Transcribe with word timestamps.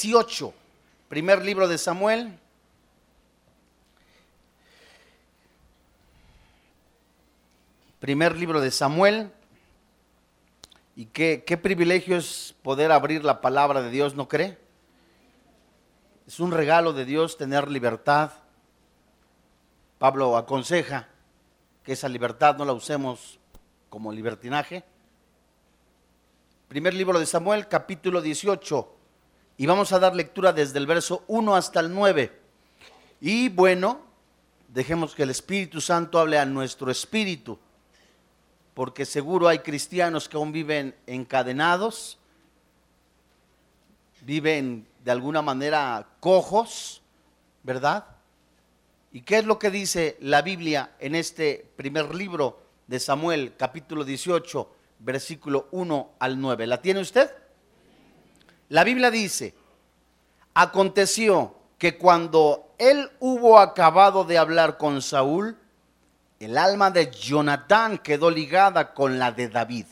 18. 0.00 0.54
Primer 1.10 1.44
libro 1.44 1.68
de 1.68 1.76
Samuel. 1.76 2.38
Primer 7.98 8.34
libro 8.36 8.62
de 8.62 8.70
Samuel. 8.70 9.30
Y 10.96 11.04
qué, 11.06 11.44
qué 11.46 11.58
privilegio 11.58 12.16
es 12.16 12.54
poder 12.62 12.92
abrir 12.92 13.24
la 13.24 13.42
palabra 13.42 13.82
de 13.82 13.90
Dios, 13.90 14.14
¿no 14.14 14.26
cree? 14.26 14.56
Es 16.26 16.40
un 16.40 16.50
regalo 16.50 16.94
de 16.94 17.04
Dios 17.04 17.36
tener 17.36 17.70
libertad. 17.70 18.32
Pablo 19.98 20.38
aconseja 20.38 21.08
que 21.84 21.92
esa 21.92 22.08
libertad 22.08 22.56
no 22.56 22.64
la 22.64 22.72
usemos 22.72 23.38
como 23.90 24.12
libertinaje. 24.12 24.82
Primer 26.68 26.94
libro 26.94 27.18
de 27.18 27.26
Samuel, 27.26 27.68
capítulo 27.68 28.22
18. 28.22 28.99
Y 29.60 29.66
vamos 29.66 29.92
a 29.92 29.98
dar 29.98 30.16
lectura 30.16 30.54
desde 30.54 30.78
el 30.78 30.86
verso 30.86 31.22
1 31.26 31.54
hasta 31.54 31.80
el 31.80 31.92
9. 31.92 32.32
Y 33.20 33.50
bueno, 33.50 34.00
dejemos 34.68 35.14
que 35.14 35.24
el 35.24 35.28
Espíritu 35.28 35.82
Santo 35.82 36.18
hable 36.18 36.38
a 36.38 36.46
nuestro 36.46 36.90
espíritu, 36.90 37.58
porque 38.72 39.04
seguro 39.04 39.48
hay 39.48 39.58
cristianos 39.58 40.30
que 40.30 40.38
aún 40.38 40.50
viven 40.50 40.94
encadenados, 41.06 42.16
viven 44.22 44.86
de 45.04 45.10
alguna 45.10 45.42
manera 45.42 46.06
cojos, 46.20 47.02
¿verdad? 47.62 48.06
¿Y 49.12 49.20
qué 49.20 49.40
es 49.40 49.44
lo 49.44 49.58
que 49.58 49.70
dice 49.70 50.16
la 50.20 50.40
Biblia 50.40 50.92
en 51.00 51.14
este 51.14 51.70
primer 51.76 52.14
libro 52.14 52.62
de 52.86 52.98
Samuel, 52.98 53.52
capítulo 53.58 54.04
18, 54.04 54.74
versículo 55.00 55.68
1 55.72 56.12
al 56.18 56.40
9? 56.40 56.66
¿La 56.66 56.80
tiene 56.80 57.00
usted? 57.00 57.30
La 58.70 58.84
Biblia 58.84 59.10
dice, 59.10 59.54
aconteció 60.54 61.56
que 61.76 61.98
cuando 61.98 62.74
él 62.78 63.10
hubo 63.18 63.58
acabado 63.58 64.24
de 64.24 64.38
hablar 64.38 64.78
con 64.78 65.02
Saúl, 65.02 65.58
el 66.38 66.56
alma 66.56 66.90
de 66.90 67.10
Jonatán 67.10 67.98
quedó 67.98 68.30
ligada 68.30 68.94
con 68.94 69.18
la 69.18 69.32
de 69.32 69.48
David. 69.48 69.86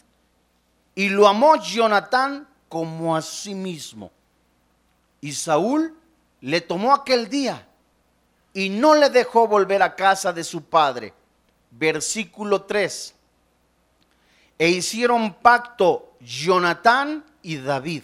Y 0.94 1.10
lo 1.10 1.28
amó 1.28 1.56
Jonatán 1.56 2.48
como 2.68 3.14
a 3.16 3.22
sí 3.22 3.54
mismo. 3.54 4.10
Y 5.20 5.32
Saúl 5.32 5.94
le 6.40 6.60
tomó 6.60 6.94
aquel 6.94 7.28
día 7.28 7.66
y 8.54 8.70
no 8.70 8.94
le 8.94 9.10
dejó 9.10 9.46
volver 9.48 9.82
a 9.82 9.94
casa 9.94 10.32
de 10.32 10.44
su 10.44 10.62
padre. 10.62 11.12
Versículo 11.70 12.62
3. 12.62 13.14
E 14.58 14.68
hicieron 14.68 15.34
pacto 15.34 16.14
Jonatán 16.20 17.24
y 17.42 17.56
David, 17.56 18.02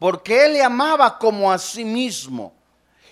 porque 0.00 0.46
él 0.46 0.54
le 0.54 0.62
amaba 0.64 1.18
como 1.18 1.52
a 1.52 1.58
sí 1.58 1.84
mismo. 1.84 2.54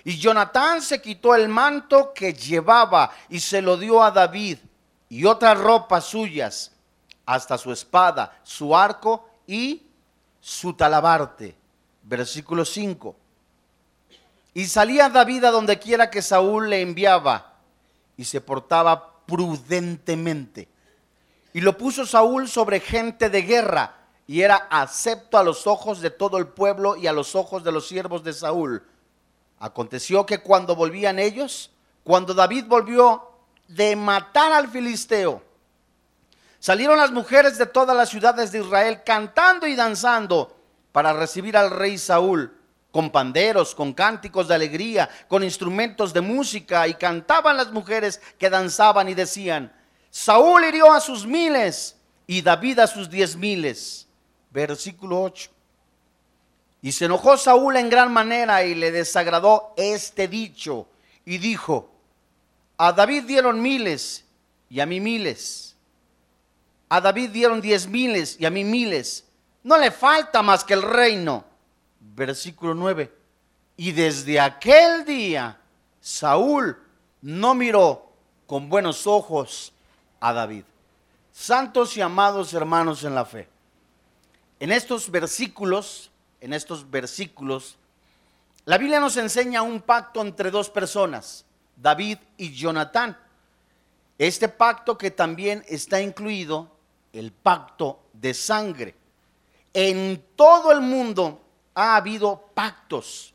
Y 0.04 0.16
Jonatán 0.16 0.80
se 0.80 1.02
quitó 1.02 1.34
el 1.34 1.46
manto 1.46 2.14
que 2.14 2.32
llevaba 2.32 3.10
y 3.28 3.40
se 3.40 3.60
lo 3.60 3.76
dio 3.76 4.02
a 4.02 4.10
David 4.10 4.56
y 5.10 5.26
otras 5.26 5.58
ropas 5.58 6.04
suyas, 6.04 6.72
hasta 7.26 7.58
su 7.58 7.70
espada, 7.72 8.40
su 8.42 8.74
arco 8.74 9.28
y 9.46 9.82
su 10.40 10.72
talabarte. 10.72 11.54
Versículo 12.04 12.64
5. 12.64 13.14
Y 14.54 14.64
salía 14.64 15.10
David 15.10 15.44
a 15.44 15.50
donde 15.50 15.78
quiera 15.78 16.08
que 16.08 16.22
Saúl 16.22 16.70
le 16.70 16.80
enviaba 16.80 17.52
y 18.16 18.24
se 18.24 18.40
portaba 18.40 19.12
prudentemente. 19.26 20.68
Y 21.52 21.60
lo 21.60 21.76
puso 21.76 22.06
Saúl 22.06 22.48
sobre 22.48 22.80
gente 22.80 23.28
de 23.28 23.42
guerra 23.42 23.97
y 24.28 24.42
era 24.42 24.68
acepto 24.70 25.38
a 25.38 25.42
los 25.42 25.66
ojos 25.66 26.02
de 26.02 26.10
todo 26.10 26.36
el 26.36 26.48
pueblo 26.48 26.96
y 26.96 27.06
a 27.06 27.12
los 27.14 27.34
ojos 27.34 27.64
de 27.64 27.72
los 27.72 27.88
siervos 27.88 28.22
de 28.22 28.34
Saúl. 28.34 28.84
Aconteció 29.58 30.26
que 30.26 30.42
cuando 30.42 30.76
volvían 30.76 31.18
ellos, 31.18 31.70
cuando 32.04 32.34
David 32.34 32.66
volvió 32.68 33.22
de 33.68 33.96
matar 33.96 34.52
al 34.52 34.68
filisteo, 34.68 35.42
salieron 36.58 36.98
las 36.98 37.10
mujeres 37.10 37.56
de 37.56 37.64
todas 37.64 37.96
las 37.96 38.10
ciudades 38.10 38.52
de 38.52 38.60
Israel 38.60 39.02
cantando 39.02 39.66
y 39.66 39.74
danzando 39.74 40.54
para 40.92 41.14
recibir 41.14 41.56
al 41.56 41.70
rey 41.70 41.96
Saúl 41.96 42.54
con 42.90 43.10
panderos, 43.10 43.74
con 43.74 43.94
cánticos 43.94 44.46
de 44.48 44.54
alegría, 44.54 45.08
con 45.26 45.42
instrumentos 45.42 46.12
de 46.12 46.20
música, 46.20 46.86
y 46.86 46.94
cantaban 46.94 47.56
las 47.56 47.72
mujeres 47.72 48.20
que 48.38 48.50
danzaban 48.50 49.08
y 49.08 49.14
decían, 49.14 49.72
Saúl 50.10 50.64
hirió 50.64 50.92
a 50.92 51.00
sus 51.00 51.26
miles 51.26 51.96
y 52.26 52.42
David 52.42 52.80
a 52.80 52.86
sus 52.86 53.08
diez 53.08 53.34
miles. 53.34 54.07
Versículo 54.50 55.22
8. 55.22 55.50
Y 56.82 56.92
se 56.92 57.06
enojó 57.06 57.36
Saúl 57.36 57.76
en 57.76 57.90
gran 57.90 58.12
manera 58.12 58.64
y 58.64 58.74
le 58.74 58.92
desagradó 58.92 59.74
este 59.76 60.28
dicho 60.28 60.86
y 61.24 61.38
dijo, 61.38 61.90
a 62.76 62.92
David 62.92 63.24
dieron 63.24 63.60
miles 63.60 64.24
y 64.70 64.80
a 64.80 64.86
mí 64.86 65.00
miles. 65.00 65.76
A 66.88 67.00
David 67.00 67.30
dieron 67.30 67.60
diez 67.60 67.86
miles 67.88 68.36
y 68.38 68.46
a 68.46 68.50
mí 68.50 68.64
miles. 68.64 69.24
No 69.64 69.76
le 69.76 69.90
falta 69.90 70.42
más 70.42 70.64
que 70.64 70.74
el 70.74 70.82
reino 70.82 71.44
versículo 72.00 72.74
9. 72.74 73.12
Y 73.76 73.92
desde 73.92 74.40
aquel 74.40 75.04
día 75.04 75.58
Saúl 76.00 76.76
no 77.22 77.54
miró 77.54 78.10
con 78.46 78.68
buenos 78.68 79.06
ojos 79.06 79.72
a 80.20 80.32
David. 80.32 80.64
Santos 81.32 81.96
y 81.96 82.00
amados 82.00 82.52
hermanos 82.54 83.04
en 83.04 83.14
la 83.14 83.24
fe. 83.24 83.48
En 84.60 84.72
estos 84.72 85.10
versículos, 85.10 86.10
en 86.40 86.52
estos 86.52 86.90
versículos, 86.90 87.76
la 88.64 88.76
Biblia 88.76 89.00
nos 89.00 89.16
enseña 89.16 89.62
un 89.62 89.80
pacto 89.80 90.20
entre 90.20 90.50
dos 90.50 90.68
personas, 90.68 91.44
David 91.76 92.18
y 92.36 92.52
Jonatán. 92.52 93.16
Este 94.18 94.48
pacto 94.48 94.98
que 94.98 95.12
también 95.12 95.64
está 95.68 96.00
incluido 96.00 96.76
el 97.12 97.30
pacto 97.32 98.00
de 98.12 98.34
sangre. 98.34 98.94
En 99.72 100.22
todo 100.34 100.72
el 100.72 100.80
mundo 100.80 101.40
ha 101.74 101.94
habido 101.96 102.50
pactos 102.52 103.32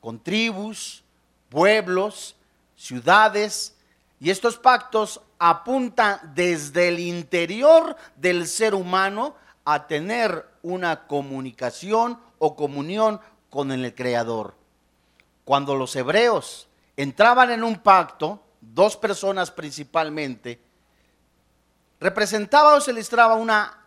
con 0.00 0.18
tribus, 0.22 1.04
pueblos, 1.50 2.34
ciudades, 2.76 3.74
y 4.18 4.30
estos 4.30 4.56
pactos 4.56 5.20
apuntan 5.38 6.32
desde 6.34 6.88
el 6.88 6.98
interior 6.98 7.94
del 8.16 8.46
ser 8.46 8.74
humano 8.74 9.34
a 9.66 9.88
tener 9.88 10.48
una 10.62 11.06
comunicación 11.08 12.18
o 12.38 12.54
comunión 12.54 13.20
con 13.50 13.72
el 13.72 13.94
Creador. 13.94 14.54
Cuando 15.44 15.74
los 15.74 15.94
hebreos 15.96 16.68
entraban 16.96 17.50
en 17.50 17.64
un 17.64 17.80
pacto, 17.80 18.40
dos 18.60 18.96
personas 18.96 19.50
principalmente, 19.50 20.60
representaba 21.98 22.74
o 22.74 22.80
se 22.80 22.92
ilustraba 22.92 23.34
una 23.34 23.86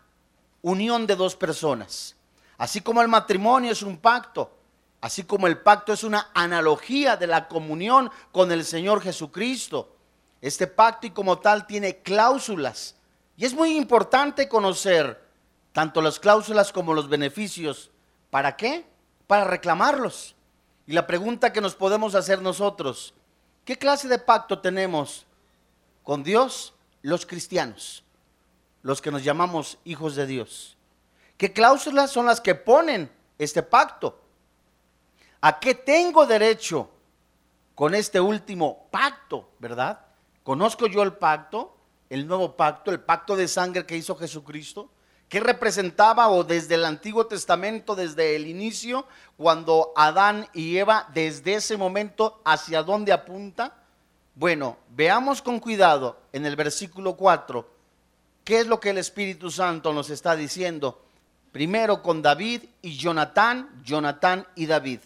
unión 0.62 1.08
de 1.08 1.16
dos 1.16 1.38
personas. 1.38 2.16
Así 2.58 2.82
como 2.82 3.02
el 3.02 3.08
matrimonio 3.08 3.72
es 3.72 3.82
un 3.82 3.98
pacto, 3.98 4.52
así 5.00 5.24
como 5.24 5.48
el 5.48 5.60
pacto 5.60 5.94
es 5.94 6.04
una 6.04 6.30
analogía 6.34 7.16
de 7.16 7.28
la 7.28 7.48
comunión 7.48 8.12
con 8.34 8.52
el 8.52 8.66
Señor 8.66 9.02
Jesucristo. 9.02 9.96
Este 10.42 10.68
pacto 10.68 11.08
y 11.08 11.12
como 11.12 11.40
tal 11.40 11.66
tiene 11.66 12.00
cláusulas. 12.00 12.96
Y 13.38 13.46
es 13.46 13.54
muy 13.54 13.78
importante 13.78 14.50
conocer 14.50 15.29
tanto 15.80 16.02
las 16.02 16.20
cláusulas 16.20 16.74
como 16.74 16.94
los 16.94 17.08
beneficios. 17.08 17.90
¿Para 18.32 18.58
qué? 18.58 18.86
Para 19.28 19.46
reclamarlos. 19.46 20.36
Y 20.86 20.92
la 20.92 21.08
pregunta 21.08 21.54
que 21.54 21.62
nos 21.62 21.74
podemos 21.74 22.16
hacer 22.16 22.42
nosotros, 22.42 23.14
¿qué 23.64 23.78
clase 23.78 24.10
de 24.10 24.20
pacto 24.20 24.60
tenemos 24.60 25.26
con 26.04 26.22
Dios 26.22 26.74
los 27.02 27.26
cristianos? 27.26 28.04
Los 28.82 29.02
que 29.02 29.10
nos 29.10 29.24
llamamos 29.24 29.78
hijos 29.86 30.18
de 30.18 30.26
Dios. 30.26 30.76
¿Qué 31.38 31.54
cláusulas 31.54 32.12
son 32.12 32.26
las 32.26 32.42
que 32.42 32.56
ponen 32.56 33.10
este 33.38 33.64
pacto? 33.64 34.20
¿A 35.40 35.62
qué 35.62 35.76
tengo 35.76 36.26
derecho 36.26 36.90
con 37.74 37.96
este 37.96 38.20
último 38.20 38.90
pacto, 38.92 39.50
verdad? 39.60 40.02
¿Conozco 40.44 40.88
yo 40.88 41.04
el 41.04 41.14
pacto, 41.14 41.74
el 42.10 42.28
nuevo 42.28 42.58
pacto, 42.58 42.92
el 42.92 43.00
pacto 43.00 43.38
de 43.38 43.48
sangre 43.48 43.86
que 43.86 43.96
hizo 43.96 44.18
Jesucristo? 44.18 44.90
¿Qué 45.30 45.40
representaba 45.40 46.28
o 46.30 46.44
desde 46.44 46.76
el 46.76 46.86
Antiguo 46.86 47.28
Testamento, 47.28 47.96
desde 47.96 48.36
el 48.36 48.48
inicio, 48.48 49.06
cuando 49.38 49.94
Adán 49.96 50.48
y 50.54 50.78
Eva, 50.78 51.08
desde 51.14 51.54
ese 51.54 51.78
momento, 51.78 52.42
hacia 52.44 52.82
dónde 52.82 53.14
apunta? 53.14 53.76
Bueno, 54.34 54.78
veamos 54.90 55.42
con 55.44 55.60
cuidado 55.60 56.20
en 56.34 56.48
el 56.48 56.56
versículo 56.56 57.16
4, 57.16 57.70
qué 58.44 58.60
es 58.60 58.68
lo 58.68 58.80
que 58.80 58.90
el 58.90 58.98
Espíritu 58.98 59.52
Santo 59.52 59.94
nos 59.94 60.10
está 60.10 60.36
diciendo 60.36 61.00
Primero 61.52 62.04
con 62.04 62.22
David 62.22 62.64
y 62.82 62.96
Jonatán, 62.96 63.82
Jonatán 63.84 64.48
y 64.56 64.68
David. 64.68 65.00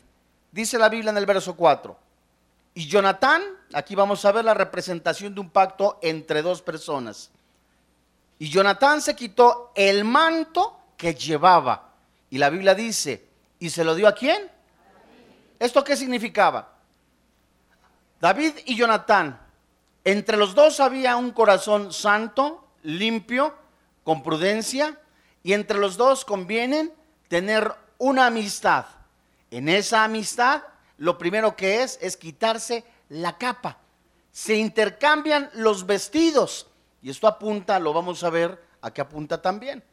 Dice 0.52 0.78
la 0.78 0.90
Biblia 0.90 1.12
en 1.12 1.18
el 1.18 1.26
verso 1.26 1.56
4. 1.56 1.98
Y 2.76 2.88
Jonatán, 2.88 3.42
aquí 3.74 3.96
vamos 3.96 4.26
a 4.26 4.32
ver 4.32 4.44
la 4.44 4.54
representación 4.54 5.34
de 5.34 5.42
un 5.42 5.50
pacto 5.50 6.00
entre 6.02 6.42
dos 6.42 6.62
personas. 6.62 7.32
Y 8.40 8.50
Jonatán 8.50 9.02
se 9.02 9.16
quitó 9.16 9.72
el 9.76 10.04
manto 10.04 10.80
que 10.98 11.14
llevaba. 11.16 11.92
Y 12.30 12.38
la 12.38 12.50
Biblia 12.50 12.76
dice, 12.76 13.26
¿y 13.60 13.70
se 13.70 13.84
lo 13.84 13.96
dio 13.96 14.08
a 14.08 14.16
quién? 14.16 14.50
¿Esto 15.60 15.84
qué 15.84 15.96
significaba? 15.96 16.74
David 18.20 18.54
y 18.66 18.76
Jonatán, 18.76 19.40
entre 20.04 20.38
los 20.38 20.56
dos 20.56 20.80
había 20.80 21.16
un 21.16 21.32
corazón 21.32 21.94
santo, 21.94 22.68
limpio, 22.84 23.56
con 24.04 24.24
prudencia, 24.24 25.00
y 25.44 25.54
entre 25.54 25.78
los 25.78 25.98
dos 25.98 26.26
convienen 26.26 26.94
tener 27.28 27.74
una 27.98 28.28
amistad. 28.28 28.86
En 29.52 29.70
esa 29.70 30.04
amistad, 30.04 30.64
lo 30.98 31.18
primero 31.18 31.56
que 31.56 31.84
es 31.84 32.00
es 32.02 32.18
quitarse 32.18 32.84
la 33.10 33.38
capa. 33.38 33.78
Se 34.32 34.56
intercambian 34.56 35.50
los 35.54 35.86
vestidos. 35.86 36.68
Y 37.04 37.10
esto 37.10 37.28
apunta, 37.28 37.80
lo 37.80 37.92
vamos 37.94 38.24
a 38.24 38.30
ver, 38.30 38.64
a 38.82 38.92
qué 38.92 39.02
apunta 39.02 39.42
también. 39.42 39.84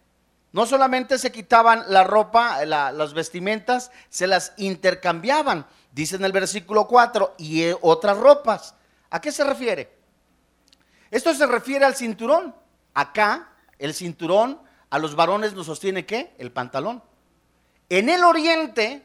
No 0.53 0.65
solamente 0.65 1.19
se 1.19 1.33
quitaban 1.33 1.85
la 1.89 2.05
ropa, 2.05 2.65
las 2.65 3.15
vestimentas, 3.15 3.91
se 4.09 4.29
las 4.29 4.53
intercambiaban, 4.57 5.67
dice 5.93 6.17
en 6.17 6.25
el 6.25 6.33
versículo 6.33 6.87
4, 6.87 7.35
y 7.37 7.65
eh, 7.65 7.77
otras 7.83 8.17
ropas. 8.17 8.75
¿A 9.11 9.21
qué 9.21 9.33
se 9.33 9.45
refiere? 9.45 9.93
Esto 11.11 11.35
se 11.35 11.47
refiere 11.47 11.85
al 11.85 11.97
cinturón. 11.97 12.55
Acá, 12.95 13.49
el 13.79 13.93
cinturón, 13.93 14.61
a 14.89 14.99
los 14.99 15.15
varones 15.17 15.53
nos 15.53 15.67
sostiene 15.67 16.07
qué? 16.07 16.35
El 16.39 16.53
pantalón. 16.53 17.03
En 17.89 18.09
el 18.09 18.23
oriente, 18.23 19.05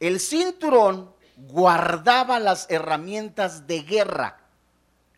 el 0.00 0.18
cinturón 0.18 1.14
guardaba 1.36 2.38
las 2.38 2.66
herramientas 2.70 3.66
de 3.66 3.82
guerra, 3.82 4.38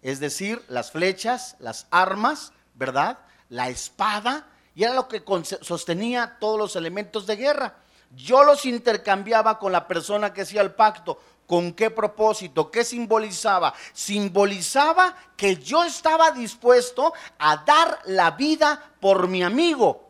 es 0.05 0.21
decir, 0.21 0.63
las 0.69 0.93
flechas, 0.93 1.57
las 1.59 1.87
armas, 1.91 2.53
¿verdad? 2.75 3.19
La 3.49 3.71
espada, 3.71 4.47
y 4.75 4.85
era 4.85 4.93
lo 4.93 5.09
que 5.09 5.25
sostenía 5.63 6.37
todos 6.39 6.59
los 6.59 6.77
elementos 6.77 7.27
de 7.27 7.37
guerra. 7.37 7.75
Yo 8.15 8.45
los 8.45 8.67
intercambiaba 8.67 9.59
con 9.59 9.73
la 9.73 9.89
persona 9.89 10.33
que 10.33 10.43
hacía 10.43 10.61
el 10.61 10.73
pacto. 10.73 11.19
¿Con 11.47 11.73
qué 11.73 11.91
propósito? 11.91 12.71
¿Qué 12.71 12.85
simbolizaba? 12.85 13.73
Simbolizaba 13.95 15.17
que 15.39 15.57
yo 15.57 15.83
estaba 15.85 16.33
dispuesto 16.33 17.15
a 17.39 17.57
dar 17.65 17.99
la 18.05 18.33
vida 18.33 18.93
por 19.01 19.27
mi 19.27 19.43
amigo, 19.43 20.07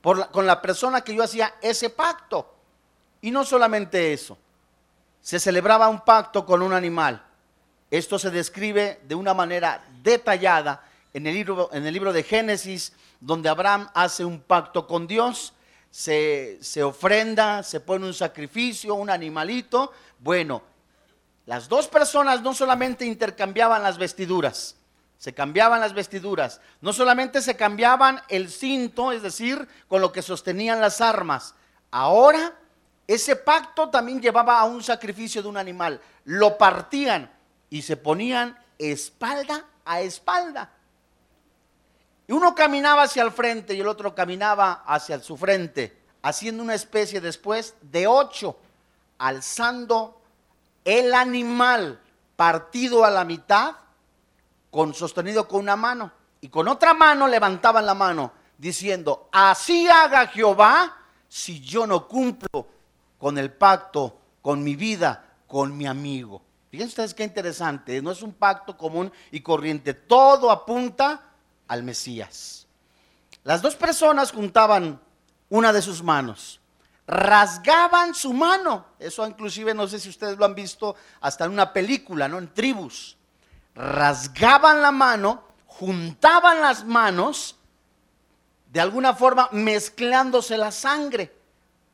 por 0.00 0.30
con 0.30 0.46
la 0.46 0.62
persona 0.62 1.02
que 1.02 1.14
yo 1.14 1.22
hacía 1.22 1.54
ese 1.60 1.90
pacto. 1.90 2.54
Y 3.20 3.30
no 3.30 3.44
solamente 3.44 4.14
eso, 4.14 4.38
se 5.20 5.38
celebraba 5.38 5.88
un 5.88 6.00
pacto 6.00 6.46
con 6.46 6.62
un 6.62 6.72
animal. 6.72 7.23
Esto 7.94 8.18
se 8.18 8.32
describe 8.32 9.00
de 9.06 9.14
una 9.14 9.34
manera 9.34 9.84
detallada 10.02 10.82
en 11.12 11.28
el 11.28 11.34
libro, 11.34 11.70
en 11.72 11.86
el 11.86 11.94
libro 11.94 12.12
de 12.12 12.24
Génesis, 12.24 12.92
donde 13.20 13.48
Abraham 13.48 13.88
hace 13.94 14.24
un 14.24 14.40
pacto 14.40 14.88
con 14.88 15.06
Dios, 15.06 15.52
se, 15.92 16.58
se 16.60 16.82
ofrenda, 16.82 17.62
se 17.62 17.78
pone 17.78 18.04
un 18.04 18.12
sacrificio, 18.12 18.96
un 18.96 19.10
animalito. 19.10 19.92
Bueno, 20.18 20.62
las 21.46 21.68
dos 21.68 21.86
personas 21.86 22.42
no 22.42 22.52
solamente 22.52 23.04
intercambiaban 23.06 23.84
las 23.84 23.96
vestiduras, 23.96 24.74
se 25.16 25.32
cambiaban 25.32 25.78
las 25.78 25.94
vestiduras, 25.94 26.60
no 26.80 26.92
solamente 26.92 27.40
se 27.42 27.54
cambiaban 27.54 28.20
el 28.28 28.50
cinto, 28.50 29.12
es 29.12 29.22
decir, 29.22 29.68
con 29.86 30.00
lo 30.00 30.10
que 30.10 30.20
sostenían 30.20 30.80
las 30.80 31.00
armas, 31.00 31.54
ahora 31.92 32.54
ese 33.06 33.36
pacto 33.36 33.88
también 33.88 34.20
llevaba 34.20 34.58
a 34.58 34.64
un 34.64 34.82
sacrificio 34.82 35.42
de 35.42 35.48
un 35.48 35.58
animal, 35.58 36.00
lo 36.24 36.58
partían 36.58 37.30
y 37.74 37.82
se 37.82 37.96
ponían 37.96 38.56
espalda 38.78 39.64
a 39.84 40.00
espalda. 40.00 40.70
Y 42.28 42.32
uno 42.32 42.54
caminaba 42.54 43.02
hacia 43.02 43.24
el 43.24 43.32
frente 43.32 43.74
y 43.74 43.80
el 43.80 43.88
otro 43.88 44.14
caminaba 44.14 44.84
hacia 44.86 45.18
su 45.18 45.36
frente, 45.36 46.00
haciendo 46.22 46.62
una 46.62 46.76
especie 46.76 47.20
después 47.20 47.74
de 47.82 48.06
ocho, 48.06 48.56
alzando 49.18 50.22
el 50.84 51.14
animal 51.14 52.00
partido 52.36 53.04
a 53.04 53.10
la 53.10 53.24
mitad, 53.24 53.74
con, 54.70 54.94
sostenido 54.94 55.48
con 55.48 55.58
una 55.58 55.74
mano, 55.74 56.12
y 56.40 56.50
con 56.50 56.68
otra 56.68 56.94
mano 56.94 57.26
levantaban 57.26 57.84
la 57.84 57.94
mano, 57.94 58.30
diciendo, 58.56 59.28
así 59.32 59.88
haga 59.88 60.28
Jehová 60.28 60.96
si 61.28 61.58
yo 61.58 61.88
no 61.88 62.06
cumplo 62.06 62.68
con 63.18 63.36
el 63.36 63.52
pacto, 63.52 64.16
con 64.42 64.62
mi 64.62 64.76
vida, 64.76 65.24
con 65.48 65.76
mi 65.76 65.88
amigo. 65.88 66.43
Fíjense 66.74 66.90
ustedes 66.90 67.14
qué 67.14 67.22
interesante, 67.22 68.02
no 68.02 68.10
es 68.10 68.20
un 68.20 68.32
pacto 68.32 68.76
común 68.76 69.12
y 69.30 69.42
corriente, 69.42 69.94
todo 69.94 70.50
apunta 70.50 71.22
al 71.68 71.84
Mesías. 71.84 72.66
Las 73.44 73.62
dos 73.62 73.76
personas 73.76 74.32
juntaban 74.32 75.00
una 75.50 75.72
de 75.72 75.80
sus 75.80 76.02
manos 76.02 76.60
rasgaban 77.06 78.12
su 78.12 78.32
mano. 78.32 78.86
Eso 78.98 79.24
inclusive 79.24 79.72
no 79.72 79.86
sé 79.86 80.00
si 80.00 80.08
ustedes 80.08 80.36
lo 80.36 80.44
han 80.46 80.54
visto 80.54 80.96
hasta 81.20 81.44
en 81.44 81.52
una 81.52 81.72
película, 81.72 82.26
¿no? 82.26 82.38
En 82.38 82.52
tribus. 82.52 83.16
Rasgaban 83.76 84.82
la 84.82 84.90
mano, 84.90 85.44
juntaban 85.66 86.60
las 86.60 86.84
manos, 86.84 87.56
de 88.72 88.80
alguna 88.80 89.14
forma 89.14 89.48
mezclándose 89.52 90.58
la 90.58 90.72
sangre 90.72 91.32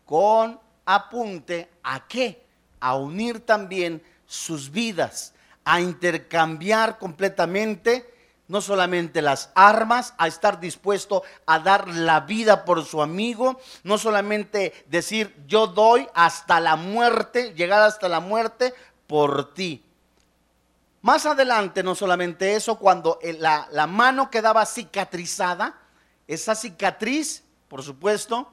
con 0.07 0.59
apunte 0.87 1.69
a 1.83 2.07
qué? 2.07 2.47
A 2.81 2.95
unir 2.95 3.45
también 3.45 4.03
sus 4.31 4.71
vidas, 4.71 5.35
a 5.65 5.81
intercambiar 5.81 6.99
completamente 6.99 8.15
no 8.47 8.61
solamente 8.61 9.23
las 9.23 9.51
armas, 9.57 10.15
a 10.19 10.29
estar 10.29 10.61
dispuesto 10.61 11.25
a 11.47 11.59
dar 11.59 11.89
la 11.89 12.21
vida 12.21 12.65
por 12.65 12.85
su 12.85 13.03
amigo, 13.03 13.61
no 13.83 13.99
solamente 13.99 14.73
decir 14.87 15.35
yo 15.49 15.67
doy 15.67 16.09
hasta 16.15 16.61
la 16.61 16.77
muerte, 16.77 17.55
llegar 17.55 17.83
hasta 17.83 18.09
la 18.09 18.21
muerte 18.21 18.73
por 19.09 19.53
ti. 19.53 19.85
Más 21.03 21.27
adelante, 21.27 21.83
no 21.83 21.97
solamente 21.97 22.55
eso, 22.55 22.79
cuando 22.79 23.19
la, 23.39 23.67
la 23.73 23.89
mano 23.89 24.31
quedaba 24.31 24.65
cicatrizada, 24.65 25.77
esa 26.29 26.55
cicatriz, 26.55 27.43
por 27.67 27.83
supuesto, 27.83 28.53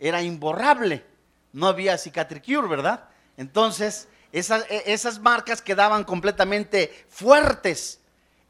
era 0.00 0.20
imborrable. 0.20 1.06
No 1.52 1.68
había 1.68 1.96
cicatricure, 1.96 2.66
¿verdad? 2.66 3.04
Entonces, 3.36 4.08
esas, 4.32 4.64
e, 4.70 4.84
esas 4.86 5.18
marcas 5.18 5.62
quedaban 5.62 6.04
completamente 6.04 7.06
fuertes 7.08 8.00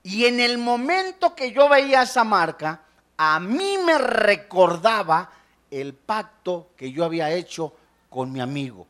y 0.03 0.27
en 0.27 0.41
el 0.41 0.59
momento 0.59 1.35
que 1.35 1.53
yo 1.53 1.69
veía 1.69 2.03
esa 2.03 2.25
marca, 2.25 2.83
a 3.17 3.39
mí 3.39 3.79
me 3.85 3.99
recordaba 3.99 5.31
el 5.71 5.95
pacto 5.95 6.71
que 6.77 6.91
yo 6.91 7.05
había 7.05 7.31
hecho 7.31 7.75
con 8.11 8.33
mi 8.33 8.41
amigo. 8.41 8.87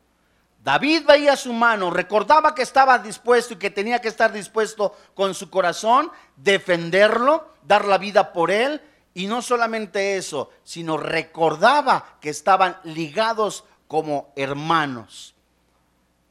David 0.62 1.04
veía 1.06 1.36
su 1.36 1.52
mano, 1.52 1.90
recordaba 1.90 2.54
que 2.54 2.62
estaba 2.62 2.98
dispuesto 2.98 3.54
y 3.54 3.58
que 3.58 3.70
tenía 3.70 4.00
que 4.00 4.08
estar 4.08 4.32
dispuesto 4.32 4.96
con 5.14 5.34
su 5.34 5.50
corazón, 5.50 6.10
defenderlo, 6.36 7.48
dar 7.62 7.84
la 7.84 7.98
vida 7.98 8.32
por 8.32 8.50
él. 8.50 8.80
Y 9.14 9.26
no 9.26 9.42
solamente 9.42 10.16
eso, 10.16 10.50
sino 10.62 10.96
recordaba 10.96 12.16
que 12.20 12.30
estaban 12.30 12.78
ligados 12.84 13.64
como 13.88 14.32
hermanos. 14.36 15.31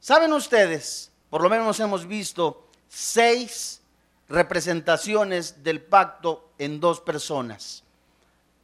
¿Saben 0.02 0.32
ustedes? 0.32 1.12
Por 1.30 1.42
lo 1.42 1.48
menos 1.48 1.78
hemos 1.78 2.08
visto 2.08 2.66
seis 2.88 3.80
representaciones 4.28 5.62
del 5.62 5.80
pacto 5.80 6.50
en 6.58 6.80
dos 6.80 7.00
personas. 7.00 7.84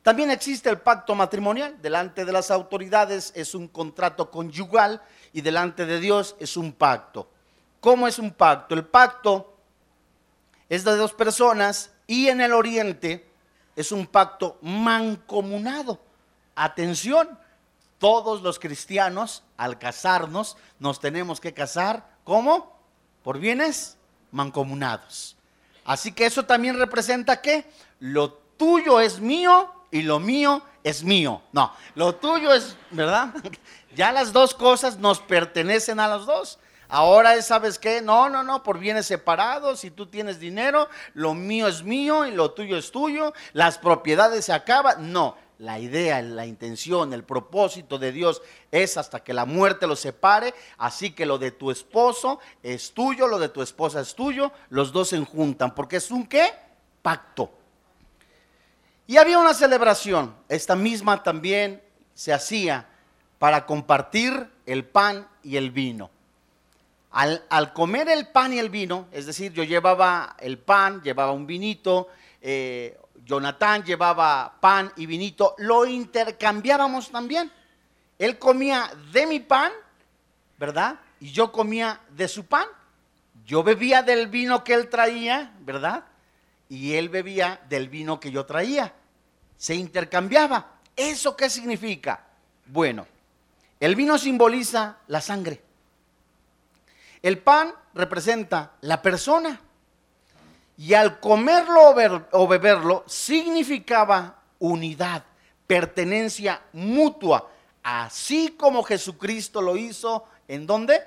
También 0.03 0.33
existe 0.33 0.69
el 0.69 0.81
pacto 0.81 1.15
matrimonial. 1.15 1.81
Delante 1.81 2.25
de 2.25 2.33
las 2.33 2.51
autoridades 2.51 3.31
es 3.37 3.55
un 3.55 3.69
contrato 3.69 4.33
conyugal 4.33 5.01
y 5.33 5.41
delante 5.41 5.87
de 5.87 6.01
Dios 6.01 6.35
es 6.41 6.57
un 6.57 6.73
pacto. 6.73 7.31
¿Cómo 7.79 8.09
es 8.09 8.19
un 8.19 8.33
pacto? 8.33 8.75
El 8.75 8.85
pacto 8.85 9.57
es 10.69 10.83
de 10.83 10.97
dos 10.97 11.13
personas 11.13 11.93
y 12.09 12.27
en 12.27 12.41
el 12.41 12.53
oriente 12.53 13.31
es 13.77 13.93
un 13.93 14.09
pacto 14.09 14.59
mancomunado. 14.61 16.01
Atención, 16.57 17.39
todos 17.99 18.43
los 18.43 18.59
cristianos 18.59 19.43
al 19.57 19.79
casarnos 19.79 20.57
nos 20.79 21.01
tenemos 21.01 21.41
que 21.41 21.53
casar, 21.53 22.09
¿cómo? 22.25 22.79
Por 23.23 23.39
bienes 23.39 23.99
mancomunados. 24.31 25.37
Así 25.85 26.13
que 26.13 26.27
eso 26.27 26.45
también 26.45 26.79
representa 26.79 27.41
que 27.41 27.65
lo 28.01 28.33
tuyo 28.33 29.01
es 29.01 29.21
mío 29.21 29.73
y 29.91 30.03
lo 30.03 30.21
mío 30.21 30.63
es 30.85 31.03
mío. 31.03 31.43
No, 31.53 31.73
lo 31.95 32.15
tuyo 32.15 32.53
es, 32.53 32.77
¿verdad? 32.91 33.35
Ya 33.97 34.13
las 34.13 34.33
dos 34.33 34.55
cosas 34.55 34.99
nos 34.99 35.19
pertenecen 35.19 35.99
a 35.99 36.07
los 36.07 36.27
dos. 36.27 36.59
Ahora 36.89 37.35
es, 37.35 37.47
¿sabes 37.47 37.79
qué? 37.79 38.01
No, 38.01 38.29
no, 38.29 38.43
no, 38.43 38.63
por 38.63 38.79
bienes 38.79 39.07
separados, 39.07 39.81
si 39.81 39.91
tú 39.91 40.07
tienes 40.07 40.39
dinero, 40.39 40.89
lo 41.15 41.35
mío 41.35 41.67
es 41.67 41.83
mío 41.83 42.25
y 42.25 42.31
lo 42.31 42.53
tuyo 42.53 42.77
es 42.77 42.93
tuyo, 42.93 43.33
las 43.55 43.77
propiedades 43.79 44.45
se 44.45 44.53
acaban. 44.53 45.13
No, 45.13 45.37
la 45.59 45.81
idea, 45.81 46.23
la 46.23 46.47
intención, 46.47 47.13
el 47.13 47.25
propósito 47.25 47.99
de 47.99 48.13
Dios 48.13 48.43
es 48.71 48.97
hasta 48.97 49.25
que 49.25 49.35
la 49.35 49.45
muerte 49.45 49.89
los 49.89 49.99
separe. 49.99 50.55
Así 50.77 51.11
que 51.11 51.27
lo 51.27 51.37
de 51.37 51.51
tu 51.51 51.73
esposo 51.73 52.39
es 52.63 52.93
tuyo, 52.93 53.27
lo 53.27 53.41
de 53.41 53.49
tu 53.49 53.61
esposa 53.61 54.01
es 54.01 54.15
tuyo. 54.15 54.53
Los 54.71 54.93
dos 54.93 55.09
se 55.09 55.17
enjuntan. 55.17 55.75
Porque 55.75 55.97
es 55.97 56.11
un 56.13 56.27
qué? 56.27 56.53
Pacto. 57.03 57.51
Y 59.09 59.17
había 59.17 59.39
una 59.39 59.53
celebración. 59.53 60.35
Esta 60.49 60.77
misma 60.77 61.25
también 61.25 61.83
se 62.15 62.33
hacía 62.33 62.87
para 63.41 63.67
compartir 63.67 64.49
el 64.65 64.85
pan 64.85 65.27
y 65.43 65.57
el 65.57 65.73
vino. 65.73 66.11
Al, 67.11 67.45
al, 67.49 67.73
comer 67.73 68.09
el 68.11 68.29
pan 68.29 68.53
y 68.53 68.59
el 68.59 68.69
vino, 68.69 69.09
es 69.11 69.27
decir, 69.27 69.53
yo 69.53 69.65
llevaba 69.65 70.37
el 70.39 70.59
pan, 70.59 71.03
llevaba 71.03 71.33
un 71.33 71.47
vinito, 71.47 72.09
eh, 72.43 72.99
Jonathan 73.29 73.85
llevaba 73.85 74.55
pan 74.59 74.91
y 74.97 75.05
vinito, 75.05 75.55
lo 75.59 75.85
intercambiábamos 75.85 77.11
también. 77.11 77.53
Él 78.19 78.39
comía 78.39 78.91
de 79.13 79.27
mi 79.27 79.39
pan, 79.39 79.71
¿verdad? 80.57 80.99
Y 81.21 81.31
yo 81.31 81.53
comía 81.53 82.01
de 82.09 82.27
su 82.27 82.47
pan. 82.47 82.67
Yo 83.45 83.63
bebía 83.63 84.03
del 84.03 84.29
vino 84.29 84.65
que 84.65 84.73
él 84.73 84.89
traía, 84.89 85.53
¿verdad? 85.61 86.05
Y 86.71 86.95
él 86.95 87.11
bebía 87.11 87.61
del 87.69 87.91
vino 87.91 88.19
que 88.19 88.31
yo 88.31 88.47
traía. 88.47 88.95
Se 89.59 89.75
intercambiaba. 89.75 90.79
¿Eso 90.97 91.37
qué 91.37 91.51
significa? 91.51 92.25
Bueno, 92.65 93.07
el 93.79 93.95
vino 93.95 94.17
simboliza 94.17 94.97
la 95.07 95.21
sangre. 95.21 95.63
El 97.21 97.37
pan 97.37 97.75
representa 97.93 98.73
la 98.81 99.03
persona. 99.03 99.61
Y 100.79 100.95
al 100.95 101.19
comerlo 101.19 101.93
o 102.31 102.47
beberlo 102.47 103.03
significaba 103.09 104.43
unidad, 104.61 105.25
pertenencia 105.67 106.63
mutua, 106.73 107.51
así 107.83 108.55
como 108.57 108.85
Jesucristo 108.85 109.61
lo 109.61 109.77
hizo 109.77 110.25
en 110.47 110.67
dónde? 110.67 111.03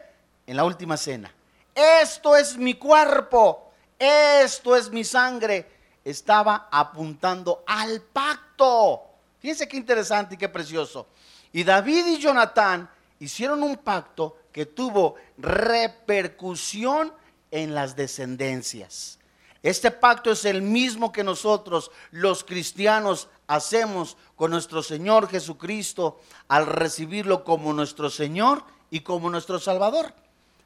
En 0.46 0.58
la 0.58 0.66
última 0.66 0.98
cena. 0.98 1.34
Esto 1.74 2.36
es 2.36 2.58
mi 2.58 2.74
cuerpo, 2.74 3.72
esto 3.98 4.76
es 4.76 4.92
mi 4.92 5.06
sangre. 5.06 5.72
Estaba 6.04 6.68
apuntando 6.70 7.64
al 7.66 8.02
pacto. 8.02 9.04
Fíjense 9.40 9.70
qué 9.70 9.78
interesante 9.78 10.36
y 10.36 10.38
qué 10.38 10.50
precioso. 10.50 11.08
Y 11.54 11.64
David 11.64 12.08
y 12.08 12.18
Jonatán 12.18 12.90
hicieron 13.20 13.64
un 13.64 13.78
pacto 13.78 14.38
que 14.52 14.66
tuvo 14.66 15.16
repercusión 15.38 17.14
en 17.52 17.74
las 17.74 17.96
descendencias. 17.96 19.18
Este 19.64 19.92
pacto 19.92 20.32
es 20.32 20.46
el 20.46 20.64
mismo 20.64 21.12
que 21.12 21.24
nosotros 21.24 21.92
los 22.10 22.44
cristianos 22.44 23.28
hacemos 23.46 24.18
con 24.36 24.50
nuestro 24.50 24.82
Señor 24.82 25.30
Jesucristo 25.30 26.20
al 26.48 26.66
recibirlo 26.66 27.44
como 27.44 27.72
nuestro 27.72 28.10
Señor 28.10 28.64
y 28.90 29.02
como 29.02 29.30
nuestro 29.30 29.60
Salvador. 29.60 30.14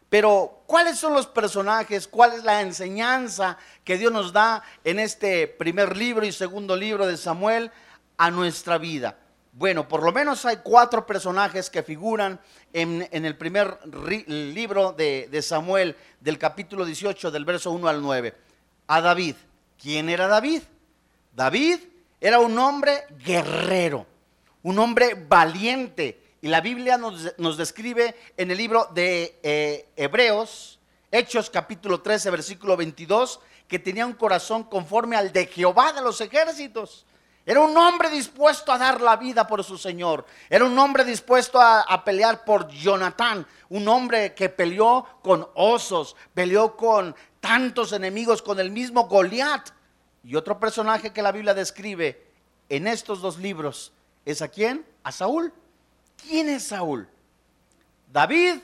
Pero, 0.09 0.61
¿cuáles 0.65 0.97
son 0.97 1.13
los 1.13 1.27
personajes? 1.27 2.07
¿Cuál 2.07 2.33
es 2.33 2.43
la 2.45 2.61
enseñanza 2.61 3.57
que 3.83 3.97
Dios 3.97 4.13
nos 4.13 4.31
da 4.31 4.63
en 4.85 4.99
este 4.99 5.47
primer 5.47 5.97
libro 5.97 6.25
y 6.25 6.31
segundo 6.31 6.77
libro 6.77 7.05
de 7.05 7.17
Samuel 7.17 7.71
a 8.17 8.31
nuestra 8.31 8.77
vida? 8.77 9.17
Bueno, 9.51 9.87
por 9.89 10.03
lo 10.03 10.13
menos 10.13 10.45
hay 10.45 10.57
cuatro 10.63 11.05
personajes 11.05 11.69
que 11.69 11.83
figuran 11.83 12.39
en, 12.71 13.09
el 13.11 13.35
primer 13.35 13.77
libro 14.27 14.93
de, 14.93 15.27
de 15.29 15.41
Samuel, 15.41 15.97
del 16.21 16.37
capítulo 16.37 16.85
18, 16.85 17.31
del 17.31 17.43
verso 17.43 17.71
1 17.71 17.87
al 17.87 18.01
9. 18.01 18.44
A 18.87 19.01
David. 19.01 19.35
¿Quién 19.81 20.09
era 20.09 20.27
David? 20.27 20.61
David 21.33 21.79
era 22.21 22.39
un 22.39 22.57
hombre 22.57 23.05
guerrero, 23.23 24.05
un 24.63 24.79
hombre 24.79 25.13
valiente, 25.27 26.21
y 26.41 26.47
la 26.47 26.61
Biblia 26.61 26.97
nos, 26.97 27.57
describe 27.57 28.15
en 28.37 28.51
el 28.51 28.57
libro 28.57 28.87
de 28.93 29.39
eh, 29.41 29.89
Hebreos, 29.95 30.79
Hechos 31.11 31.49
capítulo 31.49 32.01
13, 32.01 32.29
versículo 32.29 32.77
22, 32.77 33.39
que 33.67 33.79
tenía 33.79 34.05
un 34.05 34.13
corazón 34.13 34.63
conforme 34.63 35.15
al 35.15 35.31
de 35.33 35.47
Jehová 35.47 35.91
de 35.93 36.01
los 36.01 36.21
ejércitos. 36.21 37.05
Era 37.47 37.61
un 37.61 37.75
hombre 37.77 38.09
dispuesto 38.09 38.71
a 38.71 38.77
dar 38.77 39.01
la 39.01 39.17
vida 39.17 39.47
por 39.47 39.63
su 39.63 39.77
Señor. 39.77 40.25
Era 40.49 40.65
un 40.65 40.77
hombre 40.77 41.03
dispuesto 41.03 41.59
a, 41.59 41.81
a, 41.81 42.03
pelear 42.03 42.43
por 42.43 42.67
Jonatán. 42.69 43.45
Un 43.69 43.87
hombre 43.87 44.33
que 44.33 44.49
peleó 44.49 45.05
con 45.21 45.47
osos, 45.53 46.15
peleó 46.33 46.75
con 46.75 47.15
tantos 47.45 47.93
enemigos, 47.93 48.41
con 48.41 48.59
el 48.59 48.71
mismo 48.71 49.07
Goliat. 49.07 49.69
Y 50.23 50.35
otro 50.35 50.59
personaje 50.59 51.13
que 51.13 51.21
la 51.21 51.31
Biblia 51.31 51.53
describe 51.53 52.25
en 52.69 52.87
estos 52.87 53.21
dos 53.21 53.37
libros 53.37 53.93
es 54.25 54.41
a 54.41 54.47
quién? 54.47 54.83
A 55.03 55.11
Saúl. 55.11 55.53
¿Quién 56.17 56.49
es 56.49 56.63
Saúl? 56.63 57.07
David, 58.11 58.55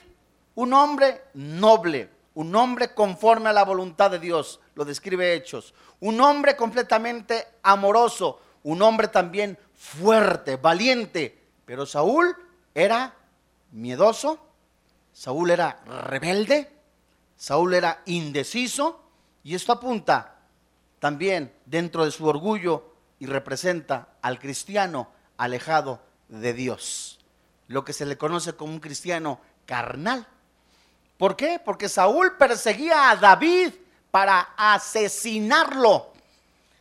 un 0.55 0.73
hombre 0.73 1.21
noble, 1.35 2.09
un 2.33 2.55
hombre 2.55 2.95
conforme 2.95 3.49
a 3.49 3.53
la 3.53 3.63
voluntad 3.63 4.09
de 4.09 4.17
Dios, 4.17 4.59
lo 4.73 4.83
describe 4.83 5.35
Hechos. 5.35 5.75
Un 5.99 6.19
hombre 6.19 6.55
completamente 6.55 7.47
amoroso, 7.61 8.41
un 8.63 8.81
hombre 8.81 9.09
también 9.09 9.59
fuerte, 9.75 10.55
valiente. 10.55 11.37
Pero 11.65 11.85
Saúl 11.85 12.35
era 12.73 13.13
miedoso, 13.71 14.39
Saúl 15.13 15.51
era 15.51 15.83
rebelde, 15.85 16.80
Saúl 17.41 17.73
era 17.73 18.03
indeciso 18.05 19.01
y 19.43 19.55
esto 19.55 19.71
apunta 19.71 20.35
también 20.99 21.51
dentro 21.65 22.05
de 22.05 22.11
su 22.11 22.27
orgullo 22.27 22.93
y 23.17 23.25
representa 23.25 24.09
al 24.21 24.37
cristiano 24.37 25.09
alejado 25.37 25.99
de 26.27 26.53
Dios 26.53 27.17
lo 27.67 27.83
que 27.83 27.93
se 27.93 28.05
le 28.05 28.15
conoce 28.15 28.53
como 28.53 28.73
un 28.73 28.79
cristiano 28.79 29.41
carnal. 29.65 30.27
¿Por 31.17 31.35
qué? 31.35 31.59
Porque 31.65 31.89
Saúl 31.89 32.37
perseguía 32.37 33.09
a 33.09 33.15
David 33.15 33.73
para 34.11 34.53
asesinarlo. 34.55 36.13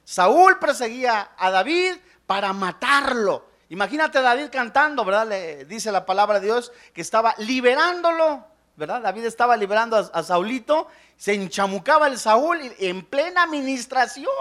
Saúl 0.05 0.59
perseguía 0.59 1.31
a 1.39 1.51
David 1.51 1.95
para 2.27 2.53
matarlo. 2.53 3.49
Imagínate 3.71 4.19
a 4.19 4.23
David 4.23 4.51
cantando, 4.53 5.07
¿verdad? 5.07 5.27
Le 5.27 5.65
dice 5.65 5.91
la 5.91 6.05
palabra 6.05 6.39
de 6.39 6.45
Dios 6.45 6.71
que 6.93 7.01
estaba 7.01 7.35
liberándolo, 7.39 8.50
¿verdad? 8.81 9.03
David 9.03 9.27
estaba 9.27 9.59
liberando 9.59 9.95
a, 9.97 10.23
Saulito, 10.23 10.89
se 11.15 11.35
enchamucaba 11.35 12.07
el 12.07 12.19
Saúl 12.19 12.59
en 12.79 13.05
plena 13.05 13.43
administración 13.43 14.33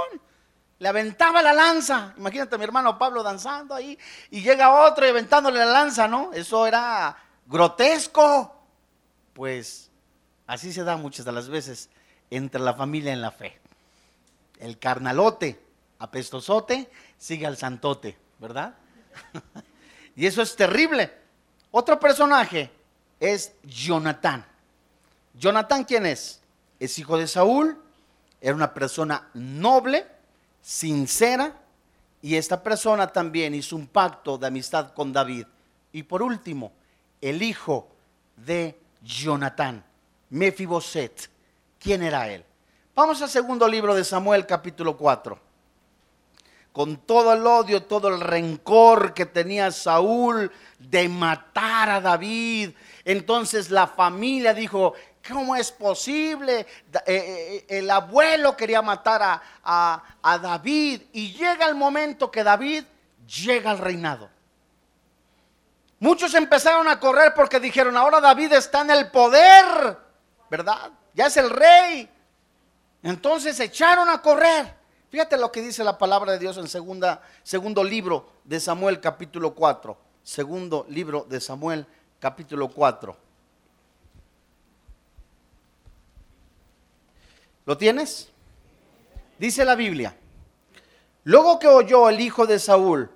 le 0.79 0.87
aventaba 0.87 1.41
la 1.41 1.51
lanza. 1.51 2.13
Imagínate 2.17 2.55
a 2.55 2.57
mi 2.57 2.63
hermano 2.63 2.97
Pablo 2.97 3.21
danzando 3.21 3.75
ahí 3.75 3.99
y 4.31 4.41
llega 4.41 4.87
otro 4.87 5.05
y 5.05 5.09
aventándole 5.09 5.59
la 5.59 5.65
lanza, 5.65 6.07
¿no? 6.07 6.31
Eso 6.31 6.65
era 6.65 7.17
grotesco. 7.47 8.63
Pues 9.33 9.91
así 10.47 10.71
se 10.71 10.85
da 10.85 10.95
muchas 10.95 11.25
de 11.25 11.33
las 11.33 11.49
veces 11.49 11.89
entre 12.29 12.61
la 12.61 12.73
familia 12.73 13.11
en 13.11 13.19
la 13.19 13.31
fe. 13.31 13.59
El 14.57 14.79
carnalote, 14.79 15.61
apestosote, 15.99 16.89
sigue 17.17 17.45
al 17.45 17.57
santote, 17.57 18.17
¿verdad? 18.39 18.73
y 20.15 20.25
eso 20.25 20.41
es 20.41 20.55
terrible. 20.55 21.13
Otro 21.71 21.99
personaje 21.99 22.78
es 23.19 23.53
Jonatán. 23.63 24.45
Jonatán, 25.33 25.83
¿quién 25.83 26.05
es? 26.05 26.41
Es 26.79 26.97
hijo 26.99 27.17
de 27.17 27.27
Saúl, 27.27 27.77
era 28.41 28.55
una 28.55 28.73
persona 28.73 29.29
noble 29.33 30.05
sincera 30.61 31.55
y 32.21 32.35
esta 32.35 32.61
persona 32.61 33.07
también 33.07 33.53
hizo 33.55 33.75
un 33.75 33.87
pacto 33.87 34.37
de 34.37 34.47
amistad 34.47 34.93
con 34.93 35.11
David. 35.11 35.45
Y 35.91 36.03
por 36.03 36.21
último, 36.21 36.71
el 37.21 37.41
hijo 37.41 37.87
de 38.35 38.79
Jonatán, 39.01 39.83
Mefiboset. 40.29 41.29
¿Quién 41.79 42.03
era 42.03 42.29
él? 42.29 42.43
Vamos 42.95 43.21
al 43.21 43.29
segundo 43.29 43.67
libro 43.67 43.95
de 43.95 44.03
Samuel, 44.03 44.45
capítulo 44.45 44.97
4. 44.97 45.48
Con 46.79 46.95
todo 46.99 47.33
el 47.33 47.45
odio, 47.45 47.83
todo 47.83 48.07
el 48.07 48.21
rencor 48.21 49.13
que 49.13 49.25
tenía 49.25 49.69
Saúl 49.69 50.49
de 50.77 51.09
matar 51.09 51.89
a 51.89 51.99
David, 51.99 52.69
entonces 53.03 53.69
la 53.69 53.85
familia 53.85 54.53
dijo, 54.53 54.93
¿Cómo 55.27 55.57
es 55.57 55.73
posible? 55.73 56.61
Eh, 56.61 56.65
eh, 57.05 57.65
el 57.67 57.91
abuelo 57.91 58.55
quería 58.55 58.81
matar 58.81 59.41
a, 59.61 60.03
David 60.41 61.01
y 61.11 61.33
llega 61.33 61.67
el 61.67 61.75
momento 61.75 62.31
que 62.31 62.45
David 62.45 62.85
llega 63.27 63.71
al 63.71 63.79
reinado. 63.79 64.29
Muchos 65.99 66.33
empezaron 66.33 66.87
a 66.87 66.97
correr 66.97 67.33
porque 67.33 67.59
dijeron, 67.59 67.97
ahora 67.97 68.21
David 68.21 68.53
está 68.53 68.83
en 68.83 68.91
el 68.91 69.11
poder, 69.11 69.97
¿verdad? 70.49 70.91
Ya 71.13 71.25
es 71.25 71.35
el 71.35 71.49
rey. 71.49 72.09
Entonces 73.03 73.59
echaron 73.59 74.07
a 74.07 74.21
correr. 74.21 74.78
Fíjate 75.09 75.37
lo 75.37 75.51
que 75.51 75.61
dice 75.61 75.83
la 75.83 75.97
palabra 75.97 76.33
de 76.33 76.39
Dios 76.39 76.57
en 76.57 76.67
segunda, 76.67 77.21
segundo 77.41 77.83
libro 77.83 78.29
de 78.43 78.59
Samuel 78.59 78.99
capítulo 78.99 79.55
4. 79.55 79.97
Segundo 80.23 80.85
libro 80.87 81.25
de 81.27 81.41
Samuel 81.41 81.87
capítulo 82.19 82.69
4. 82.69 83.17
¿Lo 87.65 87.77
tienes? 87.77 88.29
Dice 89.39 89.65
la 89.65 89.75
Biblia. 89.75 90.15
Luego 91.23 91.57
que 91.57 91.67
oyó 91.67 92.07
el 92.09 92.19
hijo 92.21 92.45
de 92.45 92.59
Saúl 92.59 93.09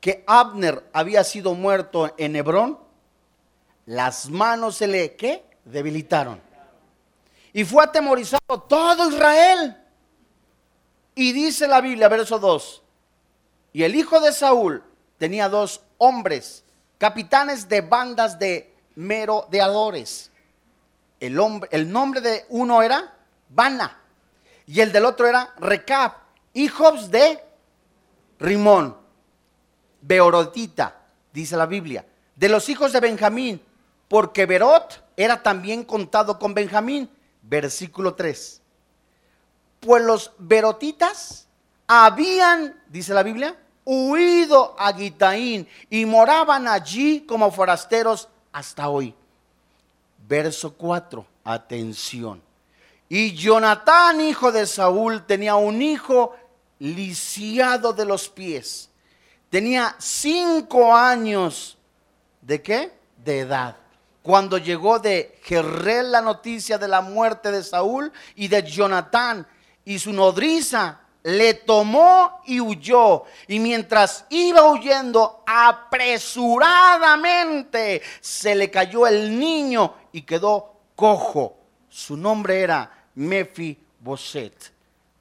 que 0.00 0.22
Abner 0.26 0.88
había 0.92 1.24
sido 1.24 1.54
muerto 1.54 2.14
en 2.16 2.36
Hebrón, 2.36 2.78
las 3.86 4.28
manos 4.28 4.76
se 4.76 4.86
le 4.86 5.16
¿qué? 5.16 5.44
debilitaron. 5.64 6.40
Y 7.52 7.64
fue 7.64 7.82
atemorizado 7.82 8.60
todo 8.68 9.08
Israel. 9.08 9.83
Y 11.14 11.32
dice 11.32 11.68
la 11.68 11.80
Biblia, 11.80 12.08
verso 12.08 12.38
2, 12.38 12.82
y 13.72 13.82
el 13.82 13.94
hijo 13.94 14.20
de 14.20 14.32
Saúl 14.32 14.82
tenía 15.18 15.48
dos 15.48 15.80
hombres, 15.98 16.64
capitanes 16.98 17.68
de 17.68 17.80
bandas 17.80 18.38
de 18.38 18.72
merodeadores. 18.94 20.30
El, 21.20 21.38
hombre, 21.38 21.68
el 21.72 21.90
nombre 21.90 22.20
de 22.20 22.44
uno 22.48 22.82
era 22.82 23.14
Bana 23.48 24.00
y 24.66 24.80
el 24.80 24.92
del 24.92 25.04
otro 25.04 25.26
era 25.26 25.54
Recab, 25.58 26.12
hijos 26.52 27.10
de 27.10 27.42
Rimón, 28.38 28.96
Beorotita, 30.00 31.00
dice 31.32 31.56
la 31.56 31.66
Biblia, 31.66 32.04
de 32.36 32.48
los 32.48 32.68
hijos 32.68 32.92
de 32.92 33.00
Benjamín, 33.00 33.60
porque 34.08 34.46
Berot 34.46 35.04
era 35.16 35.42
también 35.42 35.84
contado 35.84 36.38
con 36.38 36.54
Benjamín, 36.54 37.08
versículo 37.42 38.14
3. 38.14 38.60
Pues 39.84 40.02
los 40.02 40.32
Berotitas 40.38 41.46
habían, 41.86 42.74
dice 42.88 43.12
la 43.12 43.22
Biblia, 43.22 43.54
huido 43.84 44.74
a 44.78 44.94
Gitaín 44.94 45.68
y 45.90 46.06
moraban 46.06 46.66
allí 46.66 47.20
como 47.20 47.50
forasteros 47.50 48.28
hasta 48.50 48.88
hoy. 48.88 49.14
Verso 50.26 50.72
4, 50.72 51.26
atención. 51.44 52.40
Y 53.10 53.34
Jonatán, 53.34 54.22
hijo 54.22 54.50
de 54.50 54.66
Saúl, 54.66 55.26
tenía 55.26 55.56
un 55.56 55.82
hijo 55.82 56.34
lisiado 56.78 57.92
de 57.92 58.06
los 58.06 58.30
pies. 58.30 58.88
Tenía 59.50 59.94
cinco 59.98 60.96
años. 60.96 61.76
¿De 62.40 62.62
qué? 62.62 62.90
De 63.22 63.40
edad. 63.40 63.76
Cuando 64.22 64.56
llegó 64.56 64.98
de 64.98 65.38
Jerrel 65.42 66.10
la 66.10 66.22
noticia 66.22 66.78
de 66.78 66.88
la 66.88 67.02
muerte 67.02 67.52
de 67.52 67.62
Saúl 67.62 68.10
y 68.34 68.48
de 68.48 68.62
Jonatán 68.62 69.46
y 69.84 69.98
su 69.98 70.12
nodriza 70.12 71.00
le 71.24 71.54
tomó 71.54 72.40
y 72.44 72.60
huyó. 72.60 73.24
Y 73.48 73.58
mientras 73.58 74.26
iba 74.30 74.70
huyendo, 74.70 75.42
apresuradamente 75.46 78.02
se 78.20 78.54
le 78.54 78.70
cayó 78.70 79.06
el 79.06 79.38
niño 79.38 79.94
y 80.12 80.22
quedó 80.22 80.76
cojo. 80.94 81.58
Su 81.88 82.16
nombre 82.16 82.60
era 82.60 83.08
Mefiboset. 83.14 84.72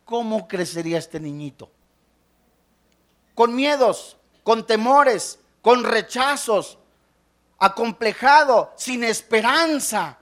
¿Cómo 0.05 0.48
crecería 0.48 0.98
este 0.98 1.20
niñito? 1.20 1.70
Con 3.34 3.55
miedos, 3.55 4.17
con 4.43 4.67
temores, 4.67 5.39
con 5.62 5.84
rechazos, 5.84 6.77
acomplejado, 7.58 8.72
sin 8.75 9.03
esperanza. 9.03 10.20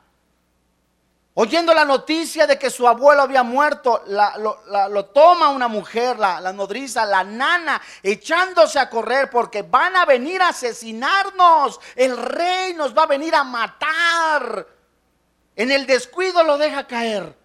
Oyendo 1.34 1.74
la 1.74 1.86
noticia 1.86 2.46
de 2.46 2.60
que 2.60 2.70
su 2.70 2.86
abuelo 2.86 3.22
había 3.22 3.42
muerto, 3.42 4.04
lo, 4.08 5.06
toma 5.06 5.50
una 5.50 5.70
mujer, 5.70 6.20
la, 6.20 6.42
la 6.42 6.52
nodriza, 6.52 7.06
la 7.06 7.24
nana, 7.24 7.82
echándose 8.04 8.78
a 8.80 8.90
correr 8.90 9.30
porque 9.30 9.62
van 9.62 9.96
a 9.96 10.06
venir 10.06 10.42
a 10.42 10.50
asesinarnos. 10.50 11.80
El 11.96 12.18
rey 12.18 12.74
nos 12.74 12.96
va 12.96 13.04
a 13.04 13.08
venir 13.08 13.34
a 13.34 13.46
matar. 13.46 14.68
En 15.56 15.72
el 15.72 15.86
descuido 15.86 16.44
lo 16.44 16.58
deja 16.58 16.86
caer. 16.86 17.42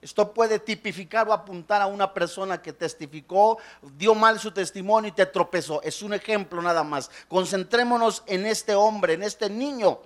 Esto 0.00 0.32
puede 0.32 0.58
tipificar 0.58 1.28
o 1.28 1.32
apuntar 1.32 1.82
a 1.82 1.86
una 1.86 2.14
persona 2.14 2.62
que 2.62 2.72
testificó, 2.72 3.58
dio 3.82 4.14
mal 4.14 4.38
su 4.38 4.50
testimonio 4.50 5.08
y 5.08 5.12
te 5.12 5.26
tropezó. 5.26 5.82
Es 5.82 6.00
un 6.00 6.14
ejemplo 6.14 6.62
nada 6.62 6.84
más. 6.84 7.10
Concentrémonos 7.28 8.22
en 8.26 8.46
este 8.46 8.74
hombre, 8.74 9.14
en 9.14 9.22
este 9.22 9.50
niño, 9.50 10.00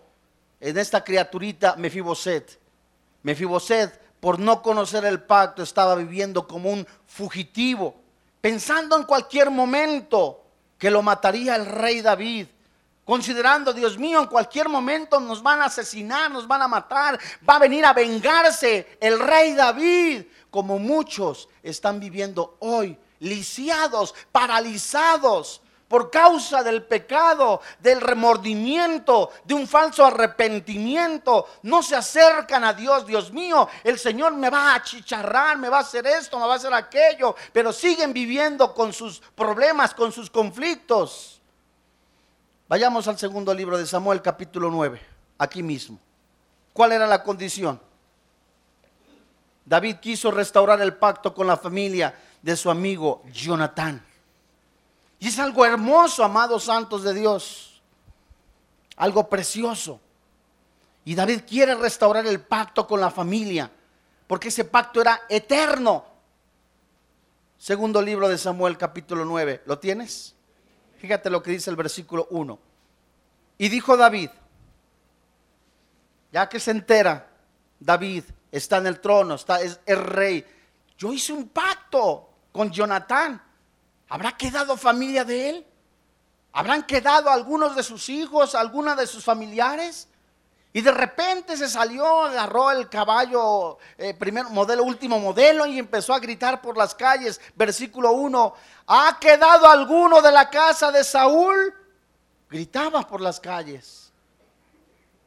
en 0.59 0.79
esta 0.79 1.05
criaturita 1.05 1.77
Mefiboset. 1.77 2.60
Mefiboset, 3.23 4.01
por 4.21 4.39
no 4.39 4.63
conocer 4.63 5.05
el 5.05 5.23
pacto, 5.23 5.63
estaba 5.63 5.95
viviendo 5.95 6.47
como 6.47 6.71
un 6.71 6.87
fugitivo, 7.07 7.95
pensando 8.41 8.97
en 8.97 9.05
cualquier 9.05 9.51
momento 9.51 10.45
que 10.79 10.91
lo 10.91 11.03
mataría 11.03 11.57
el 11.57 11.67
rey 11.67 12.01
David 12.01 12.47
considerando, 13.11 13.73
Dios 13.73 13.99
mío, 13.99 14.21
en 14.21 14.29
cualquier 14.29 14.69
momento 14.69 15.19
nos 15.19 15.43
van 15.43 15.61
a 15.61 15.65
asesinar, 15.65 16.31
nos 16.31 16.47
van 16.47 16.63
a 16.63 16.69
matar, 16.69 17.19
va 17.49 17.57
a 17.57 17.59
venir 17.59 17.85
a 17.85 17.93
vengarse 17.93 18.99
el 19.01 19.19
rey 19.19 19.55
David, 19.55 20.27
como 20.49 20.79
muchos 20.79 21.49
están 21.61 21.99
viviendo 21.99 22.57
hoy, 22.61 22.97
lisiados, 23.19 24.15
paralizados 24.31 25.61
por 25.91 26.09
causa 26.09 26.63
del 26.63 26.85
pecado, 26.85 27.61
del 27.81 28.01
remordimiento, 28.01 29.33
de 29.43 29.55
un 29.55 29.67
falso 29.67 30.07
arrepentimiento. 30.07 31.49
No 31.65 31.83
se 31.83 31.97
acercan 31.97 32.63
a 32.63 32.73
Dios, 32.73 33.05
Dios 33.05 33.33
mío, 33.33 33.69
el 33.83 33.99
Señor 33.99 34.35
me 34.35 34.51
va 34.51 34.71
a 34.71 34.75
achicharrar, 34.77 35.59
me 35.59 35.69
va 35.69 35.79
a 35.79 35.81
hacer 35.81 36.07
esto, 36.07 36.39
me 36.39 36.47
va 36.47 36.53
a 36.53 36.57
hacer 36.59 36.73
aquello, 36.73 37.35
pero 37.53 37.73
siguen 37.73 38.13
viviendo 38.13 38.73
con 38.73 38.93
sus 38.93 39.19
problemas, 39.35 39.93
con 39.93 40.13
sus 40.13 40.31
conflictos. 40.31 41.41
Vayamos 42.69 43.09
al 43.09 43.19
segundo 43.19 43.53
libro 43.53 43.77
de 43.77 43.85
Samuel, 43.85 44.23
capítulo 44.23 44.71
9, 44.71 45.03
aquí 45.39 45.61
mismo. 45.61 45.99
¿Cuál 46.73 46.93
era 46.93 47.09
la 47.09 47.25
condición? 47.25 47.81
David 49.65 49.97
quiso 49.97 50.31
restaurar 50.31 50.81
el 50.83 50.95
pacto 50.95 51.35
con 51.35 51.49
la 51.49 51.57
familia 51.57 52.15
de 52.41 52.57
su 52.57 52.71
amigo 52.71 53.25
Jonatán. 53.33 54.07
Y 55.21 55.29
es 55.29 55.39
algo 55.39 55.65
hermoso, 55.67 56.25
amados 56.25 56.65
santos 56.65 57.05
de 57.05 57.13
Dios. 57.13 57.83
Algo 58.97 59.29
precioso. 59.29 60.01
Y 61.05 61.15
David 61.15 61.43
quiere 61.47 61.75
restaurar 61.75 62.27
el 62.27 62.41
pacto 62.41 62.87
con 62.87 63.01
la 63.01 63.11
familia, 63.11 63.71
porque 64.27 64.49
ese 64.49 64.65
pacto 64.65 65.01
era 65.03 65.23
eterno. 65.29 66.05
Segundo 67.59 68.01
libro 68.01 68.29
de 68.29 68.39
Samuel, 68.39 68.79
capítulo 68.79 69.27
9. 69.27 69.63
¿Lo 69.67 69.79
tienes? 69.79 70.35
Fíjate 70.99 71.29
lo 71.29 71.43
que 71.43 71.51
dice 71.51 71.69
el 71.69 71.77
versículo 71.77 72.27
1. 72.31 72.59
Y 73.59 73.69
dijo 73.69 73.99
David, 73.99 74.31
ya 76.33 76.49
que 76.49 76.59
se 76.61 76.71
entera, 76.71 77.29
David 77.79 78.25
está 78.51 78.79
en 78.79 78.87
el 78.87 79.01
trono, 79.01 79.35
está, 79.35 79.61
es 79.61 79.81
rey. 79.87 80.47
Yo 80.97 81.13
hice 81.13 81.35
un 81.35 81.49
pacto 81.49 82.31
con 82.53 82.71
Jonatán. 82.71 83.50
¿Habrá 84.11 84.37
quedado 84.37 84.77
familia 84.77 85.25
de 85.25 85.51
él? 85.51 85.67
¿Habrán 86.53 86.83
quedado 86.83 87.31
algunos 87.31 87.77
de 87.77 87.85
sus 87.85 88.09
hijos, 88.09 88.57
alguna 88.57 88.97
de 88.97 89.07
sus 89.07 89.25
familiares? 89.25 90.09
Y 90.73 90.81
de 90.83 90.91
repente 90.91 91.57
se 91.57 91.69
salió, 91.69 92.25
agarró 92.25 92.73
el 92.73 92.89
caballo, 92.89 93.79
eh, 93.97 94.13
primer 94.15 94.47
modelo, 94.47 94.83
último 94.83 95.21
modelo, 95.21 95.65
y 95.65 95.79
empezó 95.79 96.13
a 96.13 96.19
gritar 96.19 96.61
por 96.61 96.77
las 96.77 96.93
calles. 96.93 97.41
Versículo 97.55 98.11
1, 98.11 98.55
¿ha 98.89 99.17
quedado 99.21 99.69
alguno 99.69 100.21
de 100.21 100.33
la 100.33 100.51
casa 100.51 100.91
de 100.91 101.05
Saúl? 101.05 101.73
Gritaba 102.49 103.07
por 103.07 103.21
las 103.21 103.39
calles. 103.39 104.13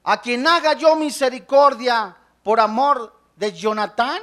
A 0.03 0.19
quien 0.19 0.45
haga 0.45 0.73
yo 0.73 0.97
misericordia 0.97 2.17
por 2.43 2.59
amor 2.59 3.17
de 3.37 3.53
Jonatán. 3.53 4.21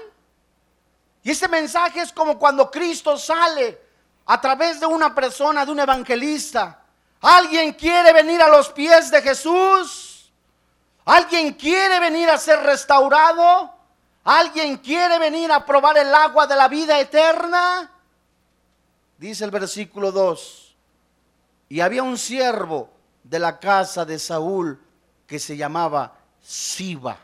Y 1.22 1.30
ese 1.30 1.48
mensaje 1.48 2.00
es 2.00 2.12
como 2.12 2.38
cuando 2.38 2.70
Cristo 2.70 3.16
sale 3.16 3.89
a 4.26 4.40
través 4.40 4.80
de 4.80 4.86
una 4.86 5.14
persona, 5.14 5.64
de 5.64 5.72
un 5.72 5.80
evangelista. 5.80 6.80
Alguien 7.20 7.72
quiere 7.72 8.12
venir 8.12 8.40
a 8.40 8.48
los 8.48 8.70
pies 8.70 9.10
de 9.10 9.20
Jesús 9.22 10.10
¿Alguien 11.04 11.54
quiere 11.54 11.98
venir 11.98 12.30
a 12.30 12.38
ser 12.38 12.60
restaurado? 12.60 13.74
¿Alguien 14.22 14.76
quiere 14.78 15.18
venir 15.18 15.50
a 15.50 15.66
probar 15.66 15.98
el 15.98 16.14
agua 16.14 16.46
de 16.46 16.54
la 16.54 16.68
vida 16.68 17.00
eterna? 17.00 17.90
Dice 19.18 19.44
el 19.44 19.50
versículo 19.50 20.12
2. 20.12 20.76
Y 21.68 21.80
había 21.80 22.04
un 22.04 22.16
siervo 22.16 22.90
de 23.24 23.40
la 23.40 23.58
casa 23.58 24.04
de 24.04 24.20
Saúl 24.20 24.80
que 25.26 25.40
se 25.40 25.56
llamaba 25.56 26.14
Siba, 26.40 27.18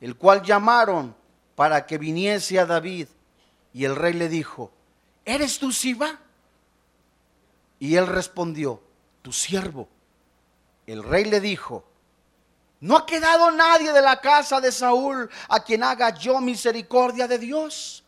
el 0.00 0.16
cual 0.16 0.42
llamaron 0.42 1.14
para 1.56 1.84
que 1.86 1.98
viniese 1.98 2.58
a 2.58 2.64
David. 2.64 3.08
Y 3.72 3.84
el 3.84 3.96
rey 3.96 4.12
le 4.12 4.28
dijo, 4.28 4.70
¿eres 5.24 5.58
tú 5.58 5.72
Siba? 5.72 6.18
Y 7.78 7.96
él 7.96 8.06
respondió, 8.06 8.80
tu 9.22 9.32
siervo. 9.32 9.88
El 10.86 11.02
rey 11.02 11.24
le 11.24 11.40
dijo, 11.40 11.84
no 12.80 12.96
ha 12.96 13.06
quedado 13.06 13.50
nadie 13.50 13.92
de 13.92 14.02
la 14.02 14.20
casa 14.20 14.60
de 14.60 14.70
Saúl 14.70 15.30
a 15.48 15.64
quien 15.64 15.82
haga 15.82 16.10
yo 16.10 16.40
misericordia 16.40 17.26
de 17.26 17.38
Dios. 17.38 18.04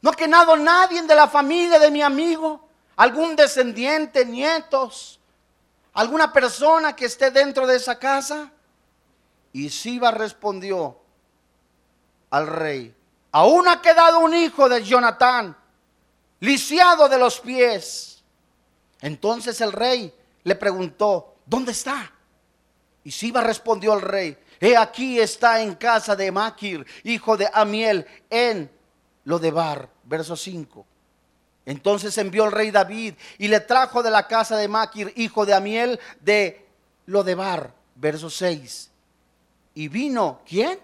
No 0.00 0.10
ha 0.10 0.14
quedado 0.14 0.56
nadie 0.56 1.02
de 1.02 1.14
la 1.14 1.26
familia 1.26 1.78
de 1.80 1.90
mi 1.90 2.02
amigo, 2.02 2.68
algún 2.96 3.34
descendiente, 3.34 4.24
nietos, 4.24 5.18
alguna 5.94 6.32
persona 6.32 6.94
que 6.94 7.06
esté 7.06 7.32
dentro 7.32 7.66
de 7.66 7.76
esa 7.76 7.98
casa. 7.98 8.52
Y 9.52 9.68
Siba 9.70 10.12
respondió 10.12 10.98
al 12.30 12.46
rey, 12.46 12.94
aún 13.32 13.66
ha 13.68 13.82
quedado 13.82 14.20
un 14.20 14.34
hijo 14.34 14.68
de 14.68 14.82
Jonatán, 14.84 15.56
lisiado 16.42 17.08
de 17.08 17.18
los 17.18 17.40
pies. 17.40 18.22
Entonces 19.00 19.60
el 19.60 19.72
rey 19.72 20.12
le 20.42 20.56
preguntó, 20.56 21.36
¿dónde 21.46 21.70
está? 21.70 22.12
Y 23.04 23.10
Siba 23.12 23.42
respondió 23.42 23.92
al 23.92 24.00
rey, 24.00 24.36
he 24.60 24.76
aquí 24.76 25.20
está 25.20 25.62
en 25.62 25.76
casa 25.76 26.16
de 26.16 26.30
Maquir, 26.32 26.84
hijo 27.04 27.36
de 27.36 27.48
Amiel, 27.52 28.06
en 28.28 28.70
Lodebar, 29.24 29.88
verso 30.04 30.36
5. 30.36 30.84
Entonces 31.64 32.18
envió 32.18 32.44
el 32.44 32.52
rey 32.52 32.72
David 32.72 33.14
y 33.38 33.46
le 33.46 33.60
trajo 33.60 34.02
de 34.02 34.10
la 34.10 34.26
casa 34.26 34.56
de 34.56 34.66
Maquir, 34.66 35.12
hijo 35.16 35.46
de 35.46 35.54
Amiel, 35.54 36.00
de 36.20 36.66
Lodebar, 37.06 37.72
verso 37.94 38.28
6. 38.28 38.90
Y 39.74 39.86
vino, 39.86 40.40
¿quién? 40.44 40.80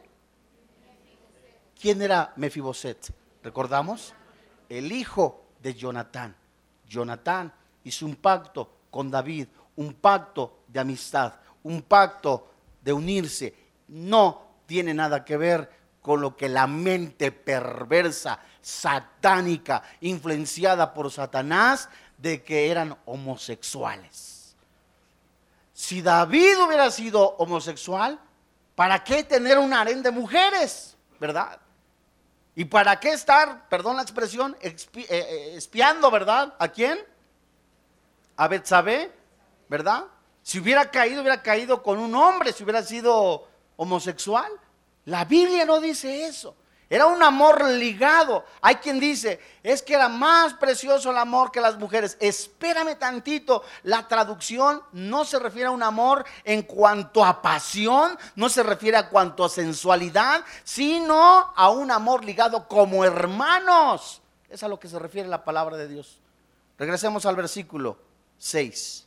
¿Quién 1.81 2.01
era 2.01 2.33
Mefiboset? 2.37 3.13
¿Recordamos? 3.43 4.15
El 4.69 4.93
hijo 4.93 5.48
de 5.63 5.75
Jonatán. 5.75 6.35
Jonatán 6.87 7.53
hizo 7.85 8.07
un 8.07 8.17
pacto 8.17 8.71
con 8.91 9.11
David, 9.11 9.49
un 9.77 9.95
pacto 9.95 10.61
de 10.67 10.81
amistad, 10.81 11.35
un 11.63 11.83
pacto 11.83 12.51
de 12.83 12.93
unirse. 12.93 13.55
No 13.89 14.43
tiene 14.67 14.95
nada 14.95 15.25
que 15.25 15.37
ver 15.37 15.71
con 16.03 16.21
lo 16.21 16.37
que 16.37 16.49
la 16.49 16.67
mente 16.67 17.33
perversa, 17.33 18.41
satánica, 18.61 19.83
influenciada 20.01 20.95
por 20.95 21.11
Satanás, 21.11 21.89
de 22.17 22.43
que 22.43 22.71
eran 22.71 22.97
homosexuales. 23.05 24.57
Si 25.73 26.03
David 26.03 26.61
hubiera 26.67 26.91
sido 26.91 27.37
homosexual, 27.37 28.19
¿para 28.75 29.05
qué 29.05 29.23
tener 29.23 29.59
un 29.59 29.73
harén 29.73 30.03
de 30.03 30.11
mujeres? 30.11 30.97
¿Verdad? 31.21 31.61
¿Y 32.59 32.65
para 32.65 32.99
qué 32.99 33.13
estar, 33.13 33.69
perdón 33.69 33.95
la 33.95 34.03
expresión, 34.03 34.57
eh, 34.61 34.75
eh, 35.09 35.53
espiando, 35.55 36.11
¿verdad? 36.11 36.57
¿A 36.59 36.67
quién? 36.67 36.99
A 38.37 38.49
Betsabé, 38.49 39.13
¿verdad? 39.69 40.07
Si 40.43 40.59
hubiera 40.59 40.91
caído, 40.91 41.21
hubiera 41.21 41.41
caído 41.41 41.85
con 41.85 42.01
un 42.01 42.17
hombre, 42.17 42.53
si 42.53 42.65
hubiera 42.65 42.83
sido 42.83 43.47
homosexual. 43.77 44.51
La 45.05 45.25
Biblia 45.25 45.65
no 45.67 45.81
dice 45.81 46.27
eso. 46.27 46.57
Era 46.91 47.07
un 47.07 47.23
amor 47.23 47.65
ligado. 47.65 48.47
Hay 48.63 48.77
quien 48.77 48.99
dice, 48.99 49.41
es 49.63 49.83
que 49.83 49.93
era 49.93 50.09
más 50.09 50.55
precioso 50.55 51.11
el 51.11 51.19
amor 51.19 51.53
que 51.53 51.61
las 51.61 51.79
mujeres. 51.79 52.17
Espérame 52.19 52.97
tantito. 52.99 53.63
La 53.83 54.09
traducción 54.09 54.83
no 54.93 55.27
se 55.27 55.39
refiere 55.39 55.67
a 55.67 55.73
un 55.73 55.83
amor 55.83 56.25
en 56.45 56.63
cuanto 56.63 57.23
a 57.25 57.43
pasión, 57.43 58.19
no 58.37 58.49
se 58.49 58.63
refiere 58.63 58.97
a 58.97 59.11
cuanto 59.11 59.45
a 59.45 59.51
sensualidad, 59.51 60.43
sino 60.65 61.53
a 61.55 61.69
un 61.69 61.91
amor 61.91 62.25
ligado 62.25 62.67
como 62.67 63.05
hermanos. 63.05 64.23
Es 64.49 64.63
a 64.63 64.69
lo 64.69 64.81
que 64.81 64.89
se 64.89 64.99
refiere 64.99 65.29
la 65.29 65.45
palabra 65.45 65.77
de 65.77 65.89
Dios. 65.89 66.19
Regresemos 66.79 67.27
al 67.27 67.37
versículo 67.37 67.99
6. 68.39 69.05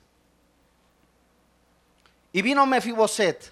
Y 2.33 2.41
vino 2.43 2.65
Mefiboset, 2.67 3.51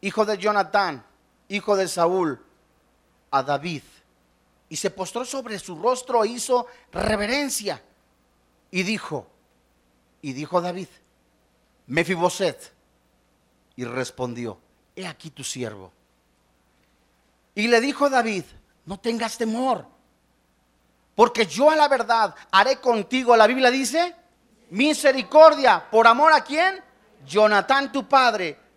hijo 0.00 0.24
de 0.24 0.38
Jonatán, 0.38 1.04
hijo 1.48 1.76
de 1.76 1.88
Saúl 1.88 2.40
a 3.30 3.42
David 3.42 3.82
y 4.68 4.76
se 4.76 4.90
postró 4.90 5.24
sobre 5.24 5.58
su 5.58 5.80
rostro 5.80 6.24
e 6.24 6.28
hizo 6.28 6.66
reverencia 6.92 7.82
y 8.70 8.82
dijo, 8.82 9.26
y 10.20 10.32
dijo 10.32 10.60
David, 10.60 10.88
Mefiboset, 11.86 12.72
y 13.76 13.84
respondió, 13.84 14.58
he 14.94 15.06
aquí 15.06 15.30
tu 15.30 15.42
siervo. 15.42 15.92
Y 17.54 17.68
le 17.68 17.80
dijo 17.80 18.10
David, 18.10 18.44
no 18.84 18.98
tengas 18.98 19.38
temor, 19.38 19.86
porque 21.14 21.46
yo 21.46 21.70
a 21.70 21.76
la 21.76 21.88
verdad 21.88 22.34
haré 22.50 22.80
contigo, 22.80 23.36
la 23.36 23.46
Biblia 23.46 23.70
dice, 23.70 24.14
misericordia, 24.70 25.88
por 25.90 26.06
amor 26.06 26.32
a 26.32 26.42
quién? 26.42 26.82
Jonatán 27.26 27.90
tu 27.90 28.06
padre 28.06 28.67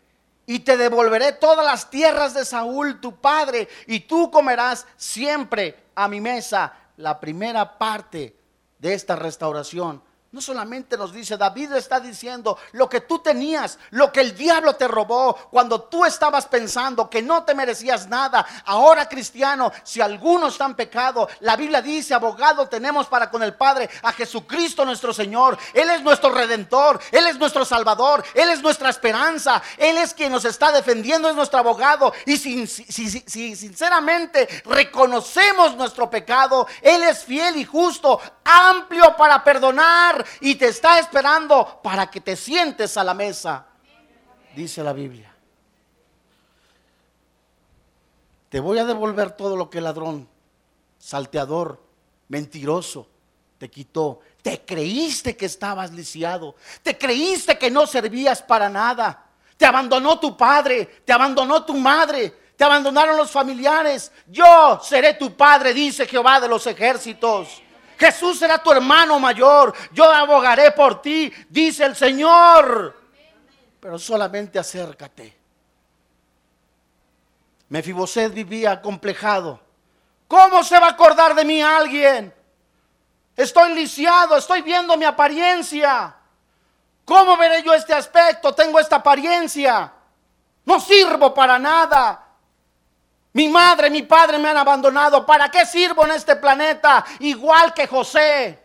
y 0.46 0.60
te 0.60 0.78
devolveré 0.78 1.34
todas 1.34 1.66
las 1.66 1.90
tierras 1.90 2.34
de 2.34 2.46
Saúl, 2.46 3.00
tu 3.00 3.16
padre, 3.16 3.68
y 3.88 4.02
tú 4.02 4.32
comerás 4.32 4.86
siempre 4.98 5.78
a 5.96 6.08
mi 6.08 6.20
mesa 6.20 6.74
la 6.98 7.20
primera 7.20 7.78
parte 7.78 8.36
de 8.80 8.94
esta 8.94 9.16
restauración 9.16 10.02
no 10.32 10.40
solamente 10.40 10.98
nos 10.98 11.12
dice, 11.12 11.36
David 11.36 11.74
está 11.74 12.00
diciendo 12.00 12.58
lo 12.72 12.88
que 12.88 13.02
tú 13.02 13.20
tenías, 13.20 13.78
lo 13.90 14.14
que 14.14 14.22
el 14.22 14.34
diablo 14.34 14.78
te 14.78 14.88
robó 14.88 15.36
cuando 15.52 15.82
tú 15.82 16.06
estabas 16.06 16.46
pensando 16.46 17.10
que 17.10 17.22
no 17.22 17.44
te 17.44 17.54
merecías 17.54 18.08
nada. 18.08 18.46
Ahora 18.64 19.10
cristiano, 19.10 19.74
si 19.84 20.00
alguno 20.00 20.48
está 20.48 20.68
en 20.68 20.76
pecado, 20.76 21.28
la 21.42 21.58
Biblia 21.58 21.82
dice, 21.82 22.14
abogado 22.14 22.70
tenemos 22.70 23.08
para 23.08 23.30
con 23.30 23.44
el 23.44 23.56
Padre 23.56 23.90
a 24.04 24.14
Jesucristo 24.14 24.86
nuestro 24.86 25.12
Señor. 25.12 25.58
Él 25.74 25.90
es 25.90 26.02
nuestro 26.02 26.30
redentor, 26.30 27.02
Él 27.12 27.28
es 27.28 27.38
nuestro 27.38 27.66
salvador, 27.66 28.24
Él 28.34 28.48
es 28.48 28.62
nuestra 28.62 28.90
esperanza, 28.90 29.62
Él 29.78 29.98
es 29.98 30.14
quien 30.14 30.32
nos 30.32 30.46
está 30.46 30.72
defendiendo, 30.72 31.28
es 31.28 31.36
nuestro 31.36 31.60
abogado. 31.60 32.14
Y 32.26 32.38
si 32.38 32.68
sinceramente 32.68 34.48
reconocemos 34.64 35.76
nuestro 35.76 36.10
pecado, 36.10 36.68
Él 36.82 37.04
es 37.04 37.26
fiel 37.26 37.58
y 37.58 37.66
justo, 37.66 38.22
amplio 38.46 39.14
para 39.18 39.44
perdonar 39.44 40.21
y 40.40 40.56
te 40.56 40.68
está 40.68 41.00
esperando 41.00 41.80
para 41.84 42.10
que 42.10 42.22
te 42.22 42.36
sientes 42.36 42.98
a 42.98 43.04
la 43.04 43.14
mesa, 43.14 43.66
dice 44.56 44.84
la 44.84 44.94
Biblia. 44.94 45.34
Te 48.50 48.60
voy 48.60 48.80
a 48.80 48.86
devolver 48.86 49.32
todo 49.32 49.56
lo 49.56 49.70
que 49.70 49.78
el 49.78 49.86
ladrón, 49.86 50.28
salteador, 51.00 51.82
mentiroso, 52.28 53.08
te 53.58 53.70
quitó. 53.70 54.20
Te 54.42 54.66
creíste 54.66 55.38
que 55.38 55.46
estabas 55.46 55.92
lisiado. 55.92 56.56
Te 56.82 56.98
creíste 56.98 57.58
que 57.58 57.70
no 57.70 57.86
servías 57.86 58.42
para 58.42 58.70
nada. 58.70 59.24
Te 59.56 59.66
abandonó 59.66 60.20
tu 60.20 60.36
padre, 60.36 60.86
te 61.06 61.14
abandonó 61.14 61.64
tu 61.64 61.76
madre, 61.76 62.36
te 62.58 62.64
abandonaron 62.64 63.16
los 63.16 63.30
familiares. 63.30 64.12
Yo 64.26 64.82
seré 64.84 65.14
tu 65.14 65.38
padre, 65.38 65.74
dice 65.74 66.08
Jehová 66.08 66.42
de 66.42 66.48
los 66.48 66.66
ejércitos. 66.66 67.62
Jesús 68.02 68.40
será 68.40 68.58
tu 68.58 68.72
hermano 68.72 69.20
mayor. 69.20 69.76
Yo 69.92 70.12
abogaré 70.12 70.72
por 70.72 71.04
ti, 71.04 71.32
dice 71.48 71.86
el 71.86 71.96
Señor. 71.96 73.00
Pero 73.80 74.00
solamente 74.00 74.58
acércate. 74.58 75.38
Mefiboset 77.70 78.34
vivía 78.34 78.82
complejado. 78.82 79.60
¿Cómo 80.28 80.64
se 80.64 80.80
va 80.80 80.88
a 80.88 80.92
acordar 80.92 81.36
de 81.36 81.46
mí 81.46 81.62
alguien? 81.62 82.34
Estoy 83.36 83.76
lisiado, 83.76 84.36
estoy 84.36 84.64
viendo 84.64 84.98
mi 84.98 85.06
apariencia. 85.06 86.16
¿Cómo 87.06 87.38
veré 87.38 87.62
yo 87.62 87.72
este 87.72 87.94
aspecto? 87.94 88.56
Tengo 88.56 88.80
esta 88.80 88.96
apariencia. 88.96 89.94
No 90.66 90.80
sirvo 90.80 91.36
para 91.36 91.60
nada. 91.60 92.31
Mi 93.34 93.48
madre, 93.48 93.90
mi 93.90 94.04
padre 94.04 94.38
me 94.38 94.50
han 94.50 94.58
abandonado. 94.58 95.26
¿Para 95.26 95.50
qué 95.50 95.66
sirvo 95.66 96.06
en 96.06 96.12
este 96.12 96.36
planeta? 96.36 97.06
Igual 97.20 97.74
que 97.74 97.88
José. 97.88 98.62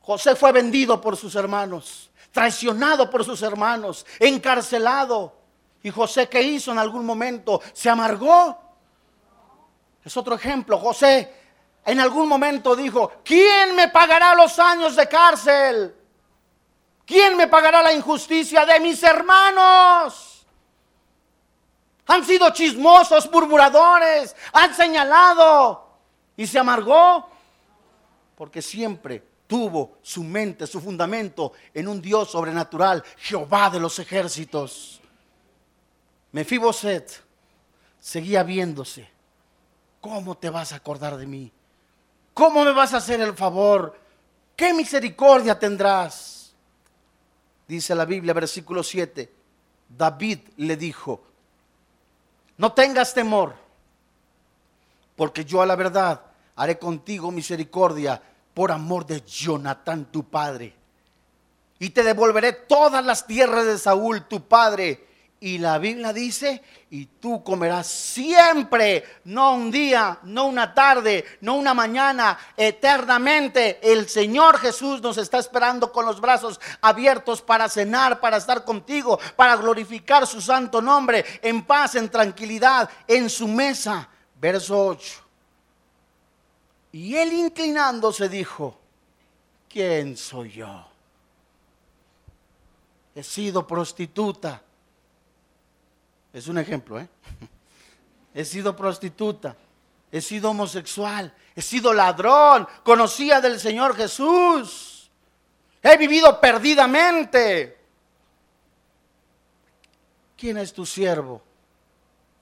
José 0.00 0.34
fue 0.34 0.52
vendido 0.52 1.00
por 1.00 1.16
sus 1.16 1.34
hermanos, 1.36 2.10
traicionado 2.32 3.08
por 3.08 3.24
sus 3.24 3.40
hermanos, 3.42 4.04
encarcelado. 4.18 5.32
¿Y 5.82 5.90
José 5.90 6.28
qué 6.28 6.42
hizo 6.42 6.72
en 6.72 6.78
algún 6.78 7.06
momento? 7.06 7.60
¿Se 7.72 7.88
amargó? 7.88 8.58
Es 10.04 10.16
otro 10.16 10.34
ejemplo. 10.34 10.78
José 10.78 11.32
en 11.84 12.00
algún 12.00 12.28
momento 12.28 12.76
dijo, 12.76 13.12
¿quién 13.24 13.74
me 13.74 13.88
pagará 13.88 14.34
los 14.34 14.58
años 14.58 14.96
de 14.96 15.08
cárcel? 15.08 15.96
¿Quién 17.04 17.36
me 17.36 17.48
pagará 17.48 17.82
la 17.82 17.92
injusticia 17.92 18.64
de 18.64 18.80
mis 18.80 19.02
hermanos? 19.02 20.31
Han 22.12 22.26
sido 22.26 22.50
chismosos, 22.50 23.30
murmuradores, 23.32 24.36
han 24.52 24.74
señalado 24.74 25.96
y 26.36 26.46
se 26.46 26.58
amargó 26.58 27.26
porque 28.36 28.60
siempre 28.60 29.24
tuvo 29.46 29.96
su 30.02 30.22
mente, 30.22 30.66
su 30.66 30.78
fundamento 30.78 31.54
en 31.72 31.88
un 31.88 32.02
Dios 32.02 32.30
sobrenatural, 32.30 33.02
Jehová 33.16 33.70
de 33.70 33.80
los 33.80 33.98
ejércitos. 33.98 35.00
Mefiboset 36.32 37.22
seguía 37.98 38.42
viéndose. 38.42 39.08
¿Cómo 40.02 40.36
te 40.36 40.50
vas 40.50 40.74
a 40.74 40.76
acordar 40.76 41.16
de 41.16 41.26
mí? 41.26 41.50
¿Cómo 42.34 42.62
me 42.62 42.72
vas 42.72 42.92
a 42.92 42.98
hacer 42.98 43.22
el 43.22 43.32
favor? 43.32 43.98
¿Qué 44.54 44.74
misericordia 44.74 45.58
tendrás? 45.58 46.52
Dice 47.66 47.94
la 47.94 48.04
Biblia, 48.04 48.34
versículo 48.34 48.82
7. 48.82 49.32
David 49.88 50.40
le 50.58 50.76
dijo, 50.76 51.31
no 52.58 52.72
tengas 52.72 53.14
temor, 53.14 53.54
porque 55.16 55.44
yo 55.44 55.62
a 55.62 55.66
la 55.66 55.76
verdad 55.76 56.20
haré 56.56 56.78
contigo 56.78 57.30
misericordia 57.30 58.20
por 58.54 58.70
amor 58.70 59.06
de 59.06 59.22
Jonatán 59.22 60.06
tu 60.06 60.24
padre. 60.24 60.74
Y 61.78 61.90
te 61.90 62.02
devolveré 62.02 62.52
todas 62.52 63.04
las 63.04 63.26
tierras 63.26 63.66
de 63.66 63.78
Saúl 63.78 64.26
tu 64.28 64.46
padre 64.46 65.06
y 65.40 65.58
la 65.58 65.78
Biblia 65.78 66.12
dice, 66.12 66.62
y 66.92 67.06
tú 67.06 67.42
comerás 67.42 67.86
siempre, 67.86 69.20
no 69.24 69.54
un 69.54 69.70
día, 69.70 70.18
no 70.24 70.44
una 70.44 70.74
tarde, 70.74 71.24
no 71.40 71.54
una 71.54 71.72
mañana, 71.72 72.38
eternamente. 72.54 73.80
El 73.82 74.10
Señor 74.10 74.58
Jesús 74.58 75.00
nos 75.00 75.16
está 75.16 75.38
esperando 75.38 75.90
con 75.90 76.04
los 76.04 76.20
brazos 76.20 76.60
abiertos 76.82 77.40
para 77.40 77.70
cenar, 77.70 78.20
para 78.20 78.36
estar 78.36 78.62
contigo, 78.62 79.18
para 79.36 79.56
glorificar 79.56 80.26
su 80.26 80.42
santo 80.42 80.82
nombre, 80.82 81.24
en 81.40 81.64
paz, 81.64 81.94
en 81.94 82.10
tranquilidad, 82.10 82.90
en 83.08 83.30
su 83.30 83.48
mesa. 83.48 84.06
Verso 84.38 84.88
8. 84.88 85.14
Y 86.92 87.16
él 87.16 87.32
inclinándose 87.32 88.28
dijo, 88.28 88.78
¿quién 89.66 90.14
soy 90.14 90.50
yo? 90.50 90.86
He 93.14 93.22
sido 93.22 93.66
prostituta 93.66 94.60
es 96.32 96.48
un 96.48 96.58
ejemplo, 96.58 96.98
¿eh? 96.98 97.08
he 98.34 98.44
sido 98.44 98.74
prostituta, 98.74 99.56
he 100.10 100.20
sido 100.20 100.50
homosexual, 100.50 101.34
he 101.54 101.62
sido 101.62 101.92
ladrón, 101.92 102.66
conocía 102.82 103.40
del 103.40 103.60
Señor 103.60 103.94
Jesús, 103.94 105.10
he 105.82 105.96
vivido 105.96 106.40
perdidamente. 106.40 107.78
¿Quién 110.36 110.58
es 110.58 110.72
tu 110.72 110.86
siervo? 110.86 111.42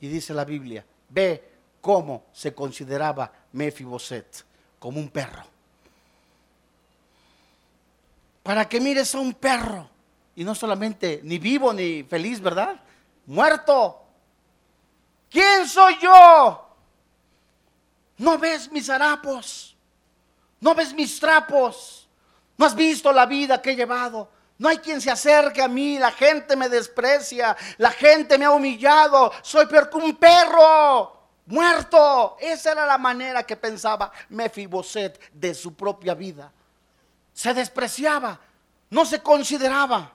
Y 0.00 0.08
dice 0.08 0.32
la 0.32 0.44
Biblia, 0.44 0.84
ve 1.08 1.50
cómo 1.80 2.24
se 2.32 2.54
consideraba 2.54 3.30
Mefiboset, 3.52 4.44
como 4.78 5.00
un 5.00 5.10
perro. 5.10 5.44
Para 8.42 8.68
que 8.68 8.80
mires 8.80 9.14
a 9.14 9.20
un 9.20 9.34
perro, 9.34 9.88
y 10.34 10.44
no 10.44 10.54
solamente 10.54 11.20
ni 11.24 11.38
vivo 11.38 11.72
ni 11.72 12.02
feliz, 12.04 12.40
¿verdad? 12.40 12.80
Muerto. 13.30 14.02
¿Quién 15.30 15.68
soy 15.68 15.96
yo? 16.00 16.68
¿No 18.18 18.38
ves 18.38 18.72
mis 18.72 18.90
harapos? 18.90 19.76
¿No 20.58 20.74
ves 20.74 20.92
mis 20.92 21.20
trapos? 21.20 22.08
¿No 22.56 22.66
has 22.66 22.74
visto 22.74 23.12
la 23.12 23.26
vida 23.26 23.62
que 23.62 23.70
he 23.70 23.76
llevado? 23.76 24.28
No 24.58 24.68
hay 24.68 24.78
quien 24.78 25.00
se 25.00 25.12
acerque 25.12 25.62
a 25.62 25.68
mí, 25.68 25.96
la 25.96 26.10
gente 26.10 26.56
me 26.56 26.68
desprecia, 26.68 27.56
la 27.78 27.92
gente 27.92 28.36
me 28.36 28.46
ha 28.46 28.50
humillado, 28.50 29.30
soy 29.42 29.66
peor 29.66 29.88
que 29.88 29.98
un 29.98 30.16
perro 30.16 31.16
muerto. 31.46 32.36
Esa 32.40 32.72
era 32.72 32.84
la 32.84 32.98
manera 32.98 33.44
que 33.44 33.56
pensaba 33.56 34.10
Mefiboset 34.30 35.30
de 35.32 35.54
su 35.54 35.74
propia 35.74 36.14
vida. 36.14 36.52
Se 37.32 37.54
despreciaba, 37.54 38.40
no 38.90 39.04
se 39.04 39.22
consideraba, 39.22 40.12